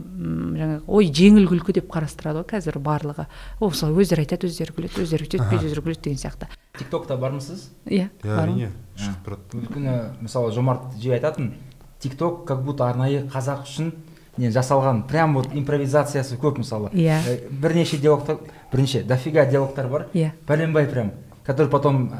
жаңағы 0.57 0.81
ой 0.89 1.11
жеңіл 1.13 1.49
күлкі 1.51 1.77
деп 1.77 1.91
қарастырады 1.93 2.41
ғой 2.41 2.49
қазір 2.55 2.81
барлығы. 2.83 3.27
Осылай 3.61 4.01
өздері 4.01 4.25
айтады 4.25 4.49
өздері 4.49 4.77
күледі 4.77 5.05
өздері 5.05 5.27
өйтеді 5.27 5.59
өздері 5.61 5.85
күледі 5.85 6.05
деген 6.09 6.23
сияқты. 6.23 6.49
Тик 6.79 6.89
токта 6.93 7.19
бармысыз 7.21 7.69
иә 7.85 8.09
әрине 8.25 8.71
шығып 8.97 9.27
тұрады. 9.27 9.61
Өйткені 9.61 9.97
мысалы 10.25 10.55
жомарт 10.57 10.97
жиі 10.97 11.19
айтатын 11.19 11.53
тик 12.01 12.17
ток 12.17 12.47
как 12.47 12.63
будто 12.65 12.89
арнайы 12.89 13.25
қазақ 13.33 13.65
үшін 13.67 13.93
не 14.39 14.51
жасалған 14.51 15.07
прям 15.09 15.35
вот 15.35 15.49
импровизациясы 15.53 16.37
көп 16.41 16.63
мысалы. 16.63 16.91
Иә. 16.93 17.19
Бірнеше 17.51 17.99
диалогтар 17.99 18.39
бірнеше 18.73 19.03
дофига 19.05 19.45
диалогтар 19.47 19.89
бар. 19.89 20.07
Иә. 20.15 20.33
Бәленбай 20.49 20.87
прям 20.87 21.13
который 21.45 21.69
потом 21.69 22.11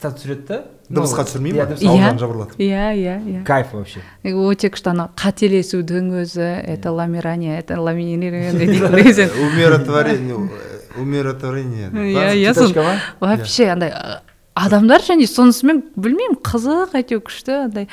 түсіреді 0.00 0.46
да? 0.46 0.58
Дыбысқа 0.88 1.24
түсірмей 1.26 1.52
ма? 1.56 1.66
иә. 1.74 2.12
Жабырылатып 2.18 2.60
иә 2.60 2.92
иә 2.94 3.14
иә. 3.18 3.44
Кайф 3.44 3.72
вообще. 3.74 4.00
Өте 4.22 4.70
күшті 4.70 4.92
ана 4.92 5.08
қателесудің 5.18 6.12
өзі 6.22 6.46
это 6.62 6.92
ламирание 6.94 7.58
это 7.58 7.80
ламинирование 7.80 8.52
умиротворение 9.48 10.36
умиротворение. 10.96 11.90
Иә 11.90 12.34
иә 12.38 12.98
вообще 13.20 13.68
андай 13.68 13.92
адамдар 14.56 15.04
және 15.04 15.26
сонысымен 15.28 15.82
білмеймін 16.00 16.38
қызық 16.40 16.94
әйтеуір 16.96 17.22
күшті 17.28 17.52
андай 17.66 17.88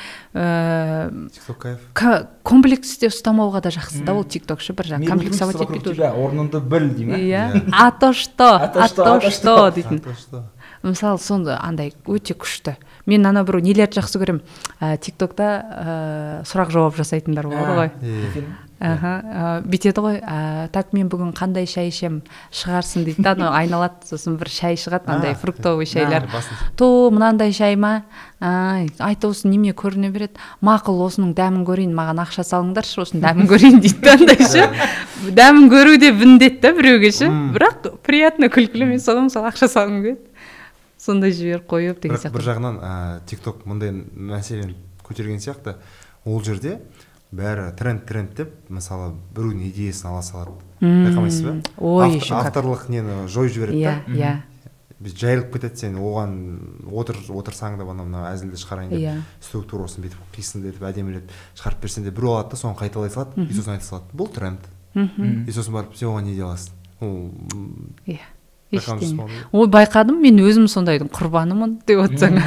кайф. 1.58 2.24
комплексте 2.42 3.10
ұстамауға 3.12 3.60
да 3.66 3.72
жақсы 3.74 4.00
да 4.04 4.14
ол 4.16 4.24
тикток 4.24 4.64
ше 4.64 4.72
бір 4.72 4.94
жаңағы 4.94 5.12
комплексовать 5.12 5.60
етпейді 5.60 5.92
уже 5.92 6.08
орныңды 6.08 6.60
біл 6.64 6.88
дей 6.96 7.06
ма 7.06 7.20
иә. 7.20 7.68
А 7.72 7.90
то 7.92 8.12
что? 8.12 8.56
А 8.56 8.68
то 8.68 8.88
что? 8.88 9.70
дейтін. 9.70 10.00
Мысалы 10.84 11.18
сондай 11.18 11.56
андай 11.56 11.94
өте 12.04 12.34
күшті. 12.36 12.76
Мен 13.08 13.24
ана 13.24 13.44
бір 13.44 13.60
нелерді 13.64 14.00
жақсы 14.00 14.20
көремін. 14.20 14.42
Ә, 14.80 14.98
тик 15.00 15.16
токта 15.16 15.48
ә, 15.64 16.44
сұрақ 16.48 16.72
жауап 16.72 16.96
жасайтындар 16.96 17.48
болады 17.48 17.76
ғой. 17.78 18.44
Аха 18.84 19.62
бүйтеді 19.64 20.02
ғой 20.04 20.18
ә, 20.20 20.68
так 20.72 20.92
мен 20.92 21.08
бүгін 21.08 21.32
қандай 21.36 21.66
шай 21.70 21.88
ішемін 21.88 22.22
шығарсын 22.52 23.06
дейді 23.06 23.24
да 23.24 23.32
анау 23.34 23.54
айналады 23.56 24.08
сосын 24.08 24.36
бір 24.40 24.50
шай 24.52 24.76
шығады 24.80 25.10
андай 25.14 25.34
фруктовый 25.34 25.86
шайлар. 25.86 26.28
то 26.76 27.10
мынандай 27.10 27.52
шай 27.52 27.76
ма? 27.76 28.04
Айта 28.40 29.28
осы 29.28 29.48
неме 29.48 29.72
көріне 29.72 30.10
береді? 30.12 30.36
Мақұл 30.60 31.00
осының 31.06 31.32
дәмін 31.38 31.64
көрейін 31.64 31.94
маған 31.96 32.20
ақша 32.26 32.44
салыңдаршы 32.44 33.00
осының 33.06 33.24
дәмін 33.24 33.48
көрейін 33.48 33.80
дейді 33.80 34.00
да 34.04 34.16
андай 34.18 34.44
ше. 34.44 34.68
Дәмін 35.32 35.70
көру 35.72 35.96
де 35.98 36.12
міндет 36.12 36.60
та 36.60 36.74
біреуге 36.76 37.12
ше 37.12 37.30
бірақ 37.54 37.88
приятно 38.04 38.50
күлкілі 38.52 38.92
мен 38.92 39.00
соған 39.00 39.30
мысалы 39.30 39.48
ақша 39.52 39.70
салғым 39.72 40.02
келеді. 40.04 40.20
Сондай 41.00 41.32
жіберіп 41.32 41.66
қойып 41.68 42.00
деген 42.00 42.20
сияқты 42.20 42.36
бір 42.36 42.46
жағынан 42.50 42.78
ыыы 42.80 43.20
тик 43.28 43.40
ток 43.44 43.64
мындай 43.68 43.92
мәселені 43.92 44.76
көтерген 45.04 45.40
сияқты. 45.40 45.76
Ол 46.24 46.40
жерде 46.44 46.78
бәрі 47.34 47.68
тренд 47.78 48.04
тренд 48.08 48.34
деп 48.38 48.54
мысалы 48.72 49.12
біреудің 49.34 49.68
идеясын 49.68 50.10
ала 50.10 50.22
салады. 50.22 50.56
Байқамайсыз 50.80 51.44
ба? 51.44 51.54
Ой 51.78 52.18
авторлық 52.20 52.88
нені 52.88 53.24
жойып 53.28 53.54
жібереді 53.54 53.84
да. 53.84 53.94
Иә 54.08 54.18
иә. 54.18 54.34
Жайылып 55.04 55.50
кетеді 55.52 55.76
сен 55.82 55.96
оған 56.00 56.36
отыр 56.88 57.18
отырсаң 57.28 57.76
да 57.76 57.84
ана 57.84 58.06
мынау 58.06 58.28
әзілді 58.30 58.56
шығарайын 58.56 58.94
деп 58.94 59.02
иә. 59.02 59.16
структурасын 59.42 60.04
бүйтіп 60.06 60.30
қисындетіп 60.36 60.86
әдемілеп 60.88 61.34
шығарып 61.58 61.82
берсең 61.82 62.06
де 62.06 62.14
біреу 62.14 62.38
алады 62.38 62.54
да 62.54 62.56
соны 62.56 62.78
қайталай 62.78 63.10
салады 63.12 63.44
и 63.44 63.52
сосын 63.52 63.74
айта 63.74 63.84
салады. 63.84 64.08
Бұл 64.14 64.30
тренд. 64.32 64.64
И 64.94 65.52
сосын 65.52 65.74
барып 65.76 65.96
сен 65.98 66.08
оған 66.08 66.24
не 66.30 66.34
дей 66.38 66.46
аласың. 66.46 66.72
Ол 67.00 67.34
иә. 68.06 68.22
Ештеңе. 68.78 69.26
Ой 69.52 69.68
байқадым 69.72 70.20
мен 70.22 70.38
өзім 70.44 70.68
сондайдың 70.70 71.10
құрбанымын 71.14 71.76
деп 71.88 72.02
отырсаң. 72.04 72.38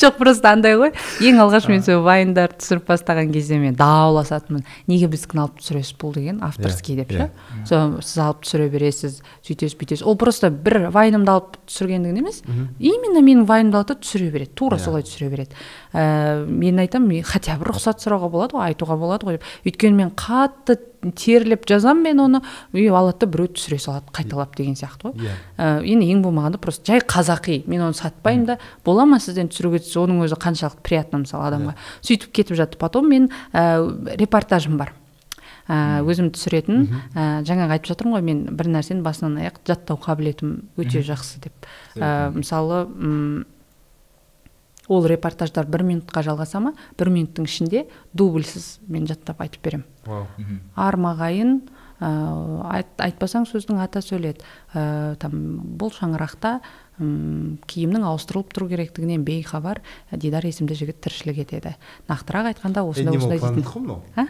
Жоқ 0.00 0.18
просто 0.18 0.52
андай 0.52 0.76
ғой. 0.80 0.92
Ең 1.20 1.40
алғаш 1.44 1.68
мен 1.70 1.84
сол 1.86 2.02
вайндарды 2.06 2.58
түсіріп 2.60 2.88
бастаған 2.90 3.32
кезде 3.34 3.58
мен 3.62 3.76
дауласатынмын. 3.78 4.64
Неге 4.90 5.10
біздікін 5.12 5.44
алып 5.44 5.60
түсіресіз 5.60 5.96
бұл 6.00 6.14
деген 6.16 6.40
авторский 6.46 6.98
деп 7.00 7.14
ше? 7.14 7.30
Сол 7.68 7.96
сіз 8.02 8.22
алып 8.26 8.44
түсіре 8.46 8.68
бересіз 8.72 9.20
сөйтесіз 9.46 9.76
бүйтесіз. 9.80 10.04
Ол 10.06 10.18
просто 10.20 10.50
бір 10.50 10.88
вайнымды 10.94 11.32
алып 11.32 11.58
түсіргендігін 11.66 12.20
емес 12.22 12.42
именно 12.78 13.20
менің 13.20 13.46
вайнымды 13.48 13.80
алады 13.80 13.94
да 13.94 14.00
түсіре 14.04 14.30
береді 14.34 14.54
тура 14.58 14.78
солай 14.78 15.06
түсіре 15.06 15.30
береді. 15.32 15.58
Ііі 15.94 16.46
мен 16.60 16.80
айтамын 16.84 17.24
хотя 17.26 17.56
бы 17.60 17.70
рұқсат 17.70 18.02
сұрауға 18.02 18.30
болады 18.30 18.56
ғой 18.56 18.70
айтуға 18.70 18.96
болады 19.00 19.26
ғой 19.26 19.38
деп. 19.38 19.48
Өйткені 19.66 19.96
мен 19.96 20.12
қатты 20.16 20.78
теріліп 21.00 21.66
жазамын 21.68 22.02
мен 22.04 22.20
оны 22.20 22.40
и 22.72 22.86
алады 22.88 23.24
да 23.24 23.30
біреу 23.32 23.50
түсіре 23.54 23.78
салады 23.80 24.12
қайталап 24.12 24.56
деген 24.56 24.76
сияқты 24.76 25.10
ғой. 25.10 25.14
Иә. 25.16 25.34
Yeah. 25.56 25.84
енді 25.94 26.08
ең 26.12 26.22
болмағанда 26.24 26.60
просто 26.60 26.92
жай 26.92 27.00
қазақи 27.00 27.62
мен 27.66 27.86
оны 27.88 27.96
сатпаймын 27.96 28.46
да 28.46 28.58
бола 28.84 29.06
ма 29.06 29.20
сізден 29.20 29.48
түсіруге? 29.48 29.80
Оның 29.80 30.24
өзі 30.26 30.36
қаншалықты 30.40 30.84
приятно 30.84 31.22
мысалы 31.24 31.48
адамға 31.48 31.72
yeah. 31.72 31.86
сөйтіп 32.04 32.32
кетіп 32.36 32.58
жатты 32.60 32.78
потом 32.78 33.08
мен 33.08 33.30
ә, 33.52 33.80
репортажым 34.20 34.76
бар. 34.76 34.92
Ә, 35.70 36.02
өзім 36.04 36.32
түсіретін. 36.34 36.88
Ә, 37.14 37.40
жаңағы 37.48 37.78
айтып 37.78 37.94
жатырмын 37.94 38.18
ғой 38.18 38.26
мен 38.26 38.44
бір 38.58 38.68
нәрсені 38.74 39.04
басынан 39.06 39.38
аяқ 39.40 39.60
жаттау 39.68 40.00
қабілетім 40.02 40.56
өте 40.80 41.04
жақсы 41.06 41.40
деп. 41.46 41.68
Ә, 41.96 42.32
мысалы 42.34 42.84
ол 44.90 45.06
репортаждар 45.08 45.68
бір 45.70 45.84
минутқа 45.86 46.24
жалғаса 46.26 46.60
ма? 46.62 46.74
Бір 46.98 47.12
минуттың 47.14 47.46
ішінде 47.48 47.86
дубльсіз 48.12 48.80
мен 48.90 49.06
жаттап 49.08 49.42
айтып 49.44 49.62
беремін 49.64 49.86
wow. 50.06 50.26
армағайын 50.74 51.60
ә, 52.00 52.10
айтпасаң 53.06 53.46
сөздің 53.50 53.80
атасы 53.84 54.16
өледі 54.18 54.44
ә, 54.74 55.16
там 55.22 55.36
бұл 55.78 55.94
шаңырақта 55.94 56.58
киімнің 57.00 58.04
ауыстырылып 58.04 58.52
тұру 58.52 58.68
керектігінен 58.68 59.22
бейхабар 59.24 59.80
дидар 60.12 60.44
есімді 60.44 60.74
жігіт 60.76 61.00
тіршілік 61.00 61.38
етеді. 61.40 61.72
Нақтырақ 62.10 62.50
айтқанда 62.52 62.84
осындай 62.84 63.16
осындай 63.16 63.40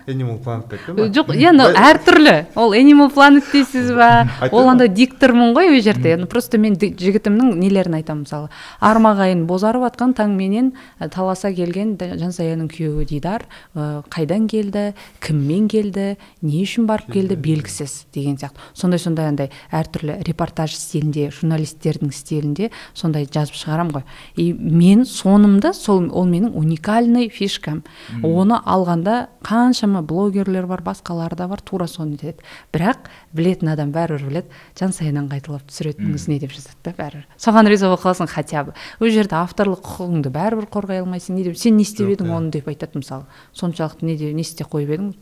энимал 0.06 0.38
планет 0.38 0.70
жоқ 1.10 1.32
енді 1.34 1.66
әртүрлі. 1.74 2.36
Ол 2.54 2.74
энимал 2.78 3.10
планет 3.10 3.50
дейсіз 3.50 3.90
ба? 3.96 4.28
Ол 4.52 4.68
андай 4.70 4.88
диктормын 4.88 5.54
ғой 5.56 5.72
ол 5.74 5.82
жерде. 5.82 6.14
Просто 6.30 6.58
мен 6.62 6.78
жігітімнің 6.78 7.58
нелерін 7.58 7.98
айтамын 7.98 8.22
мысалы. 8.28 8.50
Армағайын 8.78 9.46
бозарып 9.50 9.88
жатқан 9.88 10.14
таңменен 10.14 10.72
таласа 11.10 11.50
келген 11.50 11.96
жансаяның 11.98 12.70
күйеуі 12.70 13.08
дидар 13.10 13.48
қайдан 13.74 14.46
келді 14.46 14.92
кіммен 15.18 15.66
келді 15.68 16.14
не 16.42 16.62
үшін 16.62 16.86
барып 16.86 17.10
келді. 17.12 17.40
белгісіз 17.40 18.06
деген 18.14 18.36
сияқты. 18.36 18.60
Сондай 18.74 19.00
сондай 19.00 19.28
андай 19.30 19.50
әртүрлі 19.72 20.20
репортаж 20.26 20.74
стилінде 20.76 21.30
журналистердің 21.34 22.12
стилінде 22.12 22.59
сондай 22.94 23.26
жазып 23.26 23.56
шығарам 23.56 23.92
ғой. 23.94 24.04
И 24.36 24.52
мен 24.52 25.06
сонымды 25.08 25.72
сол 25.74 26.04
ол 26.12 26.26
менің 26.28 26.52
уникальный 26.58 27.28
фишкам. 27.32 27.82
Оны 28.22 28.60
алғанда 28.60 29.30
қаншама 29.42 30.02
блогерлер 30.02 30.66
бар 30.66 30.82
басқалар 30.84 31.34
да 31.36 31.48
бар 31.48 31.60
тура 31.60 31.86
соны 31.88 32.18
нетеді 32.18 32.44
бірақ 32.72 33.08
білетін 33.32 33.72
адам 33.72 33.92
бәрібір 33.94 34.26
біледі. 34.28 34.52
Жансаядан 34.78 35.28
қайталап 35.30 35.64
түсіретініңіз 35.70 36.28
не 36.28 36.38
деп 36.42 36.52
жазады 36.52 36.76
да 36.84 36.94
бәрібір. 36.98 37.26
Соған 37.40 37.70
риза 37.70 37.88
болып 37.88 38.04
қаласың 38.04 38.28
хотя 38.28 38.64
бы. 38.64 38.74
Ол 39.00 39.08
жерде 39.08 39.38
авторлық 39.40 39.84
құқығыңды 39.86 40.32
бәрібір 40.34 40.68
қорғай 40.72 41.04
алмайсың 41.04 41.38
не 41.38 41.46
деп. 41.46 41.56
Сен 41.56 41.76
не 41.76 41.86
істеп 41.88 42.10
едің 42.12 42.34
оны 42.34 42.50
деп 42.50 42.68
айтады 42.68 43.00
мысалы. 43.00 43.24
Соншалықты 43.54 44.04
не, 44.04 44.16
не 44.34 44.44
істеп 44.44 44.68
қойып 44.72 44.96
едің. 44.96 45.14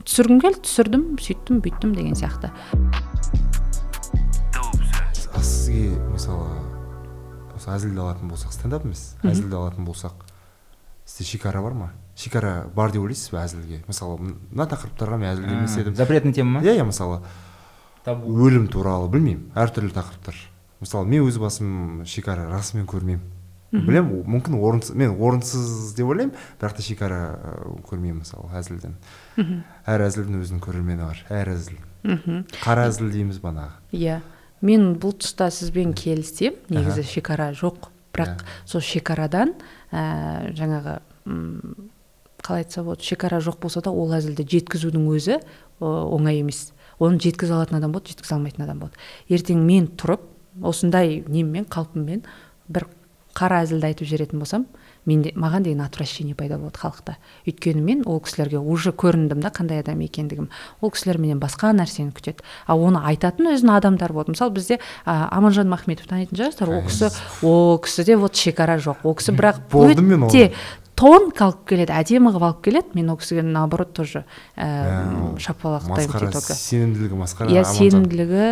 Түсіргім 0.00 0.40
келді 0.40 0.62
түсірдім 0.66 1.06
сөйттім 1.18 1.60
бүйттім 1.64 1.94
деген 1.98 2.14
сияқты. 2.14 2.52
Сізге 5.40 5.96
мысалы 6.12 6.59
әзілді 7.76 8.02
алатын 8.04 8.30
болсақ 8.30 8.52
стендап 8.54 8.84
емес 8.86 9.14
әзілді 9.22 9.56
алатын 9.58 9.86
болсақ 9.88 10.24
сізде 11.04 11.24
шекара 11.32 11.62
бар 11.62 11.74
ма? 11.74 11.90
Шекара 12.16 12.66
бар 12.74 12.92
деп 12.92 13.02
ойлайсыз 13.02 13.30
ба 13.32 13.44
әзілге? 13.44 13.82
Мысалы 13.88 14.18
мына 14.20 14.66
тақырыптарға 14.70 15.18
мен 15.18 15.32
әзілдемес 15.32 15.76
едім. 15.80 15.94
запретный 15.96 16.32
тема 16.32 16.58
ма? 16.58 16.64
Иә 16.64 16.76
иә 16.78 16.84
мысалы 16.84 17.20
өлім 18.06 18.68
туралы 18.68 19.08
білмеймін 19.10 19.50
әртүрлі 19.54 19.92
тақырыптар. 19.96 20.36
Мысалы 20.80 21.06
мен 21.06 21.26
өз 21.26 21.38
басым 21.38 22.04
шекара 22.06 22.48
расымен 22.48 22.86
көрмеймін. 22.88 23.20
Білемін 23.70 24.24
мүмкін 24.26 24.56
орынсыз 24.58 24.96
мен 24.98 25.12
орынсыз 25.14 25.92
деп 25.94 26.08
ойлаймын 26.10 26.34
бірақ 26.58 26.76
та 26.76 26.82
шекара 26.82 27.20
көрмеймін 27.86 28.24
мысалы 28.24 28.50
әзілден. 28.58 28.96
Әр 29.86 30.06
әзілдің 30.08 30.40
өзінің 30.42 30.62
көрермені 30.64 31.06
бар 31.06 31.20
әр 31.30 31.52
әзіл. 31.54 31.76
Қара 32.64 32.88
әзіл 32.88 33.12
дейміз 33.12 33.38
банағы 33.44 33.76
иә. 33.94 34.20
Мен 34.60 34.94
бұл 35.00 35.14
тұста 35.20 35.50
сізбен 35.54 35.94
келісемін. 35.96 36.58
Негізі 36.72 37.04
шекара 37.08 37.50
жоқ. 37.56 37.90
Бірақ 38.10 38.42
сол 38.66 38.82
шекарадан 38.82 39.54
ә, 39.92 40.50
жаңағы 40.58 40.98
м 41.30 41.88
қалай 42.42 42.64
айтса 42.64 42.82
болады 42.82 43.04
шекара 43.06 43.38
жоқ 43.40 43.60
болса 43.62 43.82
да 43.84 43.92
ол 43.92 44.10
әзілді 44.16 44.46
жеткізудің 44.48 45.06
өзі 45.12 45.38
оңай 45.80 46.40
емес. 46.40 46.72
Оны 46.98 47.20
жеткізе 47.22 47.54
алатын 47.54 47.78
адам 47.78 47.92
болады 47.94 48.12
жеткізе 48.12 48.34
алмайтын 48.36 48.64
адам 48.66 48.82
болады. 48.82 48.98
Ертең 49.28 49.62
мен 49.64 49.86
тұрып 49.96 50.26
осындай 50.62 51.22
неммен 51.28 51.68
қалпыммен 51.70 52.24
бір 52.68 52.88
қара 53.36 53.62
әзілді 53.64 53.92
айтып 53.92 54.10
жіберетін 54.10 54.42
болсам 54.42 54.66
менде 55.10 55.32
маған 55.34 55.66
деген 55.66 55.82
отвращение 55.84 56.36
пайда 56.38 56.58
болады 56.60 56.78
халықта. 56.78 57.16
Өйткені 57.48 57.82
мен 57.82 58.02
ол 58.06 58.20
кісілерге 58.22 58.60
уже 58.62 58.92
көріндім 58.94 59.42
да 59.42 59.50
қандай 59.50 59.82
адам 59.82 60.00
екендігім. 60.06 60.50
Ол 60.80 60.92
кісілер 60.94 61.18
менен 61.18 61.40
басқа 61.42 61.72
нәрсені 61.74 62.14
күтеді. 62.14 62.46
Ал 62.66 62.84
оны 62.86 63.02
айтатын 63.10 63.50
өзінің 63.54 63.76
адамдары 63.80 64.14
болады 64.14 64.36
мысалы 64.36 64.54
бізде 64.54 64.78
ә, 65.04 65.28
аманжан 65.30 65.68
махметов 65.68 66.06
танитын 66.10 66.38
шығарсыздар 66.38 66.70
ол 66.70 66.86
кісі 66.86 67.10
ол 67.42 67.78
кісіде 67.82 68.16
вот 68.16 68.36
шекара 68.38 68.78
жоқ. 68.78 69.02
Ол 69.02 69.18
кісі 69.18 69.34
бірақ 69.34 69.66
өте 69.70 70.52
тонко 71.00 71.46
алып 71.46 71.62
келеді 71.70 71.94
әдемі 71.96 72.30
қылып 72.34 72.44
алып 72.44 72.60
келеді. 72.66 72.92
Мен 72.98 73.10
ол 73.12 73.18
кісіге 73.20 73.42
наоборот 73.46 73.94
тоже 73.96 74.24
ә, 74.56 75.38
шапалақтаймын 75.40 76.40
сенімділігі 76.44 77.16
масқара 77.16 77.48
иә 77.54 77.64
сенімділігі 77.64 78.44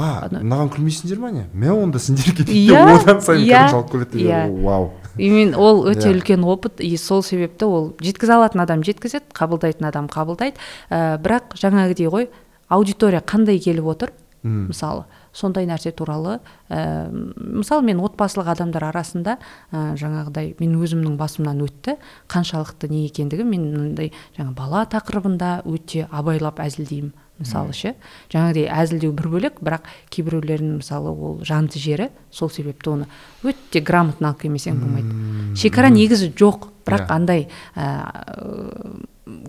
а 0.00 0.30
мынаған 0.32 0.72
күлмейсіңдер 0.72 1.20
ма 1.20 1.32
не? 1.34 1.44
Мен 1.52 1.76
онда 1.76 2.00
сендерге 2.00 2.46
дейді 2.48 2.72
иә 2.72 2.86
одан 3.02 3.20
сайын 3.20 3.44
иә. 3.44 3.68
салып 3.74 3.92
келеді 3.92 4.24
иә. 4.24 4.46
Вау. 4.64 4.92
И 5.16 5.30
мен 5.30 5.54
ол 5.54 5.84
өте 5.90 6.10
үлкен 6.12 6.44
опыт 6.44 6.80
и 6.80 6.96
сол 6.96 7.22
себепті 7.22 7.64
ол 7.64 7.92
жеткізе 8.00 8.36
алатын 8.36 8.62
адам 8.62 8.84
жеткізеді 8.86 9.32
қабылдайтын 9.34 9.88
адам 9.88 10.08
қабылдайды. 10.10 10.56
Ә, 10.90 11.18
бірақ 11.22 11.56
жаңағыдей 11.60 12.10
ғой 12.10 12.28
аудитория 12.68 13.20
қандай 13.20 13.58
келіп 13.58 13.90
отыр? 13.94 14.12
Мысалы 14.42 15.04
сондай 15.36 15.66
нәрсе 15.68 15.92
туралы 15.92 16.38
ә, 16.70 17.10
мысалы 17.10 17.84
мен 17.86 18.00
отбасылық 18.00 18.48
адамдар 18.54 18.86
арасында 18.88 19.36
ә, 19.70 19.94
жаңағыдай 20.00 20.54
мен 20.58 20.78
өзімнің 20.80 21.18
басымнан 21.20 21.60
өтті. 21.66 21.98
Қаншалықты 22.30 22.88
не 22.90 23.04
екендігі 23.06 23.44
мен 23.44 23.68
мындай 23.74 24.12
жаңа 24.38 24.54
бала 24.56 24.86
тақырыбында 24.90 25.60
өте 25.68 26.08
абайлап 26.10 26.62
әзілдеймін. 26.64 27.12
Мысалы 27.40 27.74
ше. 27.76 27.94
Жаңағыдай 28.32 28.68
әзілдеу 28.70 29.12
бір 29.16 29.28
бөлек 29.32 29.60
бірақ 29.64 29.88
кейбіреулердің 30.12 30.78
мысалы 30.80 31.12
ол 31.12 31.40
жанды 31.46 31.80
жері 31.80 32.10
сол 32.30 32.50
себепті 32.52 32.94
оны 32.94 33.08
өте 33.42 33.80
грамотно 33.80 34.30
алып 34.30 34.44
келмесең 34.44 34.80
болмайды. 34.80 35.56
Шекара 35.58 35.90
негізі 35.92 36.32
жоқ. 36.36 36.68
Бірақ 36.84 37.04
yeah. 37.04 37.06
Иә. 37.06 37.14
андай 37.14 37.48
ә, 37.76 37.86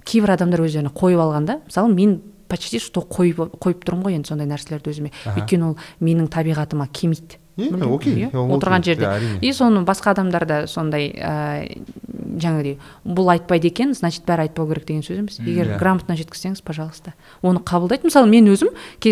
кейбір 0.05 0.35
адамдар 0.35 0.61
өздеріне 0.65 0.91
қойып 0.93 1.21
алған 1.23 1.47
да 1.47 1.59
мысалы 1.65 1.93
мен 1.93 2.19
почти 2.51 2.79
что 2.79 3.01
қойып 3.07 3.55
қойып 3.63 3.85
тұрмын 3.87 4.05
ғой 4.05 4.17
енді 4.19 4.33
сондай 4.33 4.49
нәрселерді 4.49 4.91
өзіме. 4.91 5.13
Өйткені 5.31 5.71
ол 5.71 5.77
менің 6.03 6.27
табиғатыма 6.31 6.89
келмейді 6.91 7.40
окей 7.57 8.27
отырған 8.31 8.83
жерде. 8.83 9.39
И 9.41 9.51
соны 9.53 9.83
басқа 9.85 10.13
адамдар 10.15 10.45
да 10.45 10.67
сондай 10.67 11.09
ә, 11.11 11.81
жаңағыдай 12.41 12.77
бұл 13.05 13.31
айтпайды 13.33 13.71
екен 13.71 13.93
значит 13.97 14.25
бәрі 14.27 14.47
айтпау 14.47 14.67
керек 14.69 14.85
деген 14.87 15.03
сөз 15.05 15.19
емес. 15.19 15.39
Егер 15.39 15.75
грамотно 15.79 16.15
жеткізсеңіз 16.19 16.61
пожалуйста. 16.63 17.13
Оны 17.41 17.59
қабылдайды. 17.59 18.07
Мысалы 18.09 18.29
мен 18.31 18.47
өзім 18.51 18.71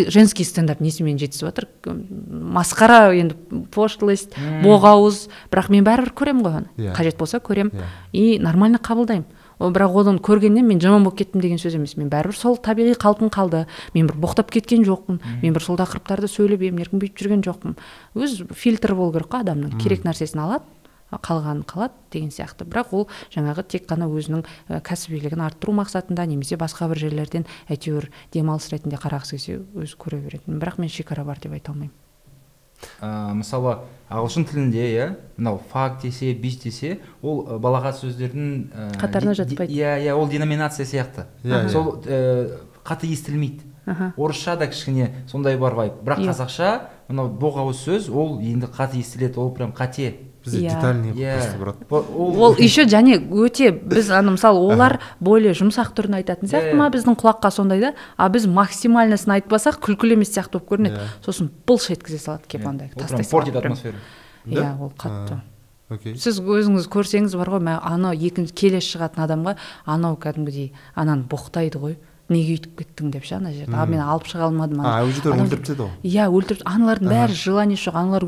женский 0.10 0.46
стендап 0.48 0.80
несімен 0.80 1.20
жеткізіп 1.20 1.50
жатыр. 1.50 1.68
Масқара 1.86 3.12
енді 3.16 3.36
пошлость 3.74 4.38
боғауыз. 4.64 5.28
Бірақ 5.52 5.72
мен 5.74 5.88
бәрібір 5.88 6.14
көремін 6.16 6.46
ғой 6.46 6.62
оны. 6.64 6.70
Yeah. 6.78 6.96
қажет 6.96 7.18
болса 7.18 7.40
көремін. 7.40 7.74
Yeah. 7.74 7.92
и 8.14 8.40
нормально 8.40 8.80
қабылдаймын. 8.80 9.26
Бірақ 9.60 10.00
оны 10.02 10.16
көргеннен 10.24 10.66
мен 10.66 10.80
жаман 10.80 11.04
болып 11.04 11.20
кеттім 11.20 11.44
деген 11.44 11.60
сөз 11.60 11.76
емес. 11.76 11.98
Мен 12.00 12.10
бәрібір 12.10 12.36
сол 12.36 12.58
табиғи 12.58 12.96
қалпым 12.96 13.30
қалды. 13.30 13.66
Мен 13.94 14.08
бір 14.08 14.16
боқтап 14.16 14.52
кеткен 14.56 14.86
жоқпын. 14.88 15.20
Мен 15.44 15.54
бір 15.54 15.64
сол 15.64 15.78
тақырыптарды 15.78 16.32
сөйлеп 16.32 16.64
емін 16.64 16.86
еркін 16.86 17.04
бүйтіп 17.04 17.20
жүрген 17.20 17.44
жоқпын. 17.44 17.78
Өз 18.16 18.42
фильтр 18.56 18.96
болу 18.96 19.12
керек 19.14 19.32
қой 19.34 19.44
адамның. 19.44 19.76
Керек 19.84 20.08
нәрсесін 20.08 20.46
алады 20.46 20.66
қалғанын 21.10 21.64
қалады 21.66 21.98
деген 22.14 22.30
сияқты. 22.30 22.68
Бірақ 22.70 22.94
ол 22.94 23.08
жаңағы 23.34 23.66
тек 23.66 23.88
қана 23.90 24.06
өзінің 24.14 24.44
кәсібилігін 24.86 25.42
арттыру 25.42 25.74
мақсатында 25.80 26.28
немесе 26.30 26.60
басқа 26.62 26.86
бір 26.92 27.02
жерлерден 27.02 27.48
әйтеуір 27.66 28.12
демалыс 28.34 28.70
ретінде 28.70 29.02
қарағысы 29.02 29.40
келсе 29.40 29.58
өзі 29.74 29.98
көре 29.98 30.22
беретін 30.22 30.62
бірақ 30.62 30.78
мен 30.78 30.94
шекара 30.94 31.26
бар 31.26 31.42
деп 31.42 31.58
айта 31.58 31.74
алмаймын. 31.74 32.09
Ә, 33.02 33.34
мысалы 33.34 33.80
ағылшын 34.10 34.46
тілінде 34.50 34.86
иә 34.90 35.08
мынау 35.38 35.62
факт 35.72 36.04
десе 36.04 36.34
бич 36.34 36.60
десе 36.64 37.00
ол 37.22 37.44
балағат 37.60 38.00
сөздердің 38.02 38.48
ә, 38.74 38.88
қатарына 39.00 39.36
жатпайды. 39.38 39.74
иә 39.74 40.00
иә 40.06 40.16
ол 40.16 40.28
деноминация 40.28 40.86
сияқты. 40.86 41.28
Yeah, 41.44 41.66
иә, 41.66 41.70
сол 41.70 42.02
ә, 42.06 42.60
қатты 42.84 43.12
естілмейді. 43.12 43.66
Орысша 44.18 44.56
да 44.58 44.68
кішкене 44.68 45.26
сондай 45.28 45.58
бар 45.58 45.74
вайп 45.74 46.02
бірақ 46.04 46.20
yeah. 46.20 46.26
Иә. 46.26 46.34
қазақша 46.34 46.82
мынау 47.10 47.30
боғауыз 47.30 47.86
сөз 47.86 48.10
ол 48.10 48.40
енді 48.40 48.68
қатты 48.68 49.00
естіледі 49.02 49.40
ол 49.40 49.52
прям 49.54 49.72
қате. 49.74 50.16
Бізде 50.46 50.62
yeah. 50.62 50.76
детальный 50.76 51.12
yeah. 51.14 51.58
просто 51.58 51.86
ол 51.90 52.56
еще 52.58 52.86
және 52.86 53.20
өте 53.20 53.72
біз 53.72 54.12
ана 54.12 54.32
мысалы 54.36 54.60
олар 54.60 55.00
более 55.20 55.54
жұмсақ 55.54 55.94
түрін 55.98 56.20
айтатын 56.22 56.50
сияқты 56.50 56.76
ма? 56.76 56.90
Біздің 56.94 57.18
құлаққа 57.20 57.52
сондай 57.52 57.80
да? 57.82 57.94
А 58.18 58.30
біз 58.30 58.48
максимальнысын 58.48 59.36
айтпасақ 59.40 59.82
күлкілі 59.84 60.18
емес 60.20 60.34
сияқты 60.36 60.60
болып 60.60 60.72
көрінеді. 60.74 61.06
Сосын 61.26 61.52
былш 61.68 61.90
еткізе 61.92 62.20
салады 62.24 62.48
келіп 62.48 62.68
андай 62.68 62.92
тастай 62.96 63.26
портит 63.30 63.56
атмосфера 63.56 63.98
иә 64.46 64.76
ол 64.80 64.94
қатты. 64.98 65.42
Окей. 65.90 66.14
Сіз 66.22 66.38
өзіңіз 66.38 66.86
көрсеңіз 66.94 67.34
бар 67.34 67.50
ғой 67.56 67.72
анау 67.82 68.14
екінші 68.14 68.54
келесі 68.54 68.94
шығатын 68.94 69.24
адамға 69.26 69.56
анау 69.90 70.20
кәдімгідей 70.22 70.70
ананы 70.94 71.26
боқтайды 71.26 71.82
ғой. 71.82 71.96
Неге 72.30 72.56
өйтіп 72.58 72.76
кеттің 72.80 73.12
деп 73.14 73.26
ше 73.26 73.36
ана 73.38 73.52
жерде? 73.54 73.74
А 73.74 73.86
мен 73.90 74.02
алып 74.04 74.28
шыға 74.30 74.50
алмадым 74.50 74.82
а 74.84 75.00
аудитория 75.02 75.44
өлтіріп 75.44 75.66
тастады 75.66 75.88
ғой 75.88 76.12
иә 76.14 76.28
өлтіріп 76.30 76.64
аналардың 76.70 77.12
бәрі 77.14 77.38
желание 77.38 77.80
жоқ 77.80 77.98
аналар 78.00 78.26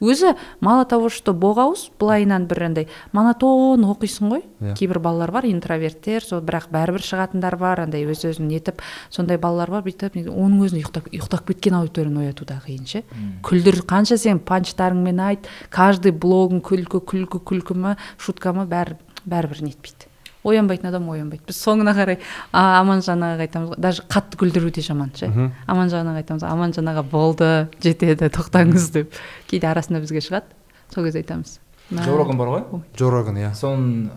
өзі 0.00 0.34
мало 0.60 0.84
того 0.88 1.10
что 1.12 1.34
боғауыз 1.34 1.90
былайынан 2.00 2.46
бір 2.50 2.64
андай 2.68 2.88
монотон 3.12 3.84
оқисың 3.84 4.32
ғой. 4.32 4.42
Yeah. 4.60 4.72
Иә. 4.72 4.76
кейбір 4.78 4.98
балалар 5.02 5.32
бар 5.32 5.46
интроверттер 5.48 6.24
сол 6.24 6.40
бірақ 6.40 6.70
бәрібір 6.72 7.04
шығатындар 7.06 7.56
бар 7.58 7.84
андай 7.86 8.06
өз 8.06 8.24
өзін 8.28 8.48
нетіп 8.48 8.82
сондай 9.10 9.38
балалар 9.38 9.70
бар 9.70 9.84
бүйтіп 9.86 10.16
оның 10.22 10.62
өзін 10.66 10.82
ұйықтап 10.82 11.10
ұйықтап 11.10 11.48
кеткен 11.50 11.78
аудиторияны 11.80 12.28
ояту 12.28 12.46
да 12.46 12.60
қиын 12.64 12.86
ше. 12.86 13.02
Күлдір 13.42 13.82
қанша 13.88 14.18
сен 14.18 14.38
панчтарыңмен 14.38 15.20
айт 15.20 15.50
каждый 15.70 16.12
блогың 16.12 16.62
күлкі 16.62 17.02
күлкі 17.02 17.42
күлкі 17.42 17.76
ма 17.76 17.96
шутка 18.18 18.54
ма 18.54 18.66
бәрі 18.70 18.98
бәрібір 19.26 19.66
нетпейді. 19.66 20.11
Оянбайтын 20.44 20.88
адам 20.88 21.08
оянбайды. 21.10 21.44
Біз 21.46 21.58
соңына 21.62 21.94
қарай 21.96 22.18
аманжан 22.52 23.22
ағаға 23.22 23.46
айтамыз 23.46 23.68
ғой 23.72 23.80
даже 23.80 24.02
қатты 24.08 24.38
күлдіру 24.40 24.70
де 24.74 24.82
жаман 24.82 25.12
ше. 25.14 25.30
Аманжан 25.66 26.06
ағаға 26.06 26.22
айтамыз 26.22 26.46
аманжан 26.48 26.88
аға 26.92 27.02
болды 27.02 27.50
жетеді 27.82 28.30
тоқтаңыз 28.32 28.90
деп. 28.92 29.12
Кейде 29.50 29.66
арасында 29.70 30.00
бізге 30.02 30.20
шығады. 30.24 30.50
Сол 30.94 31.04
кезде 31.04 31.22
айтамыз. 31.22 31.58
Джо 31.92 32.16
роган 32.16 32.38
бар 32.38 32.48
ғой? 32.48 32.82
Джо 32.96 33.10
роган 33.10 33.36
иә. 33.36 33.52
Соның 33.54 34.10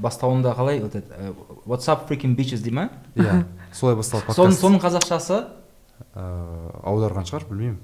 бастауында 0.00 0.54
қалай 0.56 0.80
вот 0.80 0.94
это 0.94 1.34
what's 1.66 1.88
up 1.92 2.08
freaking 2.08 2.36
bitches 2.36 2.62
дей 2.64 2.72
ма 2.72 2.88
иә 3.14 3.44
солай 3.72 3.96
басталды 3.96 4.26
подкаст. 4.26 4.60
Соның 4.60 4.80
қазақшасы? 4.80 5.44
Аударған 6.16 7.28
шығар 7.28 7.44
білмеймін. 7.50 7.78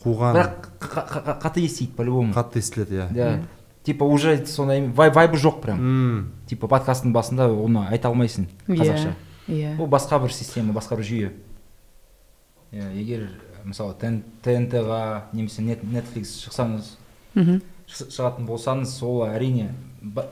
Қуған. 0.00 0.32
Бірақ 0.38 1.40
қатты 1.42 1.64
естиді 1.66 1.92
по 1.96 2.02
любому 2.06 2.32
қатты 2.32 2.62
естіледі 2.62 3.02
иә. 3.10 3.40
Типа 3.82 4.04
уже 4.04 4.46
сондай 4.46 4.86
вай, 4.88 5.10
вайбы 5.10 5.36
жоқ 5.36 5.60
прям. 5.60 5.78
Mm. 5.80 6.24
типа 6.46 6.68
подкасттың 6.68 7.12
басында 7.12 7.48
оны 7.48 7.86
айта 7.88 8.08
алмайсың 8.08 8.48
иә, 8.68 8.76
қазақша. 8.76 9.14
иә. 9.48 9.76
Ол 9.78 9.86
басқа 9.86 10.20
бір 10.20 10.32
система 10.32 10.72
басқа 10.72 10.96
бір 10.96 11.04
жүйе. 11.04 11.32
Иә 12.72 12.92
егер 12.94 13.28
мысалы 13.64 13.94
тнт 13.94 14.74
ға 14.74 15.30
немесе 15.32 15.62
netflix 15.62 16.36
шықсаңыз 16.44 16.96
шығатын 17.90 18.46
болсаңыз 18.46 18.92
ол 19.02 19.24
әрине 19.26 19.70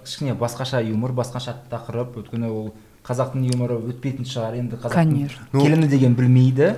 кішкене 0.05 0.35
басқаша 0.35 0.83
юмор 0.83 1.13
басқаша 1.13 1.57
тақырып. 1.71 2.17
Өйткені 2.23 2.51
ол 2.51 2.71
қазақтың 3.07 3.49
юморы 3.53 3.79
өтпейтін 3.91 4.29
шығар. 4.29 4.59
Енді 4.61 4.79
қазақтың 4.81 5.29
келіні 5.53 5.89
деген 5.89 6.15
білмейді. 6.19 6.75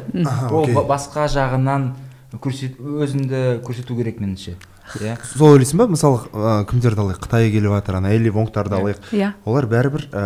Ол 0.51 0.71
басқа 0.89 1.27
жағынан 1.31 1.93
көрсет 2.39 2.79
өзіңді 2.79 3.61
көрсету 3.67 3.97
керек 3.99 4.21
меніңше. 4.23 4.57
Иә. 4.99 5.17
Сол 5.37 5.55
ойлайсың 5.55 5.79
ба 5.79 5.87
мысалы 5.93 6.23
ә, 6.33 6.65
кімдерді 6.71 7.05
алайық? 7.05 7.23
Қытай 7.25 7.51
келіп 7.53 7.75
жатыр 7.79 8.01
ана 8.01 8.13
элли 8.15 8.31
вонгтарды 8.35 8.75
иә. 8.75 8.81
алайық. 8.81 9.11
Иә. 9.13 9.33
Олар 9.45 9.67
бәрібір 9.71 10.07
ә, 10.11 10.25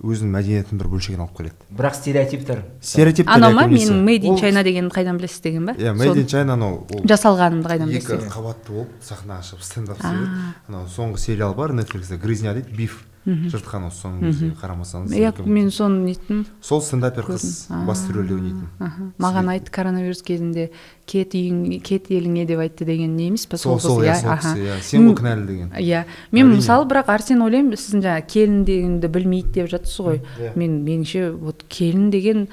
өзінің 0.00 0.30
мәдениетінің 0.32 0.80
бір 0.80 0.88
бөлшегін 0.94 1.20
алып 1.20 1.36
келеді. 1.36 1.54
Бірақ 1.76 1.94
стереотиптер. 1.98 2.62
Стереотиптер 2.80 3.34
анау 3.34 3.52
ма? 3.52 3.66
менің 3.68 4.00
мейд 4.06 4.24
ин 4.24 4.38
чайна 4.40 4.62
дегенді 4.64 4.94
қайдан 4.94 5.18
білесіз 5.20 5.42
деген 5.44 5.66
ба? 5.68 5.74
Иә 5.76 5.92
мейд 5.92 6.16
ин 6.16 6.26
чайна 6.26 6.56
анау 6.56 6.86
жасалғанымды 7.04 7.68
қайдан 7.68 7.92
білесіз? 7.92 8.14
екі 8.16 8.32
қабатты 8.32 8.72
болып 8.72 8.94
сахна 9.04 9.38
ашып 9.42 9.60
стендап 9.60 10.00
анау 10.00 10.88
соңғы 10.88 11.20
сериал 11.20 11.52
бар 11.54 11.74
нетфликсте 11.76 12.16
грызня 12.16 12.54
дейді 12.56 12.72
биф 12.76 13.04
жыртқан 13.52 13.88
осы 13.88 14.52
қарамасаңыз 14.60 15.14
иә 15.16 15.32
мен 15.46 15.70
соны 15.74 16.04
неттім 16.10 16.44
сол 16.62 16.82
стендапер 16.82 17.28
қыз 17.30 17.68
басты 17.88 18.14
рөлде 18.16 18.38
ойнайтын 18.38 19.12
маған 19.18 19.52
айтты 19.54 19.74
коронавирус 19.74 20.22
кезінде 20.26 20.70
кет 21.10 21.34
үйің 21.34 21.80
кет 21.82 22.10
еліңе 22.12 22.44
деп 22.46 22.60
айтты 22.62 22.86
деген 22.86 23.16
не 23.16 23.28
емес 23.30 23.46
па 23.50 23.58
сол 23.58 23.80
сол 23.82 24.02
иә 24.04 24.14
иә 24.14 24.80
сен 24.82 25.08
ғой 25.08 25.16
кінәлі 25.18 25.46
деген. 25.48 25.72
Иә. 25.74 26.04
Мен 26.30 26.52
мысалы 26.54 26.86
бірақ 26.90 27.10
арсен 27.10 27.42
ойлаймын 27.42 27.78
сіздің 27.78 28.04
жаңағы 28.06 28.26
келін 28.30 28.60
дегенді 28.68 29.10
білмейді 29.10 29.54
деп 29.58 29.70
жатсыз 29.72 30.04
ғой. 30.06 30.20
Иә. 30.38 30.52
мен 30.54 30.80
меніңше 30.86 31.30
вот 31.34 31.64
келін 31.68 32.10
деген 32.14 32.46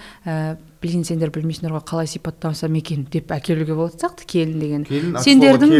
блин 0.88 1.04
сендер 1.04 1.32
білмейсіңдер 1.36 1.74
ғой 1.76 1.84
қалай 1.88 2.08
сипаттасам 2.08 2.76
екен 2.80 3.04
деп 3.12 3.32
әкелуге 3.36 3.76
болатын 3.76 4.06
сияқты 4.06 4.28
келін 4.32 4.60
деген. 4.62 4.86
Сендердің 5.24 5.74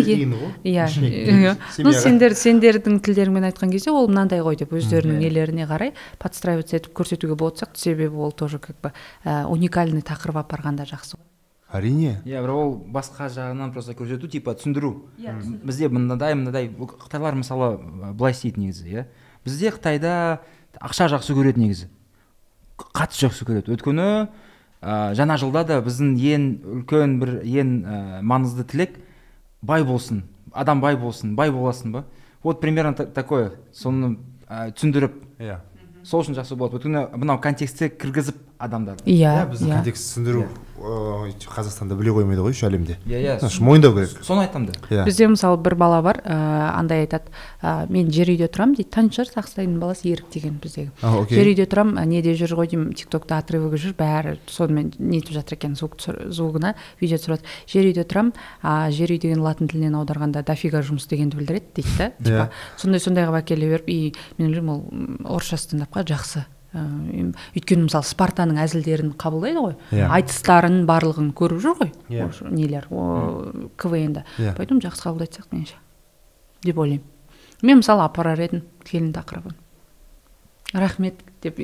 иә. 0.68 1.56
Ну 1.84 1.94
сендер 1.94 2.36
сендердің 2.36 3.00
тілдеріңмен 3.06 3.48
айтқан 3.52 3.72
кезде 3.72 3.94
ол 3.96 4.10
мынандай 4.12 4.44
ғой 4.44 4.60
деп 4.60 4.74
өздерінің 4.76 5.22
нелеріне 5.24 5.68
қарай 5.70 5.94
подстраиваться 6.20 6.78
етіп 6.78 6.94
көрсетуге 6.98 7.38
болатын 7.40 7.64
сияқты. 7.64 7.80
Себебі 7.88 8.20
ол 8.20 8.32
тоже 8.32 8.60
как 8.60 8.76
бы 8.82 8.92
уникальный 9.24 10.04
тақырып 10.04 10.42
алып 10.42 10.52
барғанда 10.52 10.88
жақсы 10.90 11.16
ғой. 11.16 11.26
Әрине. 11.68 12.22
Иә 12.26 12.42
бірақ 12.44 12.58
ол 12.62 12.74
басқа 12.96 13.28
жағынан 13.32 13.74
просто 13.76 13.96
көрсету 13.98 14.30
типа 14.32 14.56
түсіндіру. 14.56 14.94
Иә. 15.20 15.36
Бізде 15.64 15.90
мынандай 15.92 16.36
мынандай. 16.36 16.70
Қытайлар 16.72 17.36
мысалы 17.36 17.78
былай 18.14 18.36
істейді 18.36 18.64
негізі 18.64 18.88
иә. 18.88 19.06
Бізде 19.44 19.74
қытайда 19.76 20.14
ақша 20.80 21.10
жақсы 21.12 21.36
көреді 21.36 21.60
негізі. 21.60 21.90
Қатты 22.78 23.28
жақсы 23.28 23.48
көреді. 23.48 23.76
Өйткені 23.76 24.08
ә, 24.82 25.14
жаңа 25.18 25.38
жылда 25.42 25.64
да 25.68 25.82
біздің 25.86 26.16
ең 26.18 26.50
үлкен 26.78 27.20
бір 27.22 27.38
ең 27.44 27.78
ә, 27.84 28.02
маңызды 28.22 28.66
тілек 28.68 28.98
бай 29.62 29.84
болсын 29.84 30.24
адам 30.58 30.82
бай 30.82 30.98
болсын 30.98 31.36
бай 31.36 31.52
боласың 31.52 31.92
ба? 31.92 32.06
Вот 32.44 32.62
примерно 32.62 32.94
такое. 32.94 33.52
Соны 33.74 34.18
ә, 34.48 34.72
түсіндіріп. 34.72 35.14
Иә. 35.40 35.60
Сол 36.04 36.24
үшін 36.24 36.38
жақсы 36.38 36.56
болады. 36.56 36.80
Өйткені 36.80 37.18
мынау 37.18 37.42
контекстке 37.42 37.90
кіргізіп 37.90 38.40
адамдарды. 38.58 39.04
Иә 39.06 39.46
біздің 39.52 39.70
иә. 39.70 39.76
контекст 39.78 40.08
түсіндіру 40.08 40.46
ыыы 40.78 41.34
қазақстанда 41.42 41.96
біле 41.98 42.12
қоймайды 42.14 42.42
ғой 42.42 42.54
еще 42.54 42.68
әлемде. 42.68 42.98
Иә 43.06 43.38
иә 43.38 43.62
мойындау 43.62 43.94
керек. 43.96 44.24
соны 44.24 44.46
айтамын 44.46 44.68
да. 44.68 44.74
Иә. 44.90 45.06
Бізде 45.06 45.28
мысалы 45.28 45.58
бір 45.58 45.76
бала 45.76 46.02
бар 46.02 46.22
ыыы 46.24 46.70
андай 46.78 47.06
айтады 47.06 47.32
ә, 47.62 47.90
мен 47.90 48.12
жер 48.12 48.30
үйде 48.30 48.48
тұрамын 48.48 48.76
дейді 48.78 48.90
таныс 48.94 49.18
шығарсыз 49.18 49.38
ақсайдың 49.42 49.80
баласы 49.80 50.08
ерік 50.10 50.30
деген 50.34 50.60
біздегі. 50.62 50.92
Жер 51.30 51.50
үйде 51.50 51.66
тұрамын 51.66 52.06
неде 52.06 52.34
жүр 52.38 52.56
ғой 52.58 52.70
деймін 52.74 52.94
тик 52.94 53.10
токта 53.10 53.38
отрывогы 53.42 53.78
жүр 53.78 53.96
бәрі 53.98 54.38
сонымен 54.46 54.94
нетіп 54.98 55.34
жатыр 55.38 55.58
екен 55.58 55.76
звук 55.76 55.98
звугына 56.02 56.76
видео 57.02 57.18
түсіріп 57.18 57.38
жатыр. 57.38 57.50
Жер 57.68 57.90
үйде 57.90 58.06
тұрамын 58.06 58.34
а 58.62 58.92
жер 58.92 59.14
үй 59.14 59.22
деген 59.22 59.42
латын 59.42 59.70
тілінен 59.70 59.98
аударғанда 59.98 60.46
дофига 60.46 60.82
жұмыс 60.86 61.10
дегенді 61.10 61.38
білдіреді 61.38 61.74
дейді 61.74 61.98
да 61.98 62.12
типа. 62.22 62.50
Сондай 62.78 63.02
сондай 63.02 63.26
қылып 63.26 63.42
әкеле 63.42 63.70
беріп 63.74 63.90
и 63.90 64.14
мен 64.38 64.50
ойлаймын 64.50 65.26
ол 65.26 65.38
орысша 65.38 65.58
стендапқа 65.58 66.06
жақсы. 66.06 66.46
Өйткені 67.56 67.88
мысалы 67.88 68.06
спартаның 68.08 68.60
әзілдерін 68.64 69.14
қабылдайды 69.20 69.62
ғой. 69.64 69.76
Иә. 69.92 70.08
айтыстарын 70.20 70.86
барлығын 70.90 71.32
көріп 71.38 71.62
жүр 71.64 71.78
ғой. 71.82 71.92
Иә. 72.10 72.28
осы 72.30 72.48
нелер 72.50 72.88
квн 73.78 74.14
да 74.14 74.26
Иә. 74.38 74.56
поэтому 74.58 74.82
жақсы 74.82 75.04
қабылдайтын 75.08 75.42
сияқты 75.42 75.56
меніңше 75.56 75.78
деп 76.64 76.78
ойлаймын. 76.78 77.06
Мен 77.62 77.78
мысалы 77.82 78.04
апарар 78.04 78.40
едім 78.40 78.64
келін 78.86 79.14
тақырыбын. 79.14 79.56
Рахмет 80.74 81.16
деп 81.42 81.58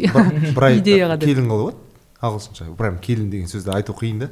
брайт 0.55 0.81
идеяға 0.81 1.17
деп 1.17 1.29
келін 1.29 1.49
қалай 1.49 1.67
болады? 1.67 1.77
Ағылшынша. 2.23 2.69
Прям 2.77 2.97
келін 3.03 3.29
деген 3.29 3.47
сөзді 3.51 3.73
айту 3.75 3.93
қиын 3.93 4.19
да? 4.19 4.29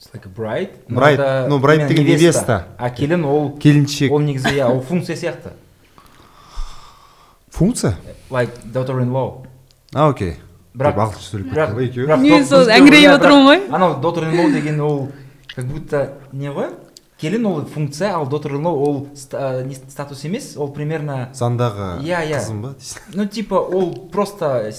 It's 0.00 0.08
like 0.14 0.24
a 0.24 0.30
bride. 0.30 0.70
Bride, 0.88 1.14
это 1.14 1.46
ну, 1.48 1.58
bride 1.58 1.74
именно 1.76 1.88
деген 1.88 2.06
невеста. 2.06 2.68
а 2.78 2.88
келін 2.90 3.24
ол 3.24 3.58
келіншек. 3.58 4.10
ол 4.12 4.20
негізі 4.20 4.48
иә 4.48 4.64
ол 4.70 4.80
функция 4.80 5.16
сияқты. 5.16 5.52
Функция? 7.50 7.96
Like 8.30 8.50
daughter 8.72 9.00
in 9.02 9.10
law 9.12 9.44
а 9.94 10.08
окей. 10.08 10.36
Бірақ 10.74 11.00
ағылшынша 11.02 11.30
сөйлеп 11.32 11.50
кеттім 11.54 11.74
ғой 11.78 11.88
екеуі 11.88 12.06
сол 12.46 12.68
әңгірейіп 12.70 13.14
отырмын 13.16 13.46
ғой. 13.48 13.60
анау 13.74 13.96
law 14.38 14.52
деген 14.52 14.80
ол 14.80 15.08
как 15.54 15.64
будто 15.66 16.12
не 16.32 16.48
ғой 16.48 16.68
келін 17.20 17.46
ол 17.46 17.64
функция 17.66 18.14
ал 18.14 18.26
in 18.54 18.62
law 18.62 18.72
ол 18.72 19.08
статус 19.88 20.24
емес 20.24 20.56
ол 20.56 20.70
примерно 20.72 21.28
зандағы 21.34 22.00
Иә, 22.06 22.22
иә. 22.22 22.38
қызым 22.38 22.62
ба 22.62 22.74
ну 23.14 23.26
типа 23.26 23.54
ол 23.58 24.08
просто 24.12 24.70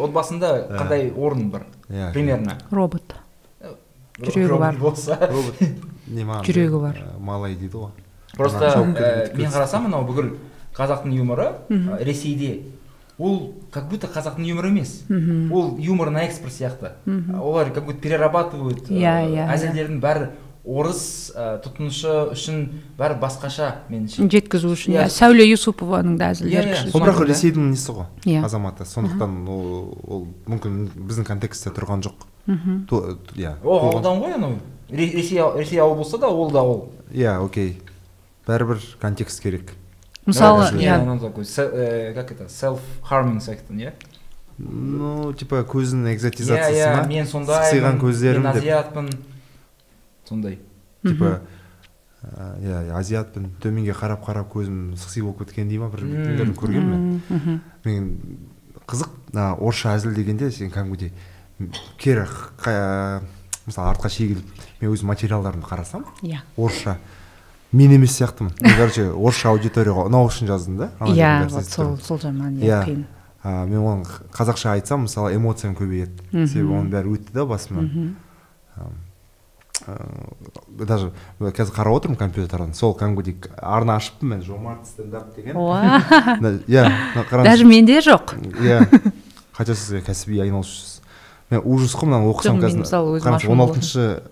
отбасында 0.00 0.68
қандай 0.72 1.12
орын 1.14 1.50
бар 1.50 1.66
Иә. 1.90 2.12
примерно. 2.12 2.58
Робот. 2.70 3.14
Жүрегі 4.18 4.58
бар. 4.58 4.76
болса 4.76 5.18
робот. 5.20 5.60
Не 6.08 6.24
маған 6.24 6.44
Жүрегі 6.48 6.80
бар. 6.80 6.96
малай 7.20 7.54
дейді 7.54 7.76
ғой 7.76 7.90
просто 8.36 8.72
мен 8.80 8.94
кетті. 8.94 9.46
қарасам 9.52 9.82
мынау 9.86 10.06
бүкіл 10.08 10.32
қазақтың 10.74 11.12
юморы 11.12 11.52
ресейде 12.00 12.62
ол 13.18 13.54
как 13.72 13.88
будто 13.88 14.06
қазақтың 14.06 14.44
юморы 14.44 14.68
емес. 14.68 15.04
Ол 15.52 15.76
юмор 15.78 16.10
на 16.10 16.24
экспорт 16.24 16.52
сияқты. 16.52 16.92
Олар 17.40 17.70
как 17.72 17.84
будто 17.86 17.98
перерабатывают 18.00 18.90
ә, 18.90 18.92
Иә, 18.92 19.14
иә, 19.32 19.46
әзілдердің 19.54 20.00
бәрі 20.00 20.28
орыс 20.66 21.30
ә, 21.34 21.60
тұтынушы 21.62 22.32
үшін 22.34 22.64
бәрі 22.98 23.16
басқаша 23.22 23.68
меніңше. 23.88 24.26
Жеткізу 24.28 24.72
үшін 24.74 24.96
Иә. 24.96 25.04
иә. 25.06 25.10
Сәуле 25.14 25.46
юсупованың 25.48 26.16
да 26.18 26.32
әзілдері 26.34 26.66
Иә, 26.66 26.72
иә. 26.74 26.74
кіші- 26.74 26.94
ол 26.94 27.00
бірақ 27.06 27.20
ресейдің 27.30 27.70
несі 27.70 27.92
ғой 27.94 28.06
Иә. 28.26 28.44
азаматы. 28.44 28.84
Сондықтан 28.84 29.48
ол 29.48 29.96
ол 30.06 30.26
мүмкін 30.46 30.88
біздің 30.96 31.24
контекстте 31.24 31.70
тұрған 31.70 32.02
жоқ. 32.02 32.26
Ту- 32.88 33.18
иә 33.36 33.54
ол 33.64 33.94
аудан 33.94 34.20
ғой 34.20 34.34
анау. 34.34 34.58
Ре- 34.90 35.10
ресей 35.16 35.40
ресей 35.56 35.78
ауыл 35.80 35.96
болса 35.96 36.18
да 36.18 36.28
ол 36.28 36.50
да 36.50 36.62
ол. 36.62 36.90
Иә 37.12 37.38
окей. 37.44 37.80
Бәрібір 38.46 38.78
контекст 39.00 39.40
керек. 39.42 39.72
Мысалы 40.26 40.64
иә 40.82 42.14
как 42.14 42.32
это? 42.32 42.44
Self 42.44 42.80
harming 43.10 43.40
сияқты 43.40 43.74
иә 43.74 43.92
ну 44.58 45.32
типа 45.34 45.60
көзінің 45.68 46.08
иә 46.08 46.14
экзотизациясы 46.16 46.80
иә 46.80 46.96
ма? 46.96 47.06
мен 47.06 47.26
сықсиған 47.26 47.98
сондаймын 47.98 48.00
көздерім 48.00 48.42
мен 48.42 48.52
деп. 48.54 48.62
азиатпын. 48.62 49.10
Сондай. 50.28 50.58
Типа 51.04 51.40
иә 52.62 52.90
азиатпын 52.96 53.50
төменге 53.62 53.92
қарап 53.92 54.24
қарап 54.26 54.48
көзім 54.50 54.96
сықси 54.96 55.22
болып 55.22 55.44
кеткен 55.44 55.68
дей 55.68 55.78
ма 55.78 55.90
бір 55.92 56.02
көргенмін 56.56 56.96
мен 56.96 57.20
мхм. 57.28 57.60
мен 57.84 58.08
қызық 58.88 59.12
орысша 59.60 59.94
әзіл 59.96 60.14
дегенде 60.16 60.50
сен 60.50 60.70
кәдімгідей 60.70 61.12
кері 61.98 62.24
қа- 62.58 63.22
мысалы 63.66 63.92
артқа 63.92 64.08
шегіліп 64.08 64.44
мен 64.80 64.90
өз 64.90 65.02
материалдарымды 65.04 65.66
қарасам 65.66 66.04
иә. 66.22 66.40
орысша 66.56 66.98
мен 67.72 67.92
емес 67.92 68.16
сияқтымын. 68.18 68.52
Мен 68.60 68.76
короче 68.76 69.08
орысша 69.10 69.50
аудиторияға 69.50 70.06
ұнау 70.08 70.28
үшін 70.30 70.46
жаздым 70.50 70.76
да. 70.78 70.90
Иә 71.00 71.48
вот 71.50 71.64
сол 71.64 71.96
сол 71.98 72.18
жаман 72.20 72.58
Иә. 72.60 72.84
қиын. 72.86 73.04
Мен 73.66 73.78
оны 73.78 74.04
қазақша 74.32 74.72
айтсам 74.76 75.06
мысалы 75.06 75.34
эмоциям 75.36 75.74
көбейеді. 75.78 76.46
Себебі 76.46 76.72
оның 76.80 76.90
бәрі 76.90 77.16
өтті 77.16 77.32
да 77.34 77.44
басымнан 77.46 78.16
ыыы, 79.86 80.86
даже 80.86 81.12
қазір 81.40 81.74
қарап 81.76 81.98
отырмын 82.00 82.16
компьютерден 82.18 82.74
сол 82.74 82.94
кәдімгідей 82.96 83.36
арна 83.60 83.96
ашыппын 84.00 84.28
мен 84.28 84.42
жомарт 84.42 84.86
стендап 84.88 85.34
деген. 85.36 85.56
Иә 86.66 86.90
даже 87.44 87.64
менде 87.64 87.98
жоқ. 88.00 88.34
Иә. 88.40 89.12
Хотя 89.52 89.74
сіз 89.74 90.02
кәсіби 90.04 90.40
айналысып 90.42 90.72
жүрсіз 90.74 91.00
мен 91.50 91.60
ужас 91.64 91.94
қой 91.94 92.08
мынаны 92.10 92.28
оқысам 92.32 92.58
қазір. 92.60 93.48
он 93.48 93.60
алтыншы 93.60 94.22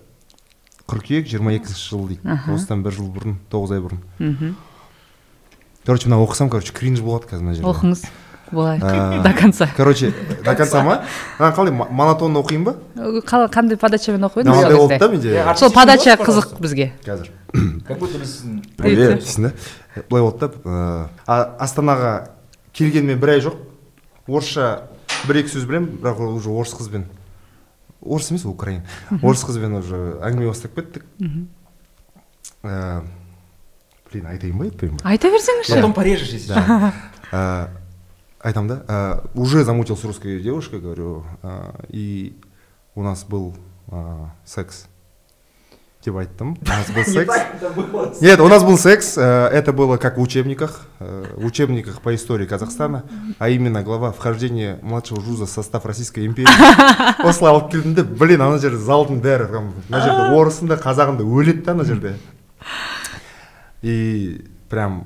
қыркүйек 0.89 1.25
жиырма 1.27 1.53
екінші 1.57 1.89
жыл 1.89 2.07
дейді. 2.11 2.37
Осыдан 2.53 2.83
бір 2.85 2.93
жыл 2.93 3.07
бұрын 3.09 3.37
тоғыз 3.51 3.71
ай 3.75 3.81
бұрын. 3.81 3.99
Мхм. 4.19 4.55
короче 5.85 6.09
мына 6.09 6.21
оқысам 6.23 6.49
короче 6.49 6.73
кринж 6.73 7.01
болады 7.01 7.25
қазір 7.29 7.41
мына 7.43 7.53
жерде. 7.55 7.69
Оқыңыз. 7.69 8.05
Болайық 8.51 8.83
А, 8.85 9.23
до 9.25 9.33
конца. 9.33 9.67
короче 9.75 10.13
до 10.45 10.55
конца. 10.55 10.83
ма? 10.83 11.03
А 11.39 11.51
қалай 11.51 11.71
мо- 11.71 11.89
монотонно 11.89 12.39
оқиын 12.43 12.63
ба? 12.63 12.75
Қандай 12.95 13.77
подачамен 13.77 14.21
оқып 14.29 14.43
едіңіз 14.43 14.55
мынандай 14.55 14.77
болды 14.77 14.99
да 14.99 15.09
менде. 15.09 15.55
Сол 15.57 15.71
подача 15.73 16.13
қызық 16.15 16.59
бізге. 16.61 16.91
Қазір. 17.05 17.29
Как 17.87 17.97
будто 17.99 18.19
біз 18.19 18.43
сіздің 18.45 19.41
да? 19.49 19.51
Былай 20.09 20.21
болды 20.21 20.51
да 20.65 21.09
астанаға 21.59 22.27
келгеніме 22.73 23.15
бір 23.15 23.29
ай 23.29 23.41
жоқ. 23.41 23.55
Орысша 24.27 24.81
бір 25.27 25.41
екі 25.41 25.49
сөз 25.57 25.65
білемін 25.65 25.97
бірақ 26.01 26.19
ол 26.21 26.35
уже 26.37 26.49
орыс 26.49 26.73
қызбен. 26.77 27.05
орыс 28.04 28.30
емес 28.30 28.44
украин 28.44 28.82
орыс 29.22 29.44
қызбен 29.44 29.78
уже 29.78 29.98
әңгіме 30.24 30.48
бастап 30.48 30.74
кеттік 30.78 31.04
Мгм. 31.18 31.48
Ә, 32.62 33.02
блин 34.10 34.26
айтайын 34.26 34.58
ба 34.58 34.64
айтпайын 34.68 34.96
ба 34.96 35.10
айта 35.12 35.30
берсеңізші 35.32 35.74
потом 35.76 35.92
порежешь 35.94 36.32
если 36.32 36.52
что. 36.52 36.64
Да. 36.68 36.92
Э, 37.32 37.68
айтам 38.48 38.68
да 38.68 38.82
э, 38.88 39.38
уже 39.38 39.64
замутил 39.64 39.96
с 39.96 40.04
русской 40.04 40.40
девушкой 40.42 40.80
говорю 40.80 41.24
э, 41.42 41.72
и 41.88 42.36
у 42.94 43.02
нас 43.02 43.24
был 43.24 43.54
э, 43.88 44.26
секс 44.44 44.86
Деп 46.05 46.17
айттым 46.17 46.57
у 46.61 46.67
нас 46.67 46.91
был 46.91 47.03
секс. 47.05 48.21
Нет 48.21 48.39
у 48.39 48.47
нас 48.47 48.63
был 48.63 48.77
секс 48.77 49.17
э, 49.17 49.21
это 49.21 49.73
было 49.73 49.97
как 49.97 50.17
в 50.17 50.21
учебниках 50.21 50.81
э, 50.99 51.25
в 51.35 51.45
учебниках 51.45 52.01
по 52.01 52.13
истории 52.15 52.45
казахстана 52.45 53.03
а 53.39 53.49
именно 53.49 53.81
глава 53.83 54.11
вхождение 54.11 54.79
младшего 54.81 55.21
жуза 55.21 55.45
в 55.45 55.49
состав 55.49 55.85
российской 55.85 56.25
империи. 56.25 56.47
Осылай 57.27 57.53
алып 57.53 57.71
келдім 57.71 57.95
де 57.95 58.03
блин 58.03 58.41
ана 58.41 58.59
жерде 58.59 58.77
залдың 58.77 59.21
бәрі 59.21 59.49
прям 59.49 59.73
мына 59.89 60.03
жерде 60.03 60.29
орысың 60.39 60.69
да 60.69 60.77
қазағың 60.77 61.17
да 61.17 61.25
өледі 61.25 61.65
да 61.65 61.71
ана 61.73 61.85
жерде. 61.85 62.15
И 63.81 64.45
прям 64.69 65.05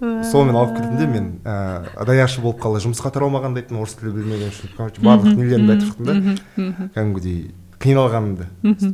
сонымен 0.00 0.56
алып 0.56 0.76
келдім 0.76 0.98
де 0.98 1.06
мен 1.06 1.30
ыыы 1.44 2.06
даяшы 2.08 2.40
болып 2.40 2.60
қалай 2.62 2.84
жұмысқа 2.84 3.12
тұра 3.12 3.28
алмаған 3.28 3.56
дейтін 3.56 3.80
орыс 3.82 3.98
тілі 4.00 4.14
білмеген 4.16 4.52
үшін 4.52 4.76
короче 4.76 5.02
барлық 5.04 5.36
нелерімді 5.36 5.74
айтып 5.74 5.90
шықтым 5.90 6.06
да. 6.06 6.88
кәдімгідей 6.94 7.42
қиналғанымды. 7.80 8.46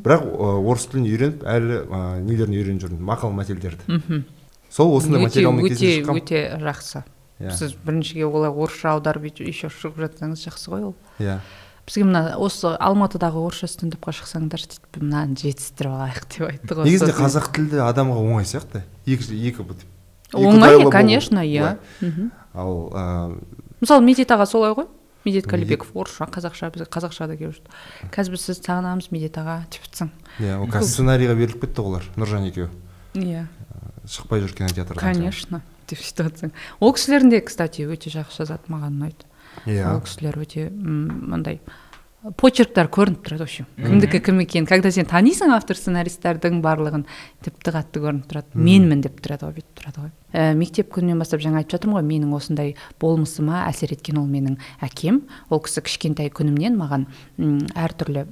Бірақ 0.05 0.25
орыс 0.39 0.87
тілін 0.93 1.09
үйреніп 1.11 1.45
әлі 1.51 1.83
ы, 1.83 2.01
нелерін 2.23 2.57
үйреніп 2.57 2.85
жүрмін 2.85 3.05
мақал 3.09 3.35
мәтелдерді. 3.35 4.23
Сол 4.71 4.95
осындай 4.97 5.27
материалмен 5.27 5.67
өте 5.67 6.01
өте 6.07 6.43
жақсы. 6.63 7.05
Иә. 7.37 7.53
Сіз 7.53 7.75
біріншіге 7.85 8.25
олай 8.31 8.51
орысша 8.51 8.95
аударып 8.95 9.27
еще 9.43 9.69
шығып 9.69 9.99
жатсаңыз 10.07 10.47
жақсы 10.47 10.71
ғой 10.73 10.87
ол. 10.89 10.95
Иә. 11.21 11.41
Бізге 11.87 12.07
мына 12.09 12.23
осы 12.41 12.73
алматыдағы 12.81 13.43
орысша 13.43 13.69
стендапқа 13.69 14.15
шықсаңдаршы 14.17 14.73
дейді 14.73 15.03
мынаны 15.05 15.37
жетістіріп 15.39 15.93
алайық 15.93 16.25
деп 16.33 16.47
айтты 16.49 16.79
ғой 16.79 16.89
негізінде 16.89 17.15
қазақ 17.19 17.51
тілді 17.55 17.83
адамға 17.85 18.23
оңай 18.25 18.49
сияқты. 18.49 18.83
Екі 19.07 19.37
екі 19.37 19.67
оңай 20.33 20.81
конечно 20.91 21.45
иә. 21.45 21.77
Ал 22.55 22.91
мысалы 23.81 24.03
медет 24.03 24.33
аға 24.33 24.49
солай 24.49 24.73
ғой. 24.75 24.89
Медет 25.27 25.47
қалибеков 25.51 25.93
орысша 25.93 26.29
қазақша 26.31 26.71
бізге 26.73 26.89
қазақша 26.89 27.29
да 27.29 27.37
келіп 27.37 27.59
жүрді 27.59 28.11
қазір 28.15 28.37
біз 28.37 28.47
сізді 28.47 28.71
сағынамыз 28.71 29.11
медет 29.13 29.39
аға 29.43 29.59
деп 29.69 29.87
жатсаң 29.87 30.13
иә 30.41 30.59
ол 30.61 30.71
қазір 30.71 30.93
сценарийға 30.95 31.39
беріліп 31.43 31.67
кетті 31.67 31.83
ғой 31.83 31.91
олар 31.91 32.11
нұржан 32.17 32.47
екеуі. 32.49 32.71
Иә. 33.17 33.47
Шықпай 34.07 34.45
жүр 34.45 34.55
кинотеатрдан 34.57 35.03
конечно 35.03 35.63
деп 35.91 35.99
сөйтіп 36.03 36.31
жатсаң 36.31 36.55
ол 36.81 36.95
кісілердің 36.95 37.35
де 37.35 37.41
кстати 37.43 37.87
өте 37.87 38.13
жақсы 38.15 38.45
жазады 38.45 38.71
маған 38.71 39.01
ұнайды. 39.01 39.27
Иә. 39.67 39.91
Ол 39.95 40.03
кісілер 40.07 40.39
өте 40.43 40.69
мындай 40.71 41.61
почерктары 42.41 42.91
көрініп 42.91 43.23
тұрады 43.23 43.45
в 43.45 43.47
общем. 43.47 43.67
Кімдікі 43.79 44.21
кім 44.21 44.41
екенін 44.43 44.67
когда 44.67 44.91
сен 44.91 45.07
танисың 45.07 45.53
автор 45.55 45.79
сценаристардың 45.79 46.59
барлығын 46.65 47.05
тіпті 47.47 47.75
қатты 47.77 48.03
көрініп 48.03 48.27
тұрады. 48.27 48.59
Менмін 48.59 49.05
деп 49.05 49.21
тұрады 49.23 49.47
ғой 49.47 49.61
бүйтіп 49.61 49.79
тұрады 49.79 50.03
ғой. 50.03 50.11
Ә, 50.37 50.53
мектеп 50.57 50.91
күнінен 50.93 51.21
бастап 51.21 51.41
жаңа 51.43 51.63
айтып 51.63 51.77
жатырмын 51.77 51.99
ғой 51.99 52.05
менің 52.07 52.35
осындай 52.37 52.75
болмысыма 53.01 53.63
әсер 53.67 53.95
еткен 53.95 54.21
ол 54.21 54.27
менің 54.29 54.59
әкем. 54.85 55.23
Ол 55.49 55.63
кісі 55.65 55.83
кішкентай 55.87 56.29
күнімнен 56.35 56.77
маған 56.77 57.07
әртүрлі 57.73 58.27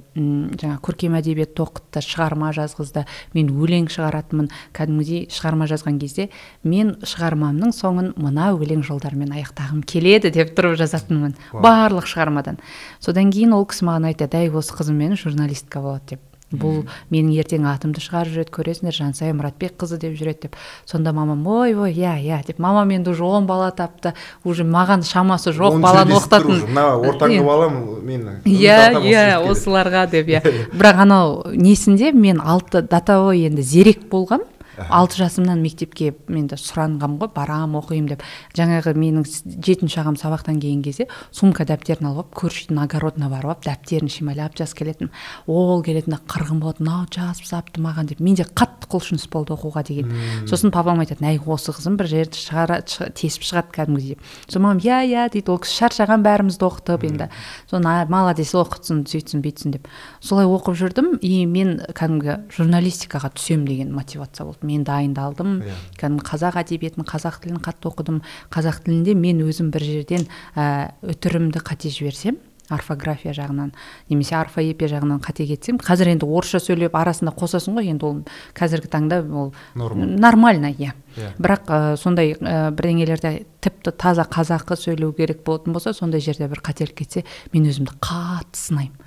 жаңа 0.61 0.77
көркем 0.85 1.17
әдебиет 1.17 1.57
оқытты 1.61 2.03
шығарма 2.05 2.51
жазғызды. 2.55 3.05
Мен 3.33 3.49
өлең 3.55 3.89
шығаратынмын. 3.93 4.51
Кәдімгідей 4.75 5.25
шығарма 5.33 5.69
жазған 5.71 5.99
кезде 6.01 6.29
мен 6.63 6.95
шығармамның 7.01 7.73
соңын 7.75 8.13
мына 8.21 8.51
өлең 8.55 8.85
жолдарымен 8.85 9.33
аяқтағым 9.35 9.81
келеді 9.87 10.33
деп 10.35 10.53
тұрып 10.57 10.77
жазатынмын. 10.81 11.35
Барлық 11.65 12.07
шығармадан. 12.11 12.61
Содан 12.99 13.33
кейін 13.33 13.57
ол 13.57 13.65
кісі 13.69 13.89
маған 13.89 14.11
айтады 14.11 14.45
әй 14.45 14.53
осы 14.53 14.75
қызыммен 14.77 15.17
журналистка 15.19 15.81
болады 15.81 16.15
деп. 16.15 16.34
Бұл 16.53 16.83
менің 17.09 17.33
ертең 17.41 17.65
атымды 17.69 18.01
шығарып 18.03 18.35
жүреді 18.35 18.53
көресіңдер 18.53 18.95
жансая 18.95 19.33
мұратбекқызы 19.33 19.97
деп 20.01 20.13
жүреді 20.19 20.45
деп. 20.45 20.57
Сонда 20.85 21.13
мамам 21.13 21.41
ой 21.47 21.73
ой 21.73 21.93
иә 21.93 22.15
иә 22.21 22.41
деп. 22.45 22.59
Мамам 22.59 22.89
енді 22.93 23.11
уже 23.11 23.23
он 23.23 23.47
бала 23.47 23.71
тапты. 23.71 24.13
Уже 24.43 24.63
маған 24.63 25.03
шамасы 25.03 25.51
жоқ 25.51 25.79
баланы 25.81 26.15
оқытатын. 26.15 26.67
мына 26.69 26.87
ортаңғы 27.01 27.43
балам 27.43 27.79
мен 28.05 28.29
иә 28.45 29.01
иә 29.01 29.41
осыларға 29.41 30.07
деп 30.09 30.27
иә. 30.27 30.43
Бірақ 30.73 31.01
анау 31.01 31.43
несінде 31.51 32.11
мен 32.11 32.41
алты 32.41 32.81
датовой 32.81 33.47
енді 33.49 33.61
зерек 33.61 34.07
болғам. 34.09 34.45
Алты 34.89 35.21
жасымнан 35.23 35.61
мектепке 35.63 36.13
менде 36.27 36.59
сұранғам 36.59 37.17
ғой 37.21 37.31
барам 37.35 37.77
оқимын 37.79 38.11
деп. 38.13 38.23
Жаңағы 38.57 38.95
менің 38.99 39.25
жетінші 39.63 40.01
ағам 40.03 40.19
сабақтан 40.19 40.59
келген 40.59 40.83
кезде 40.83 41.07
сумка 41.31 41.65
дәптерін 41.65 42.11
алып 42.11 42.25
алып 42.25 42.35
көрші 42.35 42.73
огородына 42.73 43.29
барып 43.29 43.51
алып 43.51 43.65
дәптерін 43.65 44.09
шимайлап 44.09 44.55
жазып 44.57 44.79
келетін. 44.81 45.11
Ол 45.47 45.83
келетін 45.83 46.17
қырғын 46.27 46.59
болады 46.59 46.83
мынау 46.83 47.05
жазып 47.11 47.45
тастапты 47.45 47.81
маған 47.81 48.09
деп. 48.09 48.19
Менде 48.19 48.43
қатты 48.43 48.74
құлшыныс 48.95 49.27
болды 49.31 49.53
оқуға 49.55 49.83
деген. 49.85 50.15
Сосын 50.49 50.71
папам 50.73 51.03
айтатын 51.03 51.29
әй 51.29 51.39
осы 51.43 51.75
қызым 51.75 51.99
бір 51.99 52.09
жерді 52.09 52.39
шығара 52.39 52.79
тесіп 52.85 53.45
шығады 53.45 53.75
кәдімгідей 53.75 54.17
сосын 54.47 54.63
мамам 54.63 54.81
иә 54.83 55.01
иә 55.05 55.27
дейді 55.33 55.51
ол 55.53 55.59
кісі 55.61 55.83
шаршаған 55.83 56.23
бәрімізді 56.25 56.65
оқытып 56.67 57.05
енді 57.09 57.29
соны 57.69 57.93
молодец 58.09 58.53
оқытсын 58.55 59.03
сөйтсін 59.09 59.43
бүйтсін 59.45 59.75
деп. 59.75 59.89
Солай 60.21 60.47
оқып 60.47 60.77
жүрдім 60.79 61.15
и 61.21 61.45
мен 61.49 61.77
кәдімгі 61.97 62.37
журналистикаға 62.55 63.31
түсемін 63.35 63.67
деген 63.69 63.93
мотивация 63.95 64.45
болды. 64.47 64.65
Мен 64.65 64.83
дайындалдым 64.87 65.61
yeah. 65.61 65.75
Иә. 65.75 65.99
кәдімгі 66.01 66.25
қазақ 66.31 66.59
әдебиетін 66.63 67.07
қазақ 67.07 67.41
тілін 67.43 67.61
қатты 67.63 67.91
оқыдым. 67.91 68.21
Қазақ 68.53 68.83
тілінде 68.85 69.15
мен 69.17 69.43
өзім 69.45 69.71
бір 69.73 69.85
жерден 69.85 70.27
ә, 70.55 70.91
үтірімді 71.03 71.63
қате 71.65 71.91
жіберсем 71.93 72.39
орфография 72.73 73.33
жағынан 73.35 73.71
немесе 74.09 74.35
орфоэпия 74.39 74.89
жағынан 74.95 75.21
қате 75.23 75.47
кетсем 75.49 75.77
қазір 75.81 76.13
енді 76.15 76.27
орысша 76.27 76.61
сөйлеп 76.63 76.95
арасында 76.97 77.33
қосасың 77.37 77.77
ғой 77.79 77.91
енді 77.93 78.07
ол 78.07 78.21
қазіргі 78.57 78.91
таңда 78.91 79.21
ол 79.25 79.53
нормально 79.75 80.73
иә. 80.73 80.93
Yeah. 81.15 81.31
бірақ 81.39 81.69
ә, 81.71 81.95
сондай 81.95 82.33
ә, 82.35 82.71
бірдеңелерде 82.75 83.45
тіпті 83.63 83.93
таза 83.95 84.25
қазақы 84.27 84.75
сөйлеу 84.75 85.13
керек 85.15 85.45
болатын 85.47 85.71
болса 85.71 85.93
сондай 85.95 86.19
жерде 86.19 86.49
бір 86.51 86.59
қателік 86.59 86.97
кетсе 86.99 87.23
мен 87.53 87.69
өзімді 87.69 87.95
қатты 88.03 88.59
сынаймын. 88.59 89.04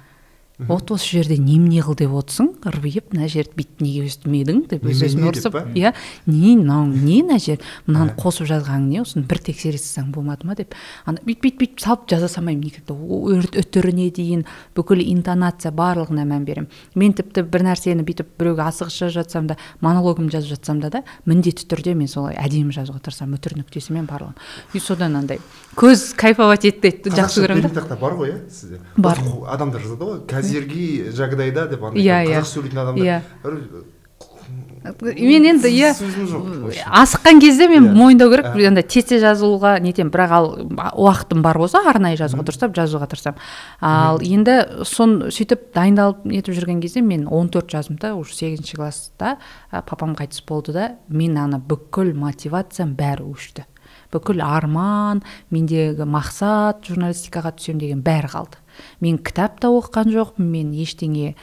Вот 0.58 0.90
осы 0.90 1.18
жерде 1.18 1.36
немене 1.38 1.82
қыл 1.86 1.94
деп 1.96 2.14
отырсың? 2.18 2.48
ырбиып 2.66 3.12
мына 3.14 3.28
жерді 3.30 3.54
бүйтіп 3.60 3.82
неге 3.84 4.06
өстімедің 4.08 4.64
деп 4.72 4.86
өз 4.90 5.02
өзіме 5.06 5.28
ұрысып 5.30 5.54
иә 5.78 5.92
не 6.26 6.56
мынау 6.58 6.86
не 6.90 7.22
мына 7.22 7.38
жер? 7.38 7.62
Мынаны 7.86 8.16
қосып 8.18 8.48
жазғаның 8.50 8.88
не? 8.90 9.02
Осыны 9.04 9.22
бір 9.28 9.38
тексере 9.38 9.78
салсаң 9.78 10.10
болмады 10.12 10.48
ма? 10.48 10.56
деп. 10.58 10.74
Ана 11.06 11.22
бүйтіп 11.22 11.44
бүйтіп 11.44 11.62
бүйтіп 11.62 11.84
салып 11.84 12.08
жаза 12.10 12.28
салмаймын 12.32 12.64
никогда 12.66 12.96
үтіріне 13.62 14.08
дейін 14.10 14.44
бүкіл 14.74 15.02
интонация 15.04 15.70
барлығына 15.70 16.26
мән 16.26 16.44
беремін. 16.48 16.68
Мен 16.98 17.14
тіпті 17.14 17.44
бір 17.46 17.66
нәрсені 17.68 18.02
бүйтіп 18.02 18.34
біреуге 18.40 18.66
асығыс 18.66 18.98
жазып 18.98 19.22
жатсам 19.22 19.46
да 19.46 19.56
монологымды 19.80 20.34
жазып 20.38 20.56
жатсам 20.56 20.82
да 20.82 20.90
да 20.90 21.04
міндетті 21.26 21.68
түрде 21.70 21.94
мен 21.94 22.10
солай 22.10 22.34
әдемі 22.34 22.74
жазуға 22.74 22.98
тырысамын 23.06 23.38
үтір 23.38 23.56
нүктесімен 23.60 24.08
барлығын. 24.10 24.34
И 24.74 24.82
содан 24.82 25.16
андай. 25.16 25.40
Көз 25.78 26.12
кайфовать 26.18 26.66
етті 26.68 27.12
жақсы 27.14 27.44
көремін 27.44 27.70
да. 27.74 27.96
бар 28.00 28.16
ғой 28.18 28.32
иә 28.32 28.38
сізде? 28.50 28.80
Бар. 28.96 29.20
Адамдар 29.48 29.82
жазады 29.84 30.08
ғой 30.08 30.22
қазіргі 30.48 31.12
жағдайда 31.14 31.68
деп 31.68 31.84
андай 31.84 32.02
иә 32.02 32.24
иә. 32.32 32.42
Сөйлейтін 32.44 32.82
адамдар 32.82 33.04
иә. 33.04 33.22
мен 35.02 35.44
енді 35.44 35.68
иә 35.68 35.92
асыққан 36.86 37.40
кезде 37.40 37.68
мен. 37.68 37.88
Иә. 37.88 37.94
мойындау 37.94 38.30
керек. 38.30 38.46
Андай 38.46 38.82
тез 38.82 39.04
тез 39.04 39.22
жазуға 39.22 39.78
нетемін 39.82 40.10
бірақ 40.12 40.30
ал 40.32 40.48
уақытым 40.94 41.42
бар 41.42 41.58
болса 41.58 41.82
арнайы 41.84 42.16
жазуға 42.16 42.46
тырысамын 42.48 42.76
жазуға 42.78 43.08
тырысамын. 43.10 43.38
Ал 43.80 44.20
енді 44.22 44.84
сон 44.84 45.28
сөйтіп 45.28 45.72
дайындалып 45.74 46.24
нетіп 46.24 46.54
жүрген 46.56 46.80
кезде 46.80 47.02
мен 47.02 47.26
14 47.26 47.68
жаздым 47.68 47.98
да 48.00 48.14
уже 48.14 48.34
сегізінші 48.34 48.76
класста 48.76 49.36
папам 49.70 50.14
қайтыс 50.14 50.44
болды 50.46 50.72
да 50.72 50.92
мен 51.08 51.36
ана 51.36 51.58
бүкіл 51.58 52.14
мотивациям 52.14 52.94
бәрі 52.96 53.28
өшті. 53.34 53.66
Бүкіл 54.12 54.40
арман 54.40 55.22
мендегі 55.50 56.06
мақсат 56.08 56.86
журналистикаға 56.88 57.52
түсемін 57.58 57.82
деген 57.82 58.00
бәрі 58.00 58.30
қалды. 58.32 58.56
Мен 59.00 59.18
кітап 59.18 59.60
та 59.60 59.70
оқыған 59.72 60.12
жоқпын 60.14 60.46
мен 60.46 60.70
ештеңе 60.72 61.34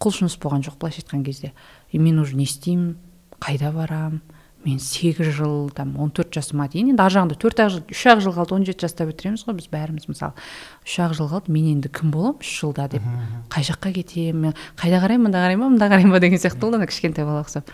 құлшыныс 0.00 0.38
болған 0.42 0.64
жоқ 0.66 0.78
былайша 0.80 1.02
айтқан 1.02 1.24
кезде. 1.24 1.52
И 1.90 1.98
мен 1.98 2.18
уже 2.18 2.36
не 2.36 2.44
істеймін 2.44 2.96
қайда 3.40 3.72
барам? 3.72 4.22
Мен 4.64 4.78
сегіз 4.80 5.34
жыл 5.36 5.68
там 5.70 5.96
он 6.00 6.10
төрт 6.10 6.32
жасыма 6.32 6.70
дейін 6.72 6.94
енді 6.94 7.02
ар 7.04 7.12
жағында 7.12 7.36
төрт 7.36 7.60
ақ 7.60 7.68
жыл 7.74 7.82
үш 7.92 8.06
ақ 8.08 8.22
жыл 8.24 8.32
қалды 8.32 8.54
он 8.56 8.64
жеті 8.64 8.86
жаста 8.86 9.04
бітіреміз 9.04 9.44
ғой 9.44 9.58
біз 9.58 9.68
бәріміз 9.68 10.08
мысалы. 10.08 10.32
Үш 10.86 10.94
ақ 11.04 11.12
жыл 11.18 11.28
қалды 11.28 11.52
мен 11.52 11.68
енді 11.74 11.92
кім 11.92 12.14
боламын 12.14 12.40
үш 12.40 12.54
жылда 12.62 12.88
деп. 12.88 13.04
Қай 13.52 13.68
жаққа 13.68 13.92
кетемін 13.92 14.56
қайда 14.80 15.02
қараймын 15.04 15.28
мында 15.28 15.44
қараймын 15.44 15.66
ба 15.66 15.70
мында 15.76 15.90
қараймын 15.92 16.16
ба 16.16 16.20
деген 16.24 16.40
сияқты 16.40 16.64
болды 16.64 16.80
ана 16.80 16.88
кішкентай 16.88 17.28
бала 17.28 17.44
ұқсап 17.44 17.68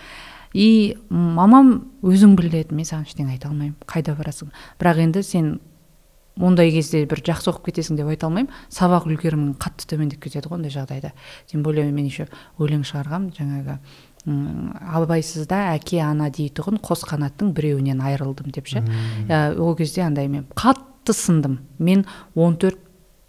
и 0.53 0.97
мамам 1.11 1.93
өзің 2.03 2.35
біл 2.39 2.51
деді 2.51 2.75
мен 2.75 2.87
саған 2.87 3.07
ештеңе 3.07 3.37
айта 3.37 3.51
алмаймын 3.51 3.77
қайда 3.87 4.17
барасың? 4.19 4.51
Бірақ 4.81 5.03
енді 5.05 5.23
сен 5.23 5.51
ондай 6.41 6.73
кезде 6.75 7.05
бір 7.09 7.23
жақсы 7.27 7.51
оқып 7.53 7.71
кетесің 7.71 7.99
деп 8.01 8.11
айта 8.11 8.29
алмаймын. 8.29 8.53
Сабақ 8.73 9.09
үлгерімің 9.11 9.55
қатты 9.61 9.89
төмендеп 9.91 10.23
кетеді 10.25 10.51
ғой 10.51 10.61
ондай 10.61 10.75
жағдайда. 10.75 11.13
Тем 11.51 11.63
более 11.63 11.87
мен 11.91 12.07
еще 12.07 12.29
өлең 12.59 12.85
шығарғанмын 12.89 13.33
жаңағы 13.39 13.79
абайсызда 14.27 15.63
әке 15.77 16.03
ана 16.05 16.29
дейтұғын 16.35 16.81
қос 16.85 17.07
қанаттың 17.09 17.55
біреуінен 17.57 18.03
айырылдым 18.05 18.53
деп 18.53 18.69
ше. 18.69 18.85
Ә, 19.29 19.57
ол 19.57 19.75
кезде 19.77 20.05
андай 20.05 20.29
мен 20.29 20.45
қатты 20.55 21.17
сындым. 21.17 21.61
Мен 21.79 22.05
14 22.35 22.77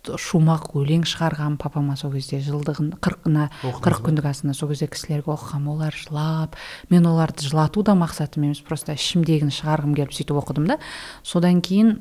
шумақ 0.01 0.72
өлең 0.78 1.03
шығарғанмын 1.05 1.59
папама 1.62 1.95
сол 1.99 2.14
кезде 2.16 2.39
жылдығын 2.41 2.95
қырқына 3.03 3.47
қырық 3.62 4.01
күндік 4.07 4.28
асына 4.32 4.55
сол 4.57 4.72
кезде 4.72 4.88
кісілерге 4.89 5.30
оқығанмын 5.36 5.74
олар 5.76 5.97
жылап 5.97 6.57
мен 6.89 7.05
оларды 7.05 7.45
жылату 7.45 7.84
да 7.86 7.93
мақсатым 7.99 8.47
емес 8.47 8.64
просто 8.66 8.95
ішімдегіні 8.97 9.53
шығарғым 9.53 9.93
келіп 9.97 10.16
сөйтіп 10.18 10.41
оқыдым 10.41 10.72
да. 10.72 10.80
Содан 11.24 11.62
кейін 11.62 11.99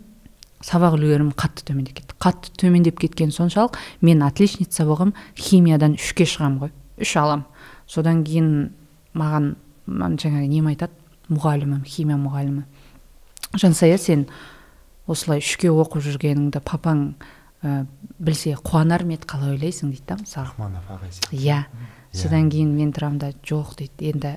сабақ 0.64 0.96
үлгерімім 0.98 1.32
қатты 1.38 1.64
төмендеп 1.68 2.00
кетті. 2.00 2.16
Қатты 2.20 2.52
төмендеп 2.60 3.00
кеткен 3.00 3.32
соншалық 3.32 3.78
мен 4.04 4.22
отличница 4.26 4.84
болғанмын 4.88 5.16
химиядан 5.38 5.96
үшке 5.96 6.26
шығамын 6.28 6.58
ғой. 6.66 6.72
Үш 7.00 7.16
аламын 7.16 7.46
содан 7.88 8.22
кейін 8.26 8.50
маған 9.16 9.54
жаңағы 9.88 10.48
нем 10.50 10.68
айтады 10.70 10.94
мұғалімім 11.32 11.84
химия 11.86 12.18
мұғалімі. 12.20 12.64
Жансая 13.58 13.98
сен 13.98 14.26
осылай 15.10 15.40
үшке 15.42 15.70
оқып 15.72 16.04
жүргеніңді 16.04 16.60
папаң 16.66 17.14
ә, 17.64 17.86
білсе 18.18 18.54
қуанар 18.60 19.06
ма 19.06 19.16
еді 19.16 19.26
қалай 19.30 19.56
ойлайсың 19.56 19.94
дейді 19.94 20.06
да 20.12 20.18
мысалы 20.20 20.46
рахманов 20.50 20.92
ағай 20.92 21.10
иә. 21.34 21.64
Содан 22.12 22.50
кейін 22.50 22.74
мен 22.74 22.92
тұрамын 22.92 23.18
да 23.22 23.32
жоқ 23.46 23.76
дейді. 23.78 24.12
Енді 24.12 24.36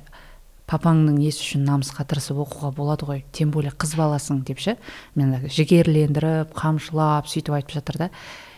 папаңның 0.70 1.20
несі 1.20 1.44
үшін 1.44 1.66
намысқа 1.68 2.06
тырысып 2.08 2.40
оқуға 2.46 2.72
болады 2.76 3.08
ғой 3.10 3.24
тем 3.36 3.52
более 3.52 3.74
қыз 3.76 3.96
баласың 4.00 4.44
деп 4.48 4.62
ше? 4.64 4.78
Мен 5.16 5.36
жігерлендіріп 5.48 6.56
қамшылап 6.58 7.30
сөйтіп 7.32 7.58
айтып 7.60 7.78
жатыр 7.80 8.06
да. 8.06 8.10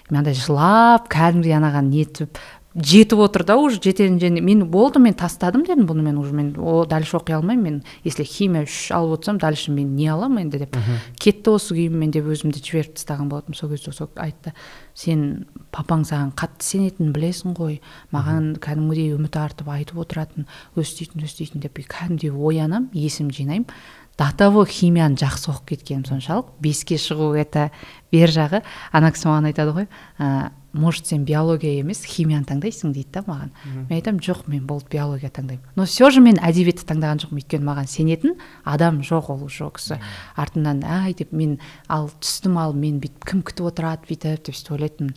Мен 0.09 0.21
андай 0.21 0.37
жылап 0.37 1.07
кәдімгідей 1.09 1.57
анаған 1.57 1.89
нетіп 1.89 2.37
жетіп 2.76 3.19
отыр 3.23 3.45
да 3.47 3.55
уже 3.57 3.80
жететін 3.80 4.19
мен 4.43 4.65
болды 4.67 4.99
мен 4.99 5.13
тастадым 5.15 5.63
дедім 5.63 5.88
бұны 5.88 6.03
мен 6.03 6.17
уже 6.17 6.34
мен 6.36 6.55
о 6.59 6.86
дальше 6.86 7.17
оқи 7.17 7.32
алмаймын 7.32 7.63
мен 7.63 7.84
если 8.03 8.23
химия 8.23 8.63
үш 8.63 8.91
алып 8.91 9.19
отырсам 9.19 9.38
дальше 9.39 9.71
мен 9.71 9.95
не 9.95 10.07
аламын 10.11 10.43
енді 10.43 10.59
деп 10.65 10.76
кетті 11.15 11.55
осы 11.55 11.73
күйіммен 11.73 12.11
деп 12.11 12.28
өзімді 12.28 12.59
жіберіп 12.59 12.97
тастаған 12.99 13.30
болатынмын. 13.32 13.55
Сол 13.55 13.69
кезде 13.69 13.91
сол 13.95 14.09
айтты 14.19 14.51
сен 14.93 15.47
папаң 15.71 16.03
саған 16.03 16.36
қатты 16.36 16.67
сенетінін 16.67 17.15
білесің 17.15 17.55
ғой 17.55 17.80
маған 18.11 18.57
кәдімгідей 18.59 19.15
үміт 19.15 19.39
артып 19.39 19.71
айтып 19.71 20.01
отыратын 20.03 20.49
өстейтін 20.76 21.23
өстейтін 21.23 21.63
деп 21.63 21.80
кәдімгідей 21.80 22.36
оянамын 22.36 22.91
есім 22.91 23.32
жинаймын 23.32 23.71
до 24.17 24.65
химияны 24.65 25.15
жақсы 25.19 25.51
оқып 25.51 25.76
кеткенім 25.76 26.05
соншалық. 26.07 26.55
Беске 26.59 26.95
шығу 26.95 27.36
это 27.36 27.71
бер 28.11 28.30
жағы. 28.32 28.61
Ана 28.91 29.11
кісі 29.11 29.28
маған 29.28 29.49
айтады 29.51 29.73
ғой 29.76 29.88
ә, 30.19 30.51
может 30.76 31.07
сен 31.07 31.26
биология 31.26 31.80
емес 31.80 32.03
химияны 32.05 32.45
таңдайсың 32.45 32.93
дейді 32.93 33.17
да 33.17 33.23
маған. 33.28 33.51
Мен 33.89 33.97
айтамын 33.97 34.21
жоқ 34.21 34.45
мен 34.51 34.65
болды 34.67 34.91
биология 34.91 35.32
таңдаймын 35.32 35.76
но 35.76 35.86
все 35.86 36.09
же 36.11 36.21
мен 36.21 36.38
әдебиетті 36.38 36.86
таңдаған 36.91 37.23
жоқпын 37.23 37.41
өйткені 37.41 37.65
маған 37.65 37.88
сенетін 37.89 38.36
адам 38.63 38.99
жоқ 39.01 39.32
ол 39.34 39.45
уже 39.47 39.69
кісі. 39.71 39.99
Артымнан 40.36 40.84
ай 40.84 41.13
деп 41.13 41.32
мен 41.32 41.59
ал 41.88 42.11
түстім 42.19 42.59
ал 42.59 42.73
мен 42.73 42.99
бүйтіп 42.99 43.26
кім 43.26 43.45
күтіп 43.47 43.71
отырады? 43.71 44.05
бүйтіп 44.09 44.43
деп 44.45 44.55
сөйтіп 44.55 44.76
ойлайтынмын. 44.78 45.15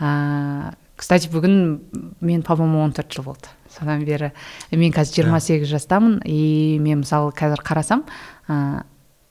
Ыыы 0.00 0.74
кстати 0.96 1.28
бүгін 1.28 1.56
мен 2.24 2.42
папама 2.42 2.82
он 2.84 2.92
төрт 2.96 3.12
жыл 3.12 3.28
болды. 3.28 3.52
Содан 3.68 4.04
бері 4.04 4.32
мен 4.72 4.92
қазір 4.92 5.22
жиырма 5.22 5.40
сегіз 5.44 5.68
жастамын 5.68 6.22
и 6.24 6.78
мен 6.80 7.02
мысалы 7.04 7.34
қазір 7.36 7.60
қарасам 7.60 8.06
ә, 8.48 8.84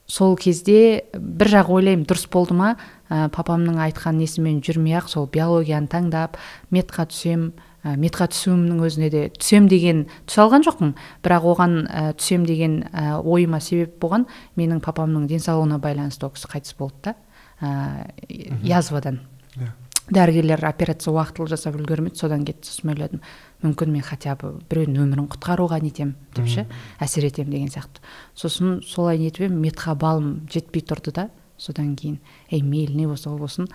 сол 0.05 0.35
кезде 0.37 1.05
бір 1.17 1.49
жақ 1.55 1.71
ойлаймын 1.73 2.05
дұрыс 2.05 2.29
болды 2.29 2.53
ма? 2.53 2.75
Ә, 3.09 3.29
папамның 3.33 3.79
айтқан 3.87 4.17
несімен 4.19 4.61
жүрмей 4.65 4.97
ақ 4.99 5.09
сол 5.11 5.29
биологияны 5.31 5.89
таңдап 5.91 6.39
медқа 6.73 7.07
түсем 7.11 7.51
ә, 7.83 7.95
медқа 7.99 8.27
түсуімнің 8.33 8.81
өзіне 8.87 9.09
де 9.13 9.23
түсем 9.37 9.69
деген 9.71 10.05
түсе 10.25 10.43
алған 10.45 10.65
жоқпын. 10.67 10.95
Бірақ 11.25 11.47
оған 11.53 11.77
ә, 11.85 12.03
түсем 12.17 12.45
деген 12.49 12.83
ә, 12.91 13.21
ойыма 13.21 13.61
себеп 13.61 13.99
болған 14.01 14.27
менің 14.57 14.81
папамның 14.85 15.29
денсаулығына 15.31 15.79
байланысты 15.83 16.27
ол 16.27 16.35
кісі 16.35 16.51
қайтыс 16.55 16.77
болды 16.77 17.11
да. 17.11 17.15
Ә, 17.61 18.11
язвадан. 18.63 19.21
Yeah. 19.55 19.69
Иә. 19.69 19.73
дәрігерлер 20.13 20.61
операция 20.67 21.13
уақытылы 21.15 21.49
жасап 21.49 21.77
үлгермеді 21.79 22.19
содан 22.19 22.43
кетті 22.45 22.69
сосын 22.69 22.91
ойладым 22.93 23.21
мүмкін 23.63 23.93
мен 23.95 24.03
хотя 24.05 24.35
бы 24.37 24.51
біреудің 24.69 25.01
өмірін 25.01 25.29
құтқаруға 25.33 25.79
нетем 25.81 26.13
деп 26.35 26.49
ше 26.51 26.65
әсер 27.01 27.25
етемін 27.25 27.55
деген 27.55 27.71
сияқты. 27.73 28.03
Сосын 28.37 28.83
солай 28.85 29.17
нетіп 29.17 29.47
едім 29.47 29.63
медқа 29.63 29.95
балым 29.97 30.45
жетпей 30.51 30.85
тұрды 30.85 31.13
да. 31.15 31.29
Содан 31.57 31.95
кейін 31.95 32.19
ей 32.51 32.61
мейлі 32.63 32.95
не 32.95 33.07
болса 33.07 33.29
болсын 33.29 33.69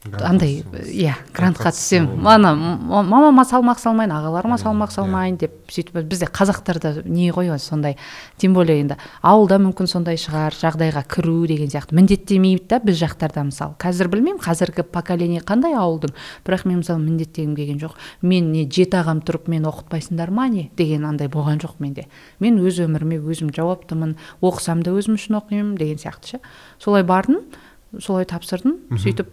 андай 0.00 0.62
иә 0.88 1.12
грантқа 1.36 1.74
түссем 1.74 2.06
ана 2.24 2.54
мамама 2.56 3.42
салмақ 3.44 3.76
салмайын 3.82 4.14
ағаларыма 4.16 4.56
салмақ 4.56 4.94
салмайын 4.94 5.36
деп 5.36 5.68
сөйтіп 5.68 5.98
бізде 6.08 6.24
қазақтарда 6.24 7.02
не 7.04 7.28
ғой 7.28 7.52
сондай. 7.60 7.98
Тем 8.38 8.54
более 8.54 8.78
енді 8.80 8.96
ауылда 9.20 9.58
мүмкін 9.60 9.90
сондай 9.92 10.16
шығар 10.16 10.56
жағдайға 10.56 11.04
кіру 11.04 11.44
деген 11.44 11.68
сияқты. 11.68 11.92
Міндеттемейді 11.98 12.64
да 12.70 12.80
біз 12.80 12.96
жақтарда 12.96 13.44
мысалы 13.44 13.76
қазір 13.76 14.08
білмеймін 14.08 14.40
қазіргі 14.40 14.86
поколение 14.88 15.42
қандай 15.44 15.76
ауылдың? 15.76 16.14
Бірақ 16.48 16.64
мен 16.64 16.80
мысалы 16.80 17.04
міндеттегім 17.04 17.52
келген 17.58 17.82
жоқ. 17.84 17.98
Мен 18.22 18.52
не 18.54 18.64
жеті 18.64 19.02
ағам 19.02 19.20
тұрып 19.20 19.50
мені 19.52 19.68
оқытпайсыңдар 19.68 20.32
ма 20.32 20.48
не? 20.48 20.70
Деген 20.80 21.04
андай 21.04 21.28
болған 21.28 21.60
жоқ 21.60 21.76
менде. 21.78 22.06
Мен 22.40 22.56
өз 22.64 22.80
өміріме 22.86 23.20
өзім 23.20 23.52
жауаптымын 23.52 24.16
оқысам 24.40 24.80
да 24.80 24.96
өзім 24.96 25.20
үшін 25.20 25.42
оқимын 25.42 25.76
деген 25.76 26.00
сияқты 26.00 26.36
ше. 26.36 26.40
Солай 26.78 27.04
бардым 27.04 27.44
солай 27.98 28.24
тапсырдым. 28.24 28.78
Сөйтіп 28.96 29.28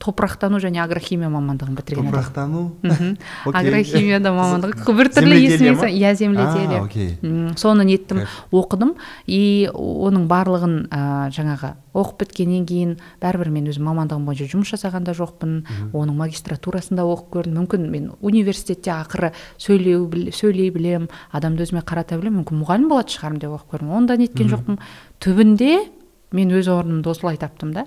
топырақтану 0.00 0.60
және 0.62 0.80
агрохимия 0.80 1.28
мамандығын 1.28 1.76
бітірген 1.76 2.06
топырақтану? 2.08 2.62
Агрохимияда 3.60 4.32
мамандығы. 4.32 4.94
Біртүрлі 4.96 5.40
есіме 5.44 5.90
иә 5.92 6.14
земледелие 6.16 7.52
соны 7.60 7.84
неттім 7.84 8.22
оқыдым. 8.48 8.94
И 9.26 9.68
оның 9.72 10.24
барлығын 10.30 10.78
ә, 10.88 11.02
жаңағы 11.36 11.74
оқып 11.92 12.24
біткеннен 12.24 12.64
кейін 12.68 12.96
бәрібір 13.20 13.52
мен 13.52 13.68
өзім 13.68 13.84
мамандығым 13.90 14.24
бойынша 14.28 14.48
жұмыс 14.54 14.72
жасаған 14.72 15.04
да 15.04 15.12
жоқпын. 15.18 15.60
Оның 15.92 16.16
магистратурасында 16.22 17.04
оқып 17.04 17.28
көрдім. 17.36 17.60
Мүмкін 17.60 17.86
мен 17.92 18.08
университетте 18.24 18.94
ақыры 18.96 19.34
сөйлеу 19.60 20.08
сөйлей 20.32 20.72
білем 20.72 21.10
адамды 21.30 21.68
өзіме 21.68 21.84
қарата 21.84 22.16
білемін 22.16 22.40
мүмкін 22.42 22.64
мұғалім 22.64 22.88
болатын 22.88 23.18
шығармын 23.18 23.44
деп 23.44 23.56
оқып 23.58 23.76
көрдім. 23.76 23.94
Оны 23.98 24.08
да 24.08 24.16
неткен 24.20 24.52
жоқпын. 24.52 24.80
Түбінде 25.20 25.72
мен 26.32 26.52
өз 26.52 26.68
орнымды 26.68 27.10
осылай 27.10 27.38
таптым 27.40 27.72
да. 27.72 27.86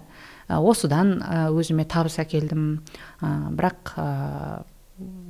Осыдан 0.60 1.18
өзіме 1.56 1.86
табыс 1.86 2.20
әкелдім. 2.24 2.68
Бірақ 3.22 3.96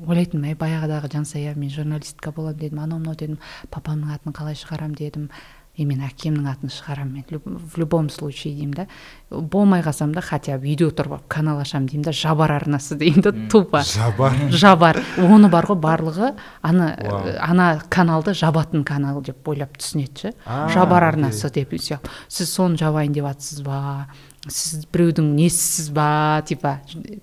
ойлайтынмын 0.07 0.51
әй 0.51 0.59
баяғыдағы 0.59 1.11
жансая 1.13 1.55
мен 1.55 1.72
журналистка 1.72 2.34
боламын 2.36 2.59
дедім 2.59 2.84
анау 2.84 2.99
мынау 2.99 3.15
дедім 3.15 3.39
папамның 3.72 4.17
атын 4.17 4.36
қалай 4.36 4.57
шығарамын 4.59 4.97
дедім. 4.99 5.32
И 5.80 5.86
мен 5.88 6.01
әкемнің 6.03 6.49
атын 6.51 6.67
шығарамын 6.67 7.22
мен 7.32 7.59
в 7.72 7.78
любом 7.80 8.09
случае 8.11 8.51
деймін 8.57 8.74
да. 8.76 8.86
Болмай 9.30 9.80
қалсам 9.82 10.11
да 10.11 10.19
хотя 10.19 10.57
бы 10.59 10.67
үйде 10.67 10.89
отырып 10.89 11.13
алып 11.15 11.30
канал 11.32 11.61
ашамын 11.63 11.88
деймін 11.88 12.03
да. 12.09 12.11
Жабар 12.11 12.51
арнасы 12.51 12.97
деймін 12.99 13.24
да 13.24 13.32
тупо. 13.49 13.80
жабар. 13.88 14.36
Жабар. 14.51 14.99
Оны 15.17 15.47
бар 15.49 15.69
ғой 15.69 15.80
барлығы 15.80 16.34
ана 16.61 16.89
ана 17.39 17.82
каналды 17.88 18.34
жабатын 18.36 18.84
канал 18.84 19.22
деп 19.24 19.47
ойлап 19.47 19.78
түсінеді 19.80 20.19
ше. 20.19 20.34
Жабар 20.76 21.07
арнасы 21.07 21.49
деп 21.49 21.72
сіз 21.80 22.51
соны 22.51 22.76
жабайын 22.76 23.13
деп 23.13 23.32
жатсыз 23.32 23.63
ба? 23.63 24.09
Сіз 24.50 24.88
біреудің 24.89 25.36
несісіз 25.38 25.92
ба 25.94 26.42
типа 26.42 26.80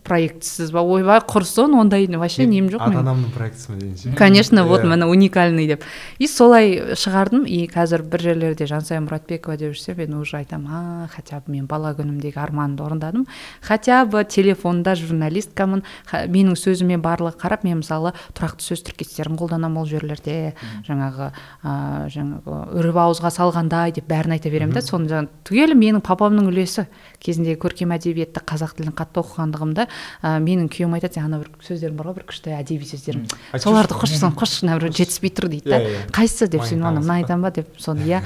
проектісіз 0.07 0.71
ба 0.71 0.85
ойбай 0.87 1.19
құрсын 1.19 1.75
ондай 1.75 2.07
вообще 2.07 2.47
нем 2.47 2.69
жоқ 2.71 2.85
ата 2.85 3.01
анамның 3.03 3.33
проектісі 3.35 3.73
ма 3.73 3.79
дегенше 3.81 4.15
конечно 4.15 4.65
вот 4.65 4.85
міне 4.85 5.07
уникальный 5.07 5.67
деп. 5.67 5.83
И 6.19 6.29
солай 6.29 6.95
шығардым 6.95 7.43
и 7.47 7.67
қазір 7.67 8.05
бір 8.07 8.23
жерлерде 8.23 8.67
жансая 8.67 9.01
мұратбекова 9.03 9.57
деп 9.59 9.75
жүрсе 9.75 9.97
мен 9.99 10.15
уже 10.15 10.37
айтамын 10.39 10.71
а 10.71 11.09
хотя 11.11 11.41
бы 11.41 11.53
мен 11.53 11.67
бала 11.67 11.93
күнімдегі 11.95 12.39
арманымды 12.39 12.83
орындадым. 12.85 13.27
Хотя 13.61 14.05
бы 14.07 14.25
телефонда 14.25 14.95
журналисткамын 14.95 15.83
менің 16.13 16.55
сөзіме 16.55 16.99
барлығы 17.03 17.35
қарап 17.43 17.65
мен 17.67 17.83
мысалы 17.83 18.15
тұрақты 18.39 18.63
сөз 18.63 18.85
тіркестерін 18.87 19.39
қолданамын 19.39 19.83
ол 19.83 19.91
жерлерде. 19.91 20.55
Жаңағы 20.87 21.33
ыыы 21.65 22.09
жаңағы 22.15 22.63
үріп 22.79 23.03
ауызға 23.05 23.35
салғандай 23.35 23.93
деп 23.99 24.07
бәрін 24.07 24.39
айта 24.39 24.51
беремін 24.51 24.75
да 24.75 24.83
соны 24.83 25.27
түгелі 25.45 25.75
менің 25.75 26.05
папамның 26.05 26.51
үлесі. 26.53 26.87
Кезінде 27.23 27.57
көркем 27.61 27.93
әдебиетті 27.97 28.43
қазақ 28.47 28.77
тілін 28.79 28.95
қатты 28.97 29.23
оқығандығымда 29.23 29.87
ә, 29.89 30.35
менің 30.43 30.69
күйеуім 30.73 30.97
айтады 30.99 31.19
сен 31.19 31.29
ана 31.29 31.41
бір 31.43 31.51
сөздерің 31.67 31.97
бар 31.99 32.11
ғой 32.11 32.19
бір 32.21 32.27
күшті 32.31 32.55
әдеби 32.57 32.89
сөздерің. 32.89 33.25
Соларды 33.59 33.99
қосшысың 33.99 34.37
қосшы 34.39 34.67
мына 34.67 34.79
біреу 34.79 34.95
жетіспей 34.95 35.33
тұр 35.35 35.49
дейді 35.51 35.73
да. 35.73 35.81
Иә, 35.83 35.95
иә. 35.95 36.05
қайсысы 36.15 36.49
деп 36.53 36.67
сен 36.69 36.85
ана 36.87 37.03
мына 37.03 37.19
айтамын 37.23 37.49
ба 37.49 37.55
деп 37.55 37.73
соны 37.79 38.07
иә. 38.07 38.23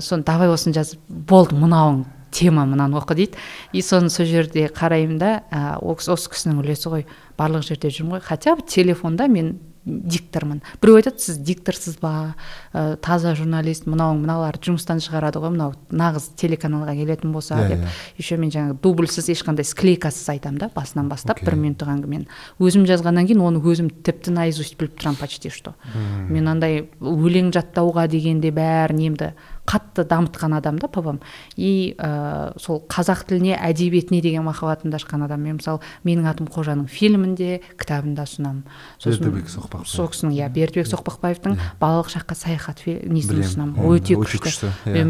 Соны 0.00 0.22
давай 0.26 0.52
осыны 0.52 0.76
жазып 0.78 1.02
болды 1.08 1.58
мынауың 1.58 2.04
тема 2.30 2.66
мынаны 2.66 2.98
оқы 3.00 3.16
дейді. 3.18 3.38
И 3.72 3.82
соны 3.82 4.10
сол 4.10 4.26
жерде 4.26 4.68
қараймын 4.68 5.18
да 5.18 5.30
ә, 5.50 5.78
осы 5.80 6.14
кісінің 6.14 6.62
үлесі 6.62 6.92
ғой 6.92 7.06
барлық 7.38 7.66
жерде 7.66 7.90
жүрмін 7.90 8.18
ғой. 8.18 8.20
Хотя 8.24 8.56
бы 8.56 8.62
телефонда 8.62 9.26
мен 9.26 9.58
диктормын 9.86 10.60
біреу 10.82 10.98
айтады 10.98 11.22
сіз 11.22 11.38
дикторсыз 11.38 12.00
ба 12.02 12.34
ә, 12.74 12.96
таза 12.98 13.36
журналист 13.38 13.86
мынау 13.86 14.16
мыналарды 14.18 14.72
жұмыстан 14.72 14.98
шығарады 15.04 15.38
ғой 15.42 15.54
мынау 15.54 15.74
нағыз 15.94 16.32
телеканалға 16.40 16.96
келетін 16.98 17.30
болса 17.32 17.54
yeah, 17.54 17.64
иә, 17.64 17.68
деп 17.70 17.78
yeah. 17.78 17.86
Иә. 17.86 18.18
еще 18.18 18.36
мен 18.42 18.50
жаңағы 18.50 18.78
дубльсіз 18.82 19.30
ешқандай 19.30 19.68
склейкасыз 19.68 20.28
айтамын 20.34 20.58
да 20.58 20.70
басынан 20.74 21.08
бастап 21.08 21.38
okay. 21.38 21.46
бір 21.46 21.58
минуттық 21.62 21.92
әңгімені 21.94 22.26
өзім 22.58 22.86
жазғаннан 22.90 23.30
кейін 23.30 23.44
оны 23.46 23.62
өзім 23.62 23.92
тіпті 24.02 24.34
наизусть 24.34 24.74
біліп 24.80 24.98
тұрамын 24.98 25.20
почти 25.22 25.54
что 25.54 25.76
hmm. 25.94 26.32
мен 26.34 26.50
андай 26.50 26.88
өлең 27.00 27.52
жаттауға 27.54 28.08
дегенде 28.10 28.50
бәрі 28.50 28.98
немді 28.98 29.34
қатты 29.66 30.04
дамытқан 30.06 30.54
адам 30.56 30.78
да 30.78 30.88
папам. 30.88 31.20
И 31.56 31.94
ә, 31.98 32.54
сол 32.60 32.84
қазақ 32.88 33.26
тіліне 33.26 33.56
әдебиетіне 33.58 34.22
деген 34.22 34.46
махаббатымды 34.46 34.96
ашқан 34.96 35.24
адам. 35.26 35.42
Мен 35.42 35.58
мысалы 35.58 35.80
менің 36.06 36.30
атым 36.30 36.46
қожаның 36.46 36.86
фильмінде 36.86 37.60
кітабында 37.80 38.26
ұсынамын. 38.28 38.62
Сосын 39.02 39.26
бердібек 39.26 39.50
соқпақбаев. 39.50 39.90
сол 39.90 40.08
кісінің 40.12 40.36
иә 40.38 40.48
бердібек 40.54 40.86
соқпақбаевтың 40.92 41.56
иә. 41.56 41.68
балалық 41.80 42.12
шаққа 42.14 42.38
саяхат 42.38 42.86
несін 42.86 43.42
ұсынамын. 43.42 43.82
Өте 43.90 44.14
күшті. 44.14 44.70
иә. 44.86 45.04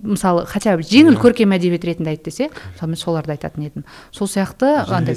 мысалы 0.00 0.46
хотя 0.46 0.76
бы 0.76 0.82
жеңіл 0.82 1.14
иә. 1.14 1.20
көркем 1.20 1.52
әдебиет 1.52 1.84
ретінде 1.84 2.10
айт 2.16 2.24
десе 2.24 2.50
мысалы 2.74 2.90
мен 2.90 2.96
соларды 2.96 3.32
айтатын 3.36 3.64
едім. 3.64 3.84
Сол 4.10 4.26
сияқты 4.26 4.84
андай 4.88 5.16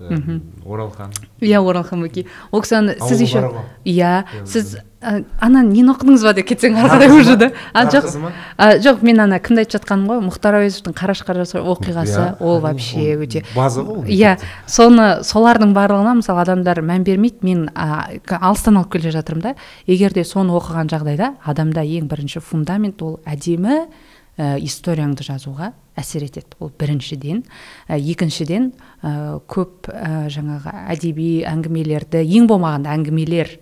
оралхан. 0.00 1.12
Иә 1.40 1.60
оралхан 1.60 2.02
бөкей 2.02 2.26
ол 2.50 2.62
сіз 2.64 3.20
еще 3.20 3.52
иә. 3.84 4.24
Сіз 4.44 4.78
ана 5.04 5.60
нені 5.62 5.92
оқыдыңыз 5.92 6.24
ба 6.24 6.32
деп 6.34 6.48
кетсең 6.48 6.78
ары 6.80 6.88
қарай 6.88 7.12
уже 7.12 7.36
да? 7.36 7.50
А 7.72 7.84
жоқ. 7.84 8.08
Жоқ 8.80 9.02
мен 9.04 9.20
ана 9.20 9.38
кімді 9.38 9.64
айтып 9.64 9.76
жатқаным 9.78 10.08
ғой? 10.08 10.22
Мұхтар 10.24 10.56
әуезовтің 10.62 10.96
қараш 10.96 11.20
қараш 11.28 11.52
оқиғасы. 11.60 12.40
Ол 12.40 12.60
вообще 12.64 13.14
өте 13.20 13.44
база 13.54 13.84
ғой 13.84 14.08
иә. 14.08 14.38
Соны 14.66 15.20
солардың 15.22 15.74
барлығына 15.76 16.16
мысалы 16.22 16.40
адамдар 16.42 16.80
мән 16.80 17.04
бермейді. 17.04 17.44
Мен 17.44 17.68
алыстан 17.74 18.80
алып 18.80 18.96
келе 18.96 19.12
жатырмын 19.12 19.42
да. 19.42 19.54
Егер 19.86 20.12
де 20.16 20.24
соны 20.24 20.56
оқыған 20.56 20.88
жағдайда 20.88 21.34
адамда 21.44 21.84
ең 21.84 22.08
бірінші 22.08 22.40
фундамент 22.40 23.02
ол 23.02 23.20
әдемі 23.26 23.84
ә, 24.38 24.56
историяңды 24.58 25.24
жазуға 25.26 25.72
әсер 25.98 26.24
етеді. 26.26 26.56
Ол 26.58 26.72
біріншіден. 26.74 27.44
Ә, 27.86 27.98
екіншіден 27.98 28.72
ә, 29.02 29.12
көп 29.50 29.88
ә, 29.92 30.26
жаңағы 30.32 30.74
әдеби 30.94 31.28
әңгімелерді 31.46 32.24
ең 32.24 32.48
болмағанда 32.50 32.94
әңгімелер 32.96 33.52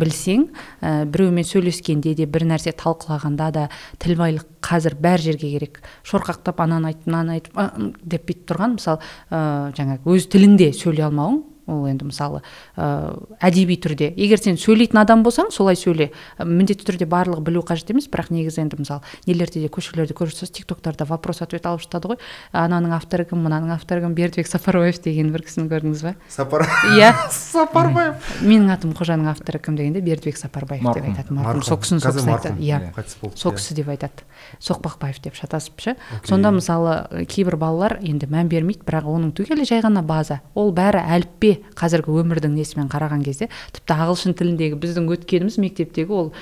білсең 0.00 0.48
ә, 0.80 1.04
біреумен 1.04 1.44
сөйлескенде 1.44 2.14
де 2.16 2.26
бір 2.26 2.46
нәрсе 2.48 2.72
талқылағанда 2.72 3.50
да 3.52 3.68
тіл 4.00 4.16
байлық 4.20 4.48
қазір 4.64 4.96
бәр 4.96 5.20
жерге 5.20 5.52
керек. 5.52 5.82
Шорқақтап 6.08 6.62
ананы 6.64 6.92
айт 6.92 7.06
мынаны 7.06 7.38
айтып 7.38 7.60
деп 8.02 8.28
бүйтіп 8.30 8.48
тұрған. 8.48 8.78
Мысалы 8.80 9.02
ә, 9.28 9.72
жаңағы 9.76 10.16
өз 10.16 10.30
тіліңде 10.32 10.72
сөйлей 10.72 11.10
алмауың 11.10 11.42
ол 11.66 11.86
енді 11.86 12.08
мысалы 12.08 12.42
ә, 12.76 13.14
әдеби 13.40 13.76
түрде. 13.78 14.10
Егер 14.16 14.40
сен 14.42 14.58
сөйлейтін 14.60 15.02
адам 15.02 15.22
болсаң 15.26 15.52
солай 15.54 15.76
сөйле. 15.78 16.10
Міндетті 16.38 16.88
түрде 16.88 17.06
барлығы 17.10 17.44
білу 17.46 17.62
қажет 17.66 17.92
емес. 17.94 18.08
Бірақ 18.10 18.32
негізі 18.34 18.64
енді 18.64 18.80
мысалы 18.82 19.02
нелерде 19.26 19.62
де 19.62 19.70
көшелерде 19.72 20.16
көріп 20.16 20.34
тұрсыз 20.34 20.52
тик 20.54 20.66
токтарда 20.70 21.06
вопрос 21.06 21.42
ответ 21.44 21.66
алып 21.66 21.84
жатады 21.84 22.12
ғой. 22.12 22.20
Ананың 22.52 22.96
авторы 22.96 23.26
кім? 23.28 23.44
Мынаның 23.46 23.76
авторы 23.76 24.02
кім? 24.02 24.16
Бердібек 24.18 24.50
сапарбаев 24.50 24.98
деген 25.04 25.30
бір 25.34 25.46
кісіні 25.46 25.70
көрдіңіз 25.70 26.02
ба? 26.06 26.14
Сапар 26.32 26.66
иә. 26.96 27.12
Сапарбаев. 27.30 28.32
Менің 28.42 28.74
атым 28.74 28.96
қожаның 28.98 29.30
авторы 29.32 29.62
кім? 29.62 29.76
дегенде 29.78 30.00
бердібек 30.00 30.38
сапарбаев 30.40 30.82
деп 30.82 31.06
айтады. 31.06 31.36
Марқұм. 31.36 31.62
Сол 31.66 31.78
кісінің 31.82 32.02
сол 32.02 32.16
кісі 32.16 32.32
айтады. 32.32 32.58
Иә. 32.62 33.34
Сол 33.38 33.54
кісі 33.56 33.76
деп 33.78 33.90
айтады. 33.92 34.26
Соқпақбаев 34.62 35.20
деп 35.22 35.36
шатасып 35.38 35.80
ше. 35.82 35.96
Сонда 36.26 36.52
мысалы 36.54 37.24
кейбір 37.30 37.56
балалар 37.60 37.98
енді 38.02 38.28
мән 38.30 38.50
бермейді 38.52 38.84
бірақ 38.86 39.08
оның 39.10 39.32
түгелі 39.36 39.66
жай 39.68 39.82
ғана 39.84 40.02
база. 40.06 40.40
Ол 40.54 40.72
бәрі 40.74 41.02
әліппе 41.02 41.51
қазіргі 41.78 42.14
өмірдің 42.22 42.54
несімен 42.56 42.88
қараған 42.92 43.22
кезде 43.24 43.48
тіпті 43.72 43.94
ағылшын 43.94 44.36
тіліндегі 44.38 44.78
біздің 44.80 45.08
өткеніміз 45.14 45.58
мектептегі 45.62 46.12
ол 46.12 46.32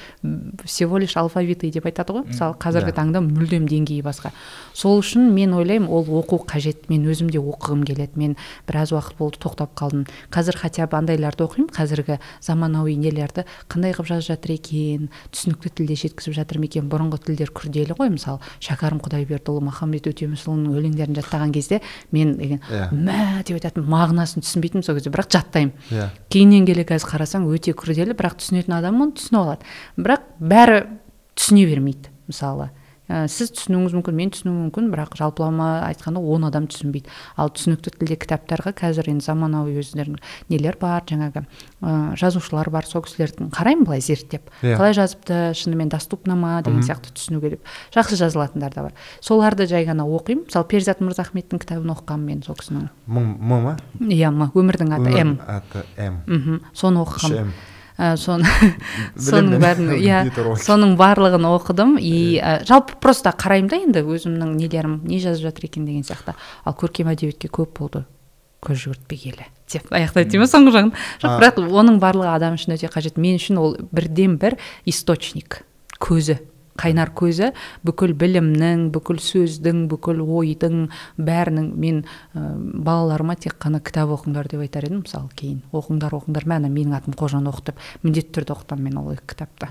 всего 0.64 0.98
лишь 0.98 1.16
алфавиты 1.16 1.70
деп 1.70 1.86
айтады 1.86 2.14
ғой. 2.14 2.24
Мысалы 2.28 2.56
қазіргі 2.60 2.94
таңда 2.96 3.22
мүлдем 3.24 3.66
деңгейі 3.70 4.04
басқа. 4.06 4.32
Сол 4.74 5.00
үшін 5.00 5.30
мен 5.34 5.54
ойлаймын 5.54 5.88
ол 5.88 6.04
оқу 6.20 6.40
қажет. 6.46 6.88
Мен 6.88 7.06
өзім 7.10 7.30
де 7.30 7.38
оқығым 7.38 7.84
келеді. 7.86 8.16
Мен 8.16 8.36
біраз 8.68 8.92
уақыт 8.92 9.18
болды 9.18 9.40
тоқтап 9.42 9.74
қалдым. 9.78 10.06
Қазір 10.30 10.56
хотя 10.60 10.86
бы 10.86 10.96
андайларды 10.98 11.44
оқимын. 11.44 11.70
Қазіргі 11.74 12.18
заманауи 12.40 12.96
нелерді 12.96 13.44
қандай 13.68 13.94
қылып 13.94 14.10
жазып 14.12 14.34
жатыр 14.34 14.54
екен? 14.56 15.10
Түсінікті 15.32 15.74
тілде 15.80 15.98
жеткізіп 16.00 16.36
жатыр 16.40 16.60
ма 16.60 16.68
екен? 16.70 16.88
Бұрынғы 16.90 17.20
тілдер 17.26 17.52
күрделі 17.54 17.96
ғой. 17.98 18.12
Мысалы 18.14 18.40
шәкәрім 18.60 19.02
құдайбердіұлы 19.04 19.64
махамбет 19.68 20.08
өтемісұлының 20.10 20.76
өлеңдерін 20.78 21.18
жаттаған 21.20 21.54
кезде 21.54 21.80
мен 22.12 22.36
деген. 22.38 22.62
Иә. 22.70 22.88
мә! 22.92 23.42
деп 23.46 23.58
айтатын 23.58 23.86
мағынасын 23.90 24.44
түсінбейтінмін 24.44 24.84
сол 24.86 24.99
кезде 25.00 25.12
бірақ 25.14 25.30
жаттаймын 25.34 25.72
yeah. 25.90 26.10
Иә. 26.10 26.26
кейіннен 26.30 26.68
келе 26.68 26.84
қазір 26.88 27.10
қарасаң 27.14 27.48
өте 27.50 27.74
күрделі 27.74 28.14
бірақ 28.18 28.38
түсінетін 28.40 28.76
адам 28.78 29.00
оны 29.02 29.16
түсініп 29.18 29.40
алады 29.40 29.72
бірақ 29.96 30.28
бәрі 30.38 30.82
түсіне 31.34 31.66
бермейді 31.70 32.12
мысалы 32.30 32.70
ә, 33.10 33.26
сіз 33.26 33.50
түсінуіңіз 33.58 33.96
мүмкін 33.98 34.16
мен 34.16 34.30
түсінуім 34.30 34.58
мүмкін 34.68 34.90
бірақ 34.92 35.16
жалпылама 35.18 35.68
айтқанда 35.88 36.22
он 36.22 36.46
адам 36.46 36.68
түсінбейді. 36.70 37.10
Ал 37.34 37.50
түсінікті 37.50 37.92
тілде 37.96 38.16
кітаптарға 38.22 38.72
қазір 38.78 39.10
енді 39.10 39.26
заманауи 39.26 39.74
өздерінің 39.82 40.22
нелер 40.52 40.78
бар 40.80 41.02
жаңағы 41.10 41.42
ә, 41.42 41.94
жазушылар 42.20 42.70
бар 42.70 42.86
сол 42.86 43.02
кісілердің 43.04 43.50
қараймын 43.54 43.86
былай 43.88 44.04
зерттеп 44.04 44.46
yeah. 44.62 44.74
Иә. 44.74 44.78
қалай 44.78 44.94
жазыпты 44.94 45.40
шынымен 45.58 45.90
доступно 45.90 46.36
ма? 46.38 46.60
деген 46.62 46.84
сияқты 46.86 47.12
түсінуге 47.16 47.56
деп 47.56 47.66
жақсы 47.94 48.18
жазылатындар 48.20 48.74
да 48.74 48.86
бар. 48.88 48.94
Соларды 49.20 49.66
жай 49.66 49.86
ғана 49.88 50.06
оқимын. 50.06 50.46
Мысалы 50.46 50.68
перизат 50.70 51.02
мырзахметтің 51.02 51.62
кітабын 51.64 51.94
оқығанмын 51.96 52.30
мен 52.30 52.44
сол 52.46 52.58
кісінің. 52.60 52.88
М 53.08 53.34
ма? 53.50 53.76
Иә 53.98 54.30
м 54.30 54.46
өмірдің 54.54 54.94
аты 54.96 55.18
м. 55.24 55.36
аты 55.46 55.84
м. 55.96 56.22
Мхм. 56.26 56.62
Соны 56.74 57.02
оқығанмын. 57.04 57.52
Ә, 58.00 58.14
соны 58.20 58.48
соның 59.28 59.60
бәрін 59.60 59.92
иә 59.98 60.22
соның 60.64 60.96
барлығын 61.00 61.46
оқыдым. 61.50 61.96
И 62.00 62.40
ә, 62.40 62.60
жалпы 62.68 62.96
просто 63.02 63.34
қараймын 63.36 63.70
да 63.70 63.80
енді 63.84 64.04
өзімнің 64.06 64.56
нелерім 64.56 65.00
не 65.04 65.20
жазып 65.20 65.50
жатыр 65.50 65.68
екен 65.68 65.86
деген 65.88 66.06
сияқты. 66.08 66.34
Ал 66.64 66.76
көркем 66.80 67.12
әдебиетке 67.12 67.52
көп 67.52 67.76
болды. 67.78 68.04
Көз 68.64 68.86
жүгіртпегелі 68.86 69.46
деп 69.70 69.92
аяқтайды 69.94 70.34
дей 70.34 70.42
ма 70.42 70.48
соңғы 70.50 70.74
жағын. 70.74 70.94
Жоқ 71.22 71.36
бірақ 71.40 71.60
оның 71.80 72.00
барлығы 72.02 72.32
адам 72.34 72.56
үшін 72.58 72.74
өте 72.76 72.90
қажет. 72.92 73.20
Мен 73.20 73.38
үшін 73.40 73.60
ол 73.60 73.76
бірден 73.92 74.36
бір 74.40 74.58
источник 74.88 75.62
көзі. 76.00 76.40
Қайнар 76.80 77.12
көзі 77.16 77.50
бүкіл 77.86 78.14
білімнің 78.20 78.88
бүкіл 78.94 79.20
сөздің 79.24 79.84
бүкіл 79.90 80.22
ойдың 80.24 80.88
бәрінің 81.20 81.68
мен 81.80 82.02
ә, 82.34 82.46
балаларыма 82.56 83.36
тек 83.36 83.58
қана 83.60 83.82
кітап 83.84 84.14
оқыңдар 84.16 84.48
деп 84.50 84.64
айтар 84.64 84.88
едім. 84.88 85.04
Мысалы 85.04 85.30
кейін 85.36 85.60
оқыңдар 85.72 86.16
оқыңдар. 86.20 86.48
Мә 86.48 86.62
менің 86.66 86.96
атым 86.96 87.16
қожан 87.18 87.48
оқы 87.50 87.70
деп 87.70 87.86
міндетті 88.02 88.40
түрде 88.40 88.56
оқытамын 88.56 88.88
мен 88.88 89.00
ол 89.02 89.14
кітапты. 89.26 89.70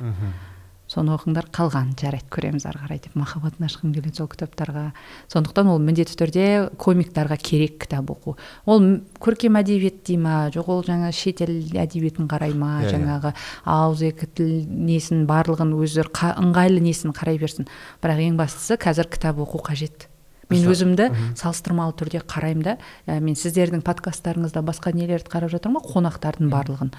Соны 0.89 1.13
оқыңдар 1.13 1.47
қалғанын 1.53 1.93
жарайды 1.99 2.29
көреміз 2.33 2.65
ары 2.65 2.81
қарай 2.81 3.01
деп 3.03 3.15
махаббатын 3.19 3.67
ашқым 3.67 3.93
келеді 3.93 4.17
сол 4.17 4.29
кітаптарға. 4.31 4.85
Сондықтан 5.29 5.69
ол 5.69 5.79
міндетті 5.83 6.17
түрде 6.17 6.45
комиктарға 6.81 7.37
керек 7.37 7.77
кітап 7.85 8.09
оқу. 8.09 8.35
Ол 8.65 8.85
көркем 9.21 9.59
әдебиет 9.61 10.01
дей 10.07 10.17
ма 10.17 10.49
жоқ 10.53 10.71
ол 10.73 10.83
жаңа 10.87 11.11
шетел 11.13 11.53
әдебиетін 11.53 12.29
қарай 12.31 12.55
ма 12.57 12.79
yeah, 12.79 12.89
иә, 12.89 12.89
иә. 12.89 12.93
жаңағы 12.97 13.33
ауызекі 13.69 14.31
тіл 14.33 14.53
несін 14.89 15.27
барлығын 15.29 15.75
өздері 15.77 16.33
ыңғайлы 16.41 16.81
несін 16.81 17.13
қарай 17.13 17.37
берсін. 17.37 17.69
Бірақ 18.01 18.25
ең 18.25 18.41
бастысы 18.41 18.79
қазір 18.81 19.11
кітап 19.13 19.37
оқу 19.45 19.61
қажет. 19.69 20.09
Мен 20.49 20.65
өзімді 20.65 21.11
салыстырмалы 21.37 21.93
түрде 21.93 22.23
қараймын 22.25 22.65
да. 22.65 22.77
Ә, 23.05 23.19
мен 23.21 23.35
сіздердің 23.37 23.83
подкасттарыңызда 23.85 24.63
басқа 24.65 24.95
нелерді 24.97 25.29
қарап 25.29 25.53
жатырмын 25.53 25.83
ғой? 25.83 25.93
Қонақтардың 25.93 26.49
барлығын. 26.49 26.89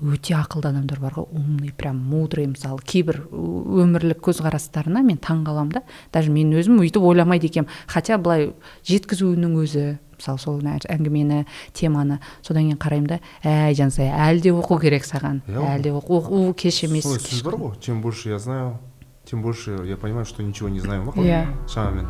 Өте 0.00 0.34
ақылды 0.38 0.70
адамдар 0.70 1.00
бар 1.00 1.14
ғой. 1.16 1.26
Умный 1.30 1.72
прям 1.76 1.98
мудрый 1.98 2.46
мысалы 2.46 2.80
кейбір 2.82 3.22
өмірлік 3.32 4.22
көзқарастарына 4.24 5.02
мен 5.02 5.18
таң 5.18 5.44
қаламын 5.46 5.76
да. 5.78 5.82
Даже 6.12 6.30
мен 6.30 6.52
өзім 6.54 6.80
өйтіп 6.82 7.02
ойламайды 7.02 7.50
екенмін. 7.50 7.70
Хотя 7.86 8.18
былай 8.18 8.52
жеткізуінің 8.88 9.58
өзі 9.62 9.84
мысалы 10.18 10.38
сол 10.38 10.60
әңгімені 10.62 11.44
теманы. 11.72 12.20
Содан 12.42 12.68
кейін 12.68 12.78
қараймын 12.78 13.08
да 13.08 13.20
әй 13.42 13.74
жансая 13.74 14.10
әлі 14.28 14.42
де 14.42 14.54
оқу 14.54 14.80
керек 14.80 15.06
саған. 15.06 15.42
Әлі 15.46 15.82
де 15.82 15.94
оқу 15.94 16.52
кеш 16.54 16.84
емес 16.86 17.06
сөз 17.06 17.42
бар 17.46 17.58
ғой 17.58 17.74
чем 17.80 18.02
больше 18.02 18.30
я 18.30 18.38
знаю 18.38 18.78
тем 19.24 19.42
больше 19.42 19.82
я 19.86 19.96
понимаю 19.96 20.26
что 20.26 20.42
ничего 20.42 20.68
не 20.68 20.80
знаю. 20.80 21.04
Ма 21.04 21.12
иә 21.16 21.46
шамамен 21.68 22.08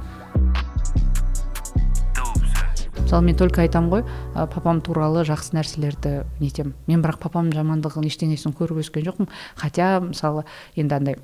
мысалы 3.02 3.26
мен 3.26 3.36
только 3.36 3.62
айтамын 3.62 3.90
ғой 3.92 4.04
ә, 4.34 4.46
папам 4.46 4.80
туралы 4.84 5.26
жақсы 5.28 5.56
нәрселерді 5.56 6.22
нетемін 6.40 6.74
мен 6.86 7.02
бірақ 7.04 7.20
папамның 7.26 7.56
жамандығын 7.58 8.08
ештеңесін 8.08 8.56
көріп 8.56 8.82
өскен 8.82 9.06
жоқпын. 9.06 9.30
Хотя 9.56 9.98
мысалы 10.00 10.46
енді 10.76 10.98
андай 10.98 11.18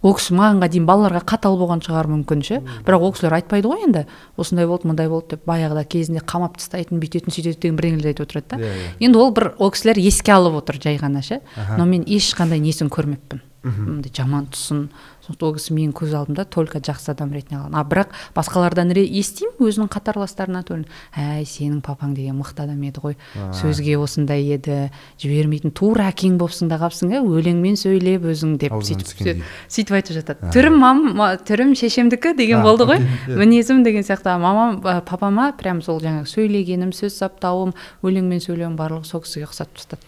ол 0.00 0.14
кісі 0.16 0.32
мағанға 0.38 0.70
дейін 0.72 0.86
балаларға 0.88 1.20
қатал 1.28 1.58
болған 1.60 1.82
шығар 1.84 2.08
мүмкін 2.08 2.44
ше. 2.46 2.60
Бірақ 2.86 3.04
ол 3.04 3.12
кісілер 3.12 3.36
айтпайды 3.36 3.68
ғой 3.68 3.84
енді 3.84 4.06
осындай 4.40 4.68
болды 4.70 4.88
мындай 4.88 5.10
болды 5.12 5.34
деп 5.36 5.44
баяғыда 5.48 5.84
кезінде 5.84 6.24
қамап 6.24 6.56
тастайтын 6.56 7.02
бүйтетін 7.02 7.34
сөйтетін 7.34 7.60
деген 7.60 7.76
бірдеңелер 7.76 8.14
айтып 8.14 8.24
отырады 8.28 8.48
да. 8.54 8.62
Yeah, 8.62 8.80
yeah. 8.80 8.96
енді 9.04 9.20
ол 9.20 9.34
бір 9.36 9.52
ол 9.58 9.72
кісілер 9.74 10.00
еске 10.00 10.32
алып 10.32 10.56
отыр 10.62 10.80
жай 10.80 10.96
ғана 10.96 11.20
ше. 11.20 11.42
Но 11.76 11.84
мен 11.84 12.06
ешқандай 12.08 12.62
несін 12.64 12.88
көрмеппін. 12.88 13.44
Мындай 13.62 14.12
жаман 14.14 14.46
тұсын. 14.52 14.88
Ол 15.30 15.52
кісі 15.54 15.74
менің 15.76 15.92
көз 15.94 16.14
алдымда 16.16 16.42
только 16.50 16.80
жақсы 16.82 17.12
адам 17.12 17.30
ретінде 17.30 17.60
алған 17.60 17.76
а 17.78 17.84
бірақ 17.86 18.14
басқалардан 18.34 18.90
естимін 18.98 19.60
өзінің 19.62 19.90
қатарластарынан 19.92 20.86
әй 21.14 21.44
сенің 21.46 21.82
папаң 21.86 22.16
деген 22.16 22.40
мықты 22.40 22.64
адам 22.64 22.80
еді 22.82 23.02
ғой. 23.04 23.16
Сөзге 23.54 23.94
осындай 24.00 24.42
еді. 24.42 24.90
Жібермейтін 25.22 25.70
тура 25.70 26.08
әкең 26.10 26.38
болыпсың 26.40 26.72
да 26.72 26.80
қалыпсың 26.80 27.14
иә 27.14 27.22
өлеңмен 27.22 27.78
сөйлеп 27.78 28.26
өзің 28.32 28.56
деп 28.58 28.74
сөйтіп 28.74 29.44
сөйтіп 29.68 29.94
айтып 30.00 30.18
жатады. 30.18 30.50
Түрім 30.56 30.80
мам 30.80 31.04
түрім 31.46 31.76
шешемдікі 31.78 32.34
деген 32.34 32.64
болды 32.66 32.88
ғой. 32.90 32.98
иә. 33.28 33.38
мінезім 33.38 33.84
деген 33.84 34.02
сияқты. 34.02 34.34
Мамам 34.40 34.80
папама 34.82 35.52
прям 35.52 35.82
сол 35.82 36.00
жаңағы 36.02 36.26
сөйлегенім 36.26 36.94
сөз 36.96 37.20
саптауым 37.22 37.76
өлеңмен 38.02 38.42
сөйлеуім 38.42 38.76
барлығы 38.80 39.06
сол 39.06 39.22
кісіге 39.22 39.46
ұқсатып 39.46 39.78
тастады. 39.78 40.02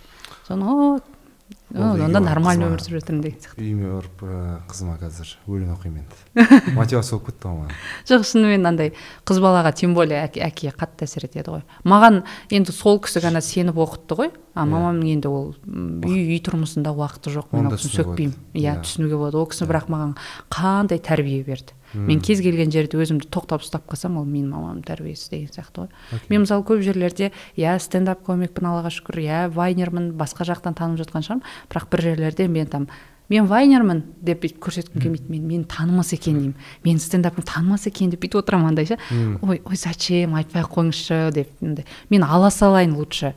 Соны 0.49 1.03
онда 1.73 2.21
нормально 2.21 2.69
өмір 2.69 2.83
сүріп 2.83 3.01
жатырмын 3.01 3.23
деген 3.25 3.41
сияқты. 3.41 3.63
Үйіме 3.63 3.91
барып 3.95 4.23
қызыма 4.69 4.97
қазір 5.01 5.31
өлең 5.49 5.73
оқимын 5.73 6.03
енді. 6.03 6.73
Мотивация 6.77 7.17
болып 7.17 7.31
кетті 7.31 7.49
ғой 7.49 7.57
маған. 7.63 7.79
Жоқ 8.11 8.27
шынымен 8.29 8.69
андай 8.69 8.93
қыз 9.29 9.41
балаға 9.43 9.73
тем 9.73 9.95
более 9.97 10.21
әке, 10.27 10.73
қатты 10.77 11.07
әсер 11.09 11.27
етеді 11.29 11.57
ғой. 11.57 11.65
Маған 11.89 12.23
енді 12.53 12.75
сол 12.77 13.01
кісі 13.03 13.25
ғана 13.25 13.41
сеніп 13.45 13.81
оқытты 13.81 14.19
ғой. 14.21 14.33
А 14.53 14.67
иә. 14.67 14.69
мамамның 14.69 15.13
енді 15.15 15.31
ол 15.33 15.47
үй 15.65 16.27
үй 16.35 16.41
тұрмысында 16.45 16.93
уақыты 16.93 17.33
жоқ 17.33 17.55
мен 17.57 17.71
ол 17.71 17.77
кісіні 17.79 17.97
сөкпеймін. 18.03 18.35
Иә, 18.53 18.75
иә. 18.75 18.81
түсінуге 18.85 19.17
болады. 19.17 19.41
Ол 19.41 19.49
кісі 19.49 19.65
иә. 19.65 19.71
бірақ 19.71 19.89
маған 19.89 20.13
қандай 20.53 21.01
тәрбие 21.01 21.41
берді. 21.47 21.73
Мен 21.95 22.21
кез 22.25 22.41
келген 22.45 22.73
жерде 22.73 22.99
өзімді 23.01 23.29
тоқтап 23.33 23.65
ұстап 23.65 23.87
қалсам 23.91 24.19
ол 24.21 24.27
менің 24.27 24.53
мамамның 24.55 24.85
тәрбиесі 24.89 25.31
деген 25.31 25.53
сияқты 25.53 25.85
ғой. 25.85 25.91
Okay. 26.13 26.31
мен 26.31 26.45
мысалы 26.47 26.67
көп 26.69 26.83
жерлерде 26.85 27.33
иә 27.57 27.79
стендап 27.83 28.25
комикпін 28.27 28.71
аллаға 28.73 28.93
шүкір 28.95 29.21
иә 29.23 29.41
вайнермін 29.55 30.13
басқа 30.19 30.47
жақтан 30.49 30.77
танып 30.79 31.03
жатқан 31.05 31.27
шығармын. 31.27 31.47
Бірақ 31.69 31.89
бір 31.93 32.05
жерлерде 32.09 32.49
мен 32.49 32.67
там 32.67 32.89
мен 33.33 33.49
вайнермін 33.49 34.03
деп 34.21 34.43
бүйтіп 34.45 34.61
көрсеткім 34.63 35.01
келмейді. 35.01 35.31
Мен 35.33 35.47
мені 35.49 35.65
танымаса 35.65 36.17
екен 36.17 36.39
деймін. 36.39 36.55
Мен 36.85 37.01
стендапымды 37.01 37.49
танымаса 37.49 37.91
екен 37.91 38.13
деп 38.13 38.21
бүйтіп 38.23 38.43
отырамын 38.43 38.73
андай 38.73 38.87
ше. 38.87 38.99
Ой 39.43 39.63
ой 39.65 39.77
зачем? 39.77 40.37
Айтпай 40.37 40.63
ақ 40.63 40.71
қойыңызшы 40.77 41.33
деп 41.33 41.49
мен 42.11 42.25
ала 42.25 42.51
салайын 42.51 42.95
лучше. 42.95 43.35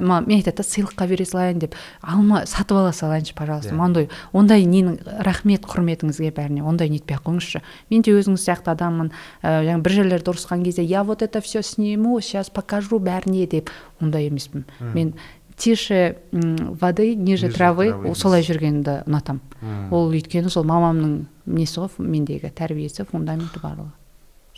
Мен 0.00 0.36
айтады 0.38 0.62
да 0.62 0.64
сыйлыққа 0.64 1.06
бере 1.08 1.24
салайын 1.24 1.58
деп. 1.62 1.74
Алма 2.02 2.44
сатып 2.46 2.78
ала 2.78 2.92
салайыншы 2.92 3.34
пожалуйста. 3.34 3.74
Yeah. 3.74 3.84
ондай 3.84 4.08
ондай 4.32 4.64
ненің 4.64 5.22
рахмет 5.24 5.66
құрметіңізге 5.68 6.32
бәріне. 6.32 6.64
Ондай 6.64 6.88
нетпей 6.88 7.16
ақ 7.16 7.28
қойыңызшы. 7.28 7.62
Мен 7.90 8.02
де 8.02 8.14
өзіңіз 8.16 8.40
сияқты 8.42 8.72
адаммын. 8.72 9.12
Ә, 9.42 9.60
жаңағы 9.68 9.84
бір 9.84 9.96
жерлерде 9.98 10.32
ұрысқан 10.32 10.64
кезде 10.64 10.82
я 10.82 11.04
вот 11.04 11.22
это 11.22 11.40
все 11.40 11.62
сниму 11.62 12.20
сейчас 12.20 12.50
покажу 12.50 12.98
бәріне 12.98 13.46
деп. 13.46 13.70
Ондай 14.00 14.26
емеспін. 14.28 14.64
Мен 14.94 15.14
тише 15.58 16.16
воды 16.32 17.14
ниже 17.16 17.50
травы 17.52 17.90
солай 18.14 18.44
жүргенді 18.46 19.02
ұнатамын 19.08 19.92
ол 19.94 20.10
өйткені 20.14 20.50
сол 20.52 20.66
мамамның 20.68 21.26
несі 21.46 21.82
ғой 21.82 22.06
мендегі 22.06 22.50
тәрбиесі 22.54 23.06
фундаменті 23.08 23.62
барлығы. 23.62 23.92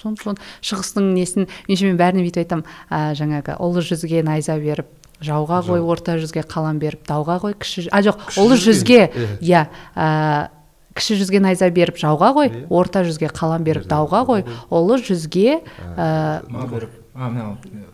Сон 0.00 0.16
сон 0.16 0.38
шығыстың 0.64 1.10
несін 1.12 1.48
менше 1.68 1.88
мен 1.88 1.98
бәріне 2.00 2.24
бүйтіп 2.24 2.44
айтамын 2.44 2.64
ә, 2.88 3.12
жаңағы 3.18 3.58
ұлы 3.60 3.82
жүзге 3.84 4.22
найза 4.24 4.56
беріп 4.60 4.88
жауға 5.20 5.60
қой 5.66 5.82
орта 5.84 6.16
жүзге 6.20 6.44
қалам 6.48 6.80
беріп 6.80 7.04
дауға 7.08 7.36
қой 7.42 7.56
кіші 7.60 7.88
а 7.92 8.00
жоқ 8.04 8.32
ұлы 8.40 8.56
жүзге. 8.56 9.10
иә 9.44 9.66
кіші 10.96 11.18
жүзге 11.20 11.40
найза 11.44 11.68
беріп 11.70 12.00
жауға 12.00 12.32
ғой 12.36 12.50
орта 12.68 13.04
жүзге 13.06 13.28
қалам 13.36 13.64
беріп 13.66 13.86
дауға 13.90 14.24
қой 14.28 14.46
ұлы 14.72 14.98
жүзге 15.04 15.60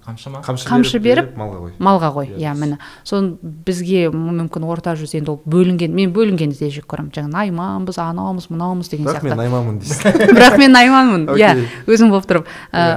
қамшы 0.07 0.31
ма? 0.31 0.41
Қамшы 0.47 1.01
беріп 1.03 1.33
малға 1.39 1.59
қой 1.65 1.73
малға 1.83 2.11
қой 2.15 2.29
иә 2.39 2.53
міне. 2.55 2.79
Соны 3.07 3.37
бізге 3.43 4.07
мүмкін 4.15 4.67
орта 4.69 4.95
жүз 4.99 5.17
енді 5.19 5.33
ол 5.35 5.41
бөлінген 5.43 5.95
мен 5.95 6.13
бөлінгенді 6.15 6.59
де 6.61 6.71
жек 6.71 6.87
көремін. 6.91 7.11
Жаңағы 7.17 7.33
найманбыз 7.35 7.99
анаумыз 7.99 8.47
мынаумыз 8.53 8.91
деген 8.93 9.09
сияқты 9.11 9.27
бірақ 9.27 9.27
мен 9.27 9.41
найманмын 9.43 9.81
дейсің 9.83 10.35
бірақ 10.37 10.59
мен 10.63 10.75
найманмын. 10.77 11.27
Иә 11.35 11.51
өзім 11.91 12.13
болып 12.15 12.29
тұрып 12.31 12.51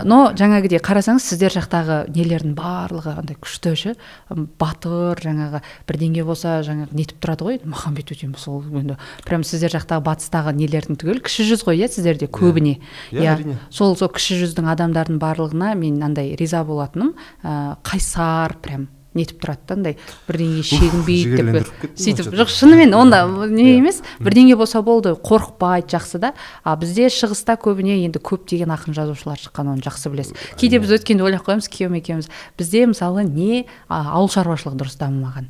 но 0.05 0.19
жаңағыдей 0.37 0.81
қарасаңыз 0.85 1.25
сіздер 1.31 1.55
жақтағы 1.57 1.99
нелердің 2.13 2.53
барлығы 2.57 3.15
андай 3.23 3.39
күшті 3.41 3.73
ше? 3.79 3.95
Батыр 4.29 5.19
жаңағы 5.25 5.63
бірдеңе 5.89 6.25
болса 6.27 6.59
жаңағы 6.65 6.93
нетіп 6.93 7.23
тұрады 7.23 7.47
ғой. 7.47 7.59
Махамбет 7.65 8.13
өтемін 8.13 8.37
сол 8.37 8.61
енді. 8.69 8.99
Прям 9.25 9.43
сіздер 9.43 9.73
жақтағы 9.73 10.05
батыстағы 10.05 10.53
нелердің 10.57 10.99
түгел 11.01 11.21
кіші 11.25 11.47
жүз 11.49 11.65
ғой 11.67 11.81
иә 11.81 11.89
сіздерде 11.91 12.29
көбіне. 12.29 12.77
Иә 13.11 13.37
сол 13.73 13.95
сол 13.99 14.11
кіші 14.13 14.39
жүздің 14.43 14.69
адамдардың 14.75 15.19
барлығына 15.21 15.73
мен 15.79 16.01
андай 16.05 16.35
риза 16.39 16.63
болатыным 16.99 17.15
ә, 17.43 17.77
қайсар 17.83 18.57
прям 18.61 18.87
нетіп 19.17 19.41
тұрады 19.41 19.65
да 19.65 19.75
андай 19.75 19.95
бірдеңеге 20.27 20.63
шегінбейді 20.69 21.39
деп 21.41 21.89
сөйтіп 21.97 22.29
жоқ 22.37 22.51
шынымен 22.53 22.93
онда 22.93 23.23
не 23.49 23.79
емес 23.79 24.03
бірдеңе 24.21 24.55
болса 24.59 24.83
болды 24.85 25.15
қорықпайды 25.17 25.89
жақсы 25.95 26.21
да. 26.21 26.33
А 26.63 26.75
бізде 26.77 27.09
шығыста 27.09 27.57
көбіне 27.57 27.97
енді 28.05 28.21
көптеген 28.21 28.69
ақын 28.75 28.93
жазушылар 28.93 29.41
шыққан 29.41 29.73
оны 29.73 29.85
жақсы 29.85 30.13
білесіз. 30.13 30.37
Кейде 30.61 30.79
біз 30.79 30.99
өткенде 30.99 31.25
ойлап 31.25 31.47
қоямыз 31.49 31.71
күйеуім 31.73 31.97
екеуміз. 32.03 32.29
Бізде 32.59 32.85
мысалы 32.85 33.25
не 33.25 33.65
ауыл 33.89 34.29
шаруашылығы 34.29 34.83
дұрыс 34.83 35.01
дамымаған. 35.01 35.49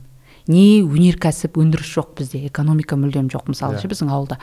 Не 0.49 0.81
өнеркәсіп 0.81 1.59
өндіріс 1.61 1.93
жоқ 1.93 2.17
бізде 2.17 2.41
экономика 2.49 2.97
мүлдем 2.97 3.29
жоқ 3.29 3.51
мысалы 3.53 3.79
ше 3.79 3.89
біздің 3.91 4.09
ауылда. 4.09 4.39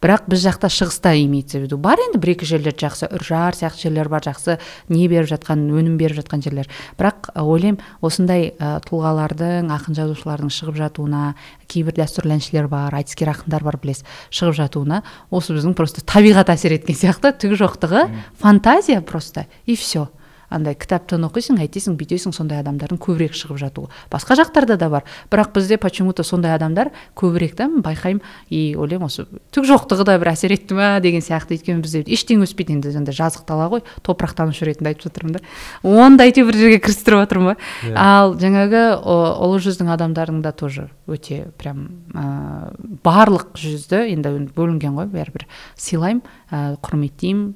Бірақ 0.00 0.30
біз 0.32 0.40
жақта 0.46 0.70
шығыста 0.72 1.12
имеется 1.20 1.58
в 1.58 1.66
виду. 1.66 1.76
Бар 1.76 2.00
енді 2.00 2.16
бір 2.22 2.32
екі 2.32 2.46
жерлер 2.48 2.72
жақсы 2.72 3.10
үржар 3.12 3.52
сияқты 3.52 3.84
жерлер 3.84 4.08
бар 4.08 4.24
жақсы 4.24 4.56
не 4.88 5.08
беріп 5.12 5.28
жатқан 5.28 5.66
өнім 5.68 5.98
беріп 6.00 6.22
жатқан 6.22 6.40
жерлер. 6.40 6.70
Бірақ 6.96 7.28
ойлаймын 7.36 7.84
осындай 8.00 8.54
ә, 8.56 8.80
тұлғалардың 8.88 9.68
ақын 9.76 9.98
жазушылардың 10.00 10.54
шығып 10.56 10.78
жатуына 10.80 11.34
кейбір 11.68 11.98
дәстүрлі 12.00 12.38
әншілер 12.38 12.70
бар 12.72 12.96
айтыскер 12.96 13.28
ақындар 13.34 13.66
бар 13.66 13.76
білесіз 13.82 14.08
шығып 14.32 14.56
жатуына 14.62 15.02
осы 15.28 15.52
біздің 15.52 15.76
просто 15.76 16.00
табиғат 16.00 16.48
әсер 16.56 16.78
еткен 16.78 16.96
сияқты 16.96 17.34
түгі 17.36 17.60
жоқтығы 17.60 18.06
фантазия 18.40 19.04
просто 19.04 19.44
и 19.66 19.76
все 19.76 20.08
андай 20.50 20.74
кітаптан 20.74 21.24
оқисың 21.28 21.60
әйтесің 21.62 21.96
бүйтесің 22.00 22.34
сондай 22.36 22.60
адамдардың 22.60 23.00
көбірек 23.00 23.36
шығып 23.38 23.60
жатуы. 23.62 23.90
Басқа 24.10 24.36
жақтарда 24.42 24.76
да 24.76 24.90
бар. 24.90 25.04
Бірақ 25.30 25.54
бізде 25.54 25.78
почему 25.78 26.12
то 26.12 26.22
сондай 26.22 26.54
адамдар 26.54 26.90
көбірек 27.16 27.54
та 27.56 27.68
байқаймын. 27.70 28.22
И 28.50 28.74
ойлаймын 28.76 29.06
осы 29.06 29.26
түк 29.54 29.68
жоқтығы 29.70 30.04
да 30.04 30.18
бір 30.18 30.32
әсер 30.34 30.52
етті 30.52 30.74
ма 30.74 31.00
деген 31.00 31.22
сияқты. 31.22 31.54
Өйткені 31.56 31.82
бізде 31.82 32.04
ештеңе 32.06 32.46
өспейді 32.46 32.76
енді 32.78 32.94
андай 32.98 33.14
жазық 33.14 33.46
дала 33.46 33.70
ғой 33.70 33.84
топырақтанушы 34.02 34.66
ретінде 34.66 34.94
айтып 34.94 35.08
жатырмын 35.08 35.38
да. 35.38 35.44
Оны 35.82 36.18
да 36.18 36.26
әйтеуір 36.26 36.50
бір 36.50 36.60
жерге 36.60 36.80
кірістіріп 36.82 37.24
жатырмын 37.24 37.54
ба. 37.54 37.56
Yeah. 37.84 37.90
Иә. 37.90 38.10
ал 38.10 38.34
жаңағы 38.40 38.82
ұлы 39.04 39.60
жүздің 39.62 39.90
адамдарының 39.94 40.42
да 40.44 40.52
тоже 40.56 40.88
өте 41.10 41.50
прям 41.60 41.86
ә, 42.14 42.72
барлық 43.04 43.54
жүзді 43.58 44.02
енді 44.14 44.32
бөлінген 44.56 44.96
ғой 44.98 45.10
бәрібір 45.12 45.46
сыйлаймын 45.80 46.22
ә, 46.50 46.76
құрметтеймін 46.82 47.52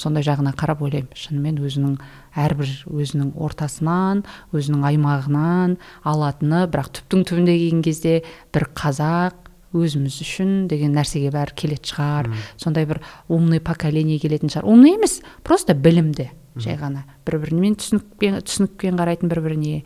сондай 0.00 0.24
жағына 0.26 0.54
қарап 0.58 0.82
ойлаймын. 0.84 1.10
Шынымен 1.16 1.58
өзінің 1.64 1.96
әрбір 2.44 2.70
өзінің 2.90 3.32
ортасынан 3.40 4.24
өзінің 4.54 4.86
аймағынан 4.90 5.76
алатыны 6.04 6.64
бірақ 6.70 6.92
түптің 6.98 7.26
түбінде 7.30 7.56
келген 7.58 7.82
кезде 7.86 8.14
бір 8.54 8.68
қазақ 8.78 9.44
өзіміз 9.74 10.20
үшін 10.22 10.54
деген 10.70 10.94
нәрсеге 10.94 11.32
бәрі 11.34 11.54
келетін 11.58 11.90
шығар. 11.90 12.30
Сондай 12.60 12.86
бір 12.86 13.02
умный 13.28 13.60
поколение 13.60 14.18
келетін 14.22 14.52
шығар. 14.52 14.68
Умный 14.70 14.94
емес 14.94 15.20
просто 15.42 15.74
білімді 15.74 16.30
жай 16.56 16.78
ғана. 16.78 17.04
Бір 17.26 17.40
бірімен 17.42 17.78
түсінікпен 17.80 18.38
түсінікпен 18.46 19.00
қарайтын 19.00 19.32
бір 19.32 19.42
біріне 19.44 19.82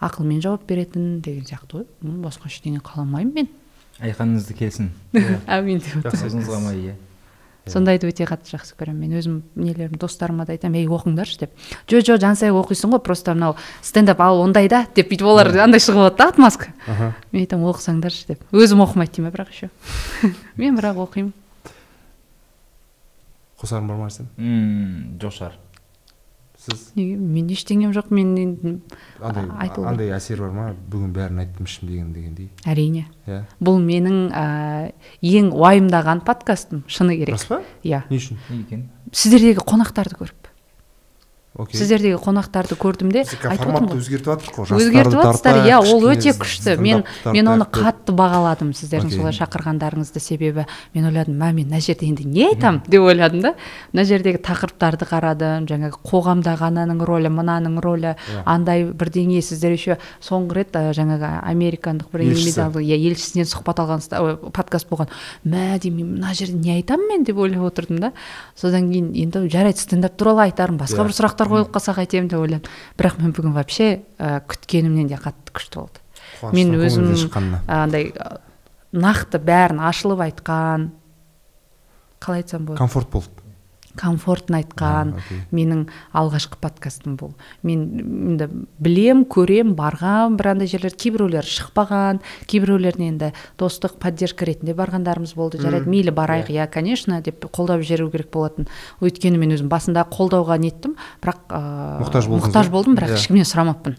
ақылмен 0.00 0.40
жауап 0.44 0.64
беретін 0.68 1.18
деген 1.24 1.44
сияқты 1.48 1.82
ғой. 1.82 1.88
Басқа 2.24 2.48
ештеңе 2.48 2.80
қаламаймын 2.84 3.34
мен. 3.34 3.50
Айқаныңызды 3.98 4.56
келсін. 4.56 4.92
Әумин 5.50 5.82
деп 5.82 6.08
иә? 6.08 6.96
Сондайды 7.72 8.08
өте 8.08 8.26
қатты 8.28 8.52
жақсы 8.56 8.76
көремін 8.78 9.08
мен. 9.08 9.18
Өзім 9.18 9.36
нелерім 9.54 9.98
достарыма 10.00 10.46
да 10.46 10.54
айтамын 10.56 10.80
ей 10.80 10.88
оқыңдаршы 10.88 11.38
деп. 11.44 11.52
Жо 11.90 12.00
жо 12.04 12.18
жансая 12.20 12.52
оқисың 12.52 12.94
ғой 12.94 13.02
просто 13.04 13.34
мынау 13.34 13.56
стендап 13.82 14.20
ал 14.20 14.40
ондай 14.42 14.68
да 14.68 14.86
деп 14.94 15.10
бүйтіп 15.10 15.26
олар 15.28 15.52
андай 15.64 15.80
шығып 15.80 16.02
алады 16.04 16.16
да 16.18 16.28
отмазка. 16.32 16.72
Мен 17.32 17.44
айтамын 17.44 17.72
оқысаңдаршы 17.72 18.26
деп. 18.32 18.44
Өзім 18.52 18.84
оқымайды 18.84 19.18
деймін 19.18 19.34
бірақ 19.34 19.52
еще. 19.52 19.70
Мен 20.56 20.76
бірақ 20.78 21.02
оқимын. 21.08 21.32
Қосарың 23.58 23.88
бар 23.90 23.96
ма 23.98 24.10
сен? 24.14 24.28
Жоқ 25.18 25.34
шығар. 25.34 25.58
Сіз? 26.58 26.88
Неге? 26.98 27.16
Мен 27.16 27.48
ештеңем 27.54 27.92
жоқ 27.96 28.10
мен 28.14 28.34
андай 29.20 29.46
андай 29.86 30.10
әсер 30.16 30.42
бар 30.42 30.52
ма? 30.56 30.66
Бүгін 30.90 31.12
бәрін 31.14 31.42
айттым 31.44 31.68
ішім 31.70 31.88
деген 31.88 32.12
дегендей? 32.16 32.50
Әрине. 32.66 33.06
Иә? 33.28 33.44
Бұл 33.62 33.78
менің 33.82 34.18
ә, 34.34 34.44
ең 35.22 35.52
уайымдаған 35.54 36.24
подкастым 36.26 36.84
шыны 36.90 37.16
керек. 37.20 37.38
Рас 37.38 37.46
па? 37.48 37.62
Иә. 37.86 38.02
Не 38.10 38.18
үшін? 38.20 38.40
Не 38.50 38.62
екен? 38.64 38.86
Сіздердегі 39.12 39.62
қонақтарды 39.64 40.18
көріп. 40.18 40.47
Окей. 41.58 41.78
Сіздердегі 41.78 42.18
қонақтарды 42.22 42.76
көрдім 42.78 43.10
де 43.12 43.24
форматты 43.26 43.98
өзгертіп 43.98 44.28
жатырық 44.30 44.54
қой. 44.54 44.70
Өзгертіп 44.78 45.16
жатырсыздар 45.18 45.58
иә 45.66 45.80
ол 45.82 46.06
өте 46.08 46.32
күшті. 46.38 46.76
мен 46.78 47.04
мен 47.26 47.48
оны 47.50 47.66
қатты 47.66 48.14
бағаладым 48.14 48.70
сіздердің 48.78 49.10
солай 49.10 49.34
шақырғандарыңызды 49.34 50.22
себебі. 50.22 50.66
Мен 50.94 51.08
ойладым 51.10 51.34
мә 51.34 51.52
мен 51.52 51.66
мына 51.68 51.80
жерде 51.80 52.06
енді 52.06 52.24
не 52.24 52.46
айтамын 52.48 52.82
деп 52.86 53.02
ойладым 53.02 53.42
да. 53.42 53.54
Мына 53.92 54.04
жердегі 54.04 54.38
тақырыптарды 54.38 55.08
қарадым. 55.10 55.66
Жаңағы 55.68 55.98
қоғамдағы 56.06 56.68
ананың 56.70 57.02
рөлі 57.02 57.32
мынаның 57.34 57.80
рөлі 57.82 58.14
иә. 58.14 58.42
андай 58.46 58.84
бірдеңе 58.84 59.42
сіздер 59.42 59.72
еще 59.74 59.98
соңғы 60.22 60.62
рет 60.62 60.72
жаңағы 60.72 61.42
американдық 61.42 62.12
бір 62.12 62.22
иә 62.22 62.96
елшісінен 63.10 63.48
сұхбат 63.48 63.82
алған 63.82 64.50
подкаст 64.54 64.88
болған. 64.88 65.10
Мә 65.44 65.78
деймін 65.82 66.14
мына 66.18 66.34
жерде 66.34 66.56
не 66.56 66.76
айтамын 66.78 67.08
мен? 67.08 67.24
деп 67.24 67.38
ойлап 67.38 67.72
отырдым 67.72 67.98
да. 67.98 68.12
Содан 68.54 68.90
кейін 68.92 69.12
енді 69.14 69.48
жарайды 69.50 69.80
стендап 69.80 70.16
туралы 70.16 70.46
айтармын 70.48 70.80
басқа 70.80 71.02
иә. 71.02 71.08
бір 71.08 71.16
сұрақтар 71.16 71.47
қойылып 71.50 71.72
қалса 71.74 71.94
қайтемін 71.96 72.28
деп 72.32 72.40
ойладым. 72.40 72.76
Бірақ 72.98 73.18
мен 73.22 73.32
бүгін 73.36 73.56
вообще 73.56 73.88
ә, 74.18 74.40
күткенімнен 74.48 75.08
де 75.08 75.18
қатты 75.20 75.54
күшті 75.56 75.82
болды 75.82 76.04
мен 76.52 76.74
өзім 76.78 77.40
андай 77.66 78.12
нақты 78.92 79.40
бәрін 79.42 79.82
ашылып 79.84 80.22
айтқан 80.28 80.90
қалай 82.22 82.42
айтсам 82.42 82.66
болады? 82.66 82.78
Комфорт 82.78 83.10
болды. 83.12 83.37
Комфортно 83.98 84.60
айтқан 84.62 85.14
менің 85.54 85.84
алғашқы 86.16 86.58
подкастым 86.62 87.16
бұл. 87.18 87.34
Мен 87.66 87.84
енді 88.32 88.48
білем 88.78 89.24
көрем 89.28 89.74
барған 89.78 90.38
бір 90.38 90.52
андай 90.54 90.70
жерлер 90.70 90.94
кейбіреулері 90.94 91.50
шықпаған 91.50 92.22
кейбіреулеріне 92.50 93.10
енді 93.12 93.32
достық 93.60 93.98
поддержка 94.02 94.48
ретінде 94.48 94.76
барғандарымыз 94.78 95.34
болды 95.38 95.60
жарайды. 95.62 95.90
Мейлі 95.90 96.14
барайық 96.14 96.52
иә. 96.54 96.68
конечно 96.70 97.20
деп 97.20 97.44
қолдап 97.50 97.82
жіберу 97.82 98.10
керек 98.10 98.30
болатын. 98.32 98.68
Өйткені 99.00 99.38
мен 99.38 99.52
өзім 99.56 99.68
басында 99.68 100.06
қолдауға 100.08 100.58
неттім 100.58 100.96
бірақ 101.22 101.50
мұқтаж 102.04 102.28
болдым 102.28 102.48
мұқтаж 102.48 102.70
болдым 102.70 102.96
бірақ 102.96 103.14
иә. 103.14 103.18
ешкімнен 103.18 103.48
сұрамаппын. 103.48 103.96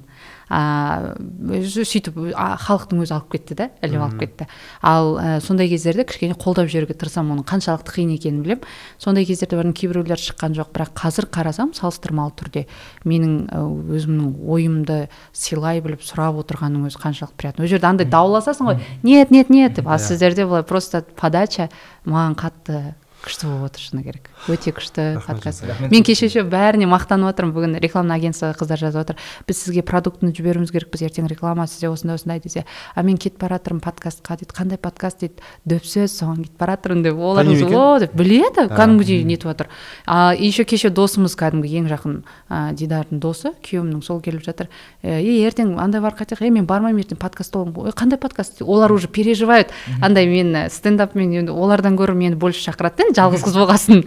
Өзі 0.49 1.83
сөйтіп 1.85 2.15
халықтың 2.33 3.03
өзі 3.03 3.13
алып 3.13 3.35
кетті 3.35 3.55
да 3.59 3.67
іліп 3.85 4.01
алып 4.01 4.19
кетті. 4.23 4.47
Ал 4.81 5.17
ә, 5.21 5.39
сондай 5.45 5.69
кездерде 5.69 6.05
кішкене 6.09 6.33
қолдап 6.33 6.71
жіберуге 6.71 6.95
тырысамын 6.97 7.37
оның 7.37 7.45
қаншалықты 7.49 7.93
қиын 7.93 8.13
екенін 8.15 8.41
білемін. 8.41 8.65
Сондай 8.97 9.27
кездерде 9.29 9.59
бұрын 9.59 9.75
кейбіреулер 9.77 10.17
шыққан 10.17 10.57
жоқ 10.57 10.71
бірақ 10.73 10.95
қазір 10.97 11.29
қарасам 11.29 11.75
салыстырмалы 11.77 12.33
түрде 12.39 12.65
менің 13.05 13.45
өзімнің 13.93 14.33
ойымды 14.49 14.97
сыйлай 15.33 15.83
біліп 15.85 16.01
сұрап 16.01 16.41
отырғанның 16.41 16.89
өзі 16.89 17.03
қаншалықты 17.03 17.37
приятно. 17.37 17.63
Ол 17.65 17.69
жерде 17.69 17.91
андай 17.91 18.09
дауласасың 18.09 18.71
ғой. 18.71 18.81
Нет 19.03 19.29
нет 19.29 19.49
нет 19.53 19.77
деп. 19.77 19.87
Ал 19.87 19.99
сіздерде 20.01 20.45
былай 20.49 20.63
просто 20.63 21.05
подача 21.15 21.69
маған 22.05 22.35
қатты 22.39 22.95
күшті 23.23 23.47
болып 23.49 23.69
отыр 23.69 23.83
шыны 23.83 24.03
керек. 24.03 24.29
Өте 24.47 24.71
күшті 24.75 25.19
подкаст. 25.25 25.65
Мен 25.91 26.03
кеше 26.07 26.43
бәріне 26.47 26.87
мақтанып 26.89 27.29
жатырмын 27.33 27.53
бүгін 27.55 27.75
рекламный 27.83 28.15
агентствоға 28.15 28.55
қыздар 28.59 28.79
жазып 28.79 29.03
жатыр 29.03 29.17
біз 29.47 29.59
сізге 29.59 29.83
продуктыны 29.83 30.31
жіберуіміз 30.35 30.71
керекпіз 30.71 31.03
ертең 31.09 31.27
реклама 31.27 31.67
сізде 31.67 31.89
осындай 31.91 32.15
осындай 32.15 32.39
десе. 32.39 32.65
А 32.95 33.03
мен 33.03 33.17
кетіп 33.17 33.41
бара 33.41 33.59
жатырмын 33.59 33.83
подкастқа 33.83 34.37
дейді. 34.39 34.55
Қандай 34.55 34.79
подкаст 34.79 35.19
дейді? 35.19 35.43
Дөп 35.67 35.83
сөз 35.83 36.15
соған 36.15 36.45
кетіп 36.45 36.59
бара 36.59 36.77
жатырмын 36.77 37.03
деп 37.03 37.19
олар 37.19 37.47
о 37.49 37.99
деп 37.99 38.15
біледі. 38.15 38.67
Кәдімгідей 38.71 39.23
нетіп 39.27 39.51
жатыр 39.51 39.69
а 40.05 40.33
еще 40.33 40.63
кеше 40.63 40.89
досымыз 40.89 41.35
кәдімгі 41.39 41.75
ең 41.81 41.89
жақын 41.91 42.15
ә, 42.49 42.73
дидардың 42.73 43.19
досы 43.19 43.51
күйеуімнің 43.65 44.01
сол 44.05 44.21
келіп 44.23 44.45
жатыр. 44.45 44.69
Е 45.03 45.19
ертең 45.43 45.75
андай 45.79 46.01
бар 46.01 46.15
қайтайық 46.15 46.45
е 46.47 46.53
мен 46.55 46.65
бармаймын 46.69 47.03
ертең 47.03 47.19
боламын 47.19 47.89
ой 47.89 47.91
қандай 47.91 48.17
подкаст? 48.17 48.61
Олар 48.61 48.91
уже 48.91 49.07
переживают. 49.07 49.69
Андай 50.01 50.27
мен 50.27 50.69
стендапмен 50.69 51.49
олардан 51.49 51.95
гөрі 51.95 52.15
мені 52.15 52.35
больше 52.35 52.63
шақырады 52.69 53.08
жалғыз 53.17 53.43
қыз 53.45 53.55
болғасын. 53.59 54.03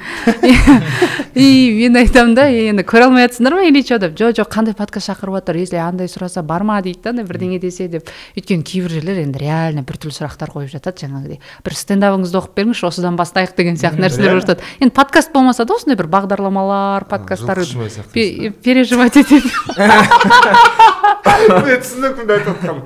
И 1.34 1.46
мен 1.78 1.96
айтамын 2.00 2.34
да 2.36 2.46
енді 2.50 2.84
көре 2.86 3.06
алмай 3.08 3.26
жатсыңдар 3.26 3.56
ма 3.56 3.64
или 3.68 3.82
че 3.86 3.98
деп. 4.02 4.14
Жоқ 4.18 4.36
жоқ 4.38 4.50
қандай 4.52 4.76
подкаст 4.76 5.10
шақырып 5.10 5.38
жатыр? 5.40 5.58
Если 5.62 5.80
андай 5.80 6.10
сұраса 6.10 6.42
барма 6.42 6.80
дейді 6.82 7.00
да 7.04 7.10
андай 7.14 7.24
бірдеңе 7.26 7.58
десе 7.62 7.88
деп. 7.88 8.10
Өйткені 8.36 8.62
кейбір 8.62 8.96
жерлер 8.98 9.22
енді 9.24 9.42
реально 9.42 9.84
біртүрлі 9.86 10.14
сұрақтар 10.16 10.52
қойып 10.52 10.72
жатады 10.74 11.06
жаңағыдей 11.06 11.40
бір 11.64 11.78
стендабыңызды 11.78 12.40
оқып 12.42 12.56
беріңізші 12.60 12.88
осыдан 12.90 13.16
бастайық 13.20 13.56
деген 13.56 13.80
сияқты 13.80 14.04
нәрселер 14.04 14.36
болып 14.36 14.46
жатады. 14.46 14.68
Енді 14.80 14.94
подкаст 14.94 15.32
болмаса 15.32 15.64
да 15.64 15.76
осындай 15.78 15.96
бір 15.96 16.10
бағдарламалар 16.12 17.08
подкасттар 17.08 17.62
переживать 18.62 19.16
етеді. 19.16 19.48
Мен 21.22 21.80
түсінікпін 21.82 22.30
айтып 22.34 22.48
жатқаным 22.50 22.82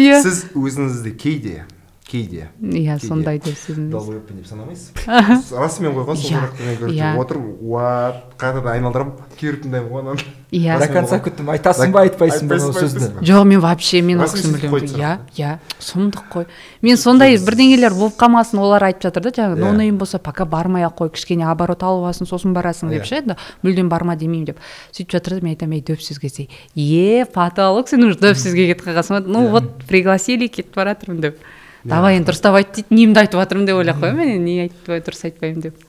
иә. 0.00 0.20
Сіз 0.24 0.44
өзіңізді 0.58 1.14
кейде 1.18 1.62
кейде 2.08 2.48
иә 2.60 2.98
сондай 3.00 3.38
деп 3.38 3.56
сезінесіз 3.56 3.92
долбоебпін 3.92 4.42
деп 4.42 4.46
санамайсыз 4.50 5.52
расымен 5.56 5.94
ғой 5.96 6.16
сол 6.16 6.90
иә 6.92 7.14
отырып 7.20 7.62
уат 7.62 8.34
қайтадан 8.40 8.72
айналдырамын 8.74 9.36
кейбір 9.38 9.60
тыңдаймын 9.62 9.90
ғой 9.92 10.02
ананы 10.02 10.26
иә 10.52 10.78
до 10.82 10.88
конца 10.92 11.20
күттім 11.24 11.52
айтасың 11.54 11.94
ба 11.94 12.02
айтпайсың 12.06 12.50
ба 12.50 12.58
ол 12.58 12.74
сөзді 12.76 13.10
жоқ 13.22 13.46
мен 13.48 13.62
вообще 13.64 14.02
мен 14.02 14.20
ол 14.20 14.28
кісіні 14.28 14.58
білемін 14.58 14.92
иә 14.98 15.12
иә 15.38 15.54
сұмдық 15.80 16.26
қой 16.34 16.46
мен 16.82 17.00
сондай 17.00 17.38
бірдеңелер 17.38 17.96
болып 17.96 18.18
қалмасын 18.20 18.60
олар 18.60 18.88
айтып 18.90 19.08
жатыр 19.08 19.28
да 19.28 19.34
жаңағы 19.38 19.62
ноунейм 19.62 19.98
болса 19.98 20.18
пока 20.18 20.44
бармай 20.44 20.84
ақ 20.84 20.98
қой 21.00 21.12
кішкене 21.14 21.46
оборот 21.48 21.82
алып 21.82 22.10
алсын 22.10 22.28
сосын 22.28 22.52
барасың 22.56 22.92
деп 22.92 23.06
ше 23.08 23.22
енді 23.22 23.38
мүлдем 23.62 23.88
барма 23.88 24.16
демеймін 24.16 24.52
деп. 24.52 24.60
Сөйтіп 24.92 25.16
жатыр 25.16 25.38
да 25.38 25.46
мен 25.46 25.54
айтамын 25.54 25.78
ей 25.78 25.84
дөп 25.86 26.02
сөзге 26.02 26.28
келсе 26.28 26.48
е 26.76 27.24
потолок 27.24 27.88
сен 27.88 28.04
уже 28.04 28.18
дөп 28.20 28.36
сөзге 28.36 28.68
кетіп 28.72 28.86
қалғансың 28.88 29.18
ба 29.18 29.24
ну 29.26 29.48
вот 29.54 29.84
пригласили 29.88 30.48
кетіп 30.48 30.74
бара 30.76 30.96
жатырмын 30.96 31.20
деп. 31.22 31.40
Давай 31.84 32.18
енді 32.18 32.30
дұрыстап 32.30 32.58
айт 32.58 32.74
дейді 32.76 32.94
немді 32.94 33.22
айтып 33.22 33.40
жатырмын 33.42 33.68
деп 33.68 33.80
ойлап 33.80 34.02
қоямын 34.02 34.32
мен 34.32 34.44
не 34.44 34.58
айтпай 34.66 35.02
дұрыс 35.02 35.24
айтпаймын 35.28 35.64
деп. 35.66 35.80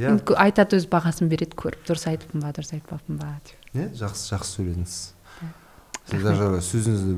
Иә 0.00 0.16
айтады 0.40 0.78
өз 0.78 0.86
бағасын 0.90 1.28
береді 1.30 1.56
көріп 1.58 1.86
дұрыс 1.88 2.06
айтыппын 2.10 2.44
ба 2.44 2.52
дұрыс 2.56 2.74
айтпаппын 2.76 3.18
ба 3.20 3.32
деп. 3.44 3.56
Иә 3.74 3.88
жақсы 3.98 4.34
жақсы 4.34 4.56
сөйледіңіз. 4.56 4.98
Сіз 6.10 6.22
даже 6.24 6.48
сөзіңізді 6.66 7.16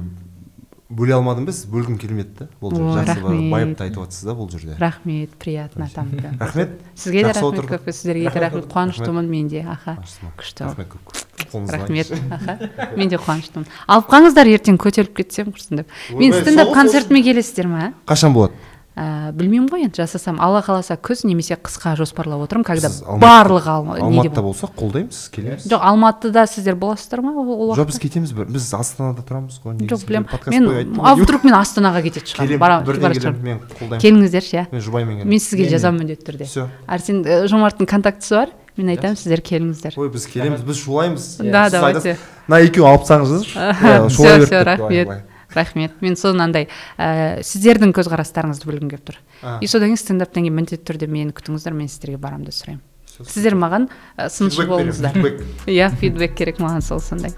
бөле 0.93 1.15
алмадым 1.17 1.47
ба 1.49 1.53
сіз 1.57 1.67
бөлгім 1.73 1.97
келмеді 2.01 2.35
да 2.39 2.49
бұл 2.61 2.75
жерде. 2.77 3.15
Жақсы 3.15 3.51
байыпты 3.53 3.85
айтып 3.87 4.05
жатсыз 4.05 4.27
да 4.29 4.35
бұл 4.37 4.51
жерде. 4.53 4.77
Рахмет 4.79 5.31
приятно 5.41 5.89
там 5.95 6.11
рахмет. 6.39 6.77
Сізге 6.95 7.25
де 7.25 7.33
рахмет 7.33 7.65
көп 7.71 7.89
сіздерге 7.93 8.31
де 8.31 8.41
рахмет. 8.45 8.67
Қуаныштымын 8.73 9.29
мен 9.29 9.49
де 9.49 9.65
аха. 9.65 9.97
Күшті. 10.37 10.69
Рахмет 10.69 11.73
рахмет 11.73 12.13
аха. 12.31 12.59
Мен 12.97 13.09
де 13.09 13.17
қуаныштымын. 13.17 13.67
Алып 13.87 14.13
қалыңыздар 14.13 14.53
ертең 14.53 14.77
көтеріліп 14.83 15.17
кетсем 15.23 15.53
құрсын 15.55 15.83
деп. 15.83 15.97
Мен 16.13 16.37
стендап 16.37 16.75
концертіме 16.77 17.23
келесіздер 17.25 17.73
ма? 17.73 17.93
Қашан 18.07 18.37
болады? 18.37 18.53
Ә, 18.97 19.33
білмеймін 19.33 19.69
ғой 19.73 19.87
енді 19.87 20.03
жасасам. 20.03 20.39
Алла 20.43 20.61
қаласа 20.65 20.97
күз 21.01 21.25
немесе 21.25 21.57
қысқа 21.57 21.95
жоспарлап 21.97 22.45
отырмын 22.45 22.67
когда 22.67 22.91
барлық 23.23 23.69
алматыда 23.73 24.45
болсақ 24.45 24.75
қолдаймыз 24.77 25.21
келеміз. 25.33 25.67
Жоқ 25.71 25.87
алматыда 25.89 26.45
сіздер 26.51 26.77
боласыздар 26.77 27.23
ма 27.25 27.33
ол 27.33 27.73
жоқ 27.79 27.89
біз 27.89 28.01
кетеміз 28.03 28.35
біз 28.37 28.69
астанада 28.77 29.25
тұрамыз 29.25 29.61
ғой 29.65 29.81
жоқ 29.89 30.07
білемін. 30.09 30.29
Мен 30.53 31.01
а 31.01 31.15
вдруг 31.17 31.45
мен 31.49 31.57
астанаға 31.57 32.05
кететін 32.05 32.59
шығармын. 32.59 33.41
Мен 33.43 33.63
қолдаймын. 33.79 34.03
Келіңіздерші 34.05 34.59
иә 34.61 34.67
мен 34.73 34.85
жұбайыммен 34.85 35.25
мен 35.25 35.41
сізге 35.41 35.71
жазамын 35.73 36.05
міндетті 36.05 36.29
түрде. 36.29 36.51
Все. 36.51 36.69
Арсен 36.87 37.25
жомарттың 37.49 37.89
контактісі 37.89 38.43
бар. 38.43 38.53
Мен 38.77 38.89
айтамын 38.89 39.19
сіздер 39.21 39.43
келіңіздер. 39.45 39.99
Ой 40.01 40.09
біз 40.09 40.25
келеміз. 40.33 40.63
Біз 40.65 40.79
шулаймыз. 40.81 41.27
Да 41.45 41.67
давайте. 41.69 42.17
мына 42.49 42.63
екеуін 42.65 42.89
алып 42.89 43.05
тастаңыздаршы. 43.05 44.09
Все 44.09 44.39
все 44.47 44.63
рахмет. 44.65 45.13
Рахмет. 45.57 45.95
Мен 46.03 46.17
андай 46.41 46.69
ә, 46.99 47.43
сіздердің 47.45 47.95
көзқарастарыңызды 47.97 48.69
білгім 48.69 48.93
келіп 48.93 49.13
тұр. 49.13 49.21
И 49.61 49.69
содан 49.69 49.93
кейін 49.93 50.01
стендаптан 50.01 50.47
кейін 50.47 50.59
міндетті 50.59 50.87
түрде 50.89 51.09
мені 51.11 51.35
күтіңіздер 51.37 51.77
мен 51.77 51.89
сіздерге 51.89 52.19
барамын 52.23 52.49
деп 52.49 52.57
сұраймын. 52.57 52.83
Сіздер 53.13 53.59
маған 53.61 53.91
ә, 54.17 54.29
сыншы 54.33 54.67
болыңыздар. 54.69 55.19
иә 55.69 55.91
фидбек 56.01 56.37
керек 56.39 56.63
маған 56.63 56.85
сол 56.85 57.03
сондай. 57.05 57.35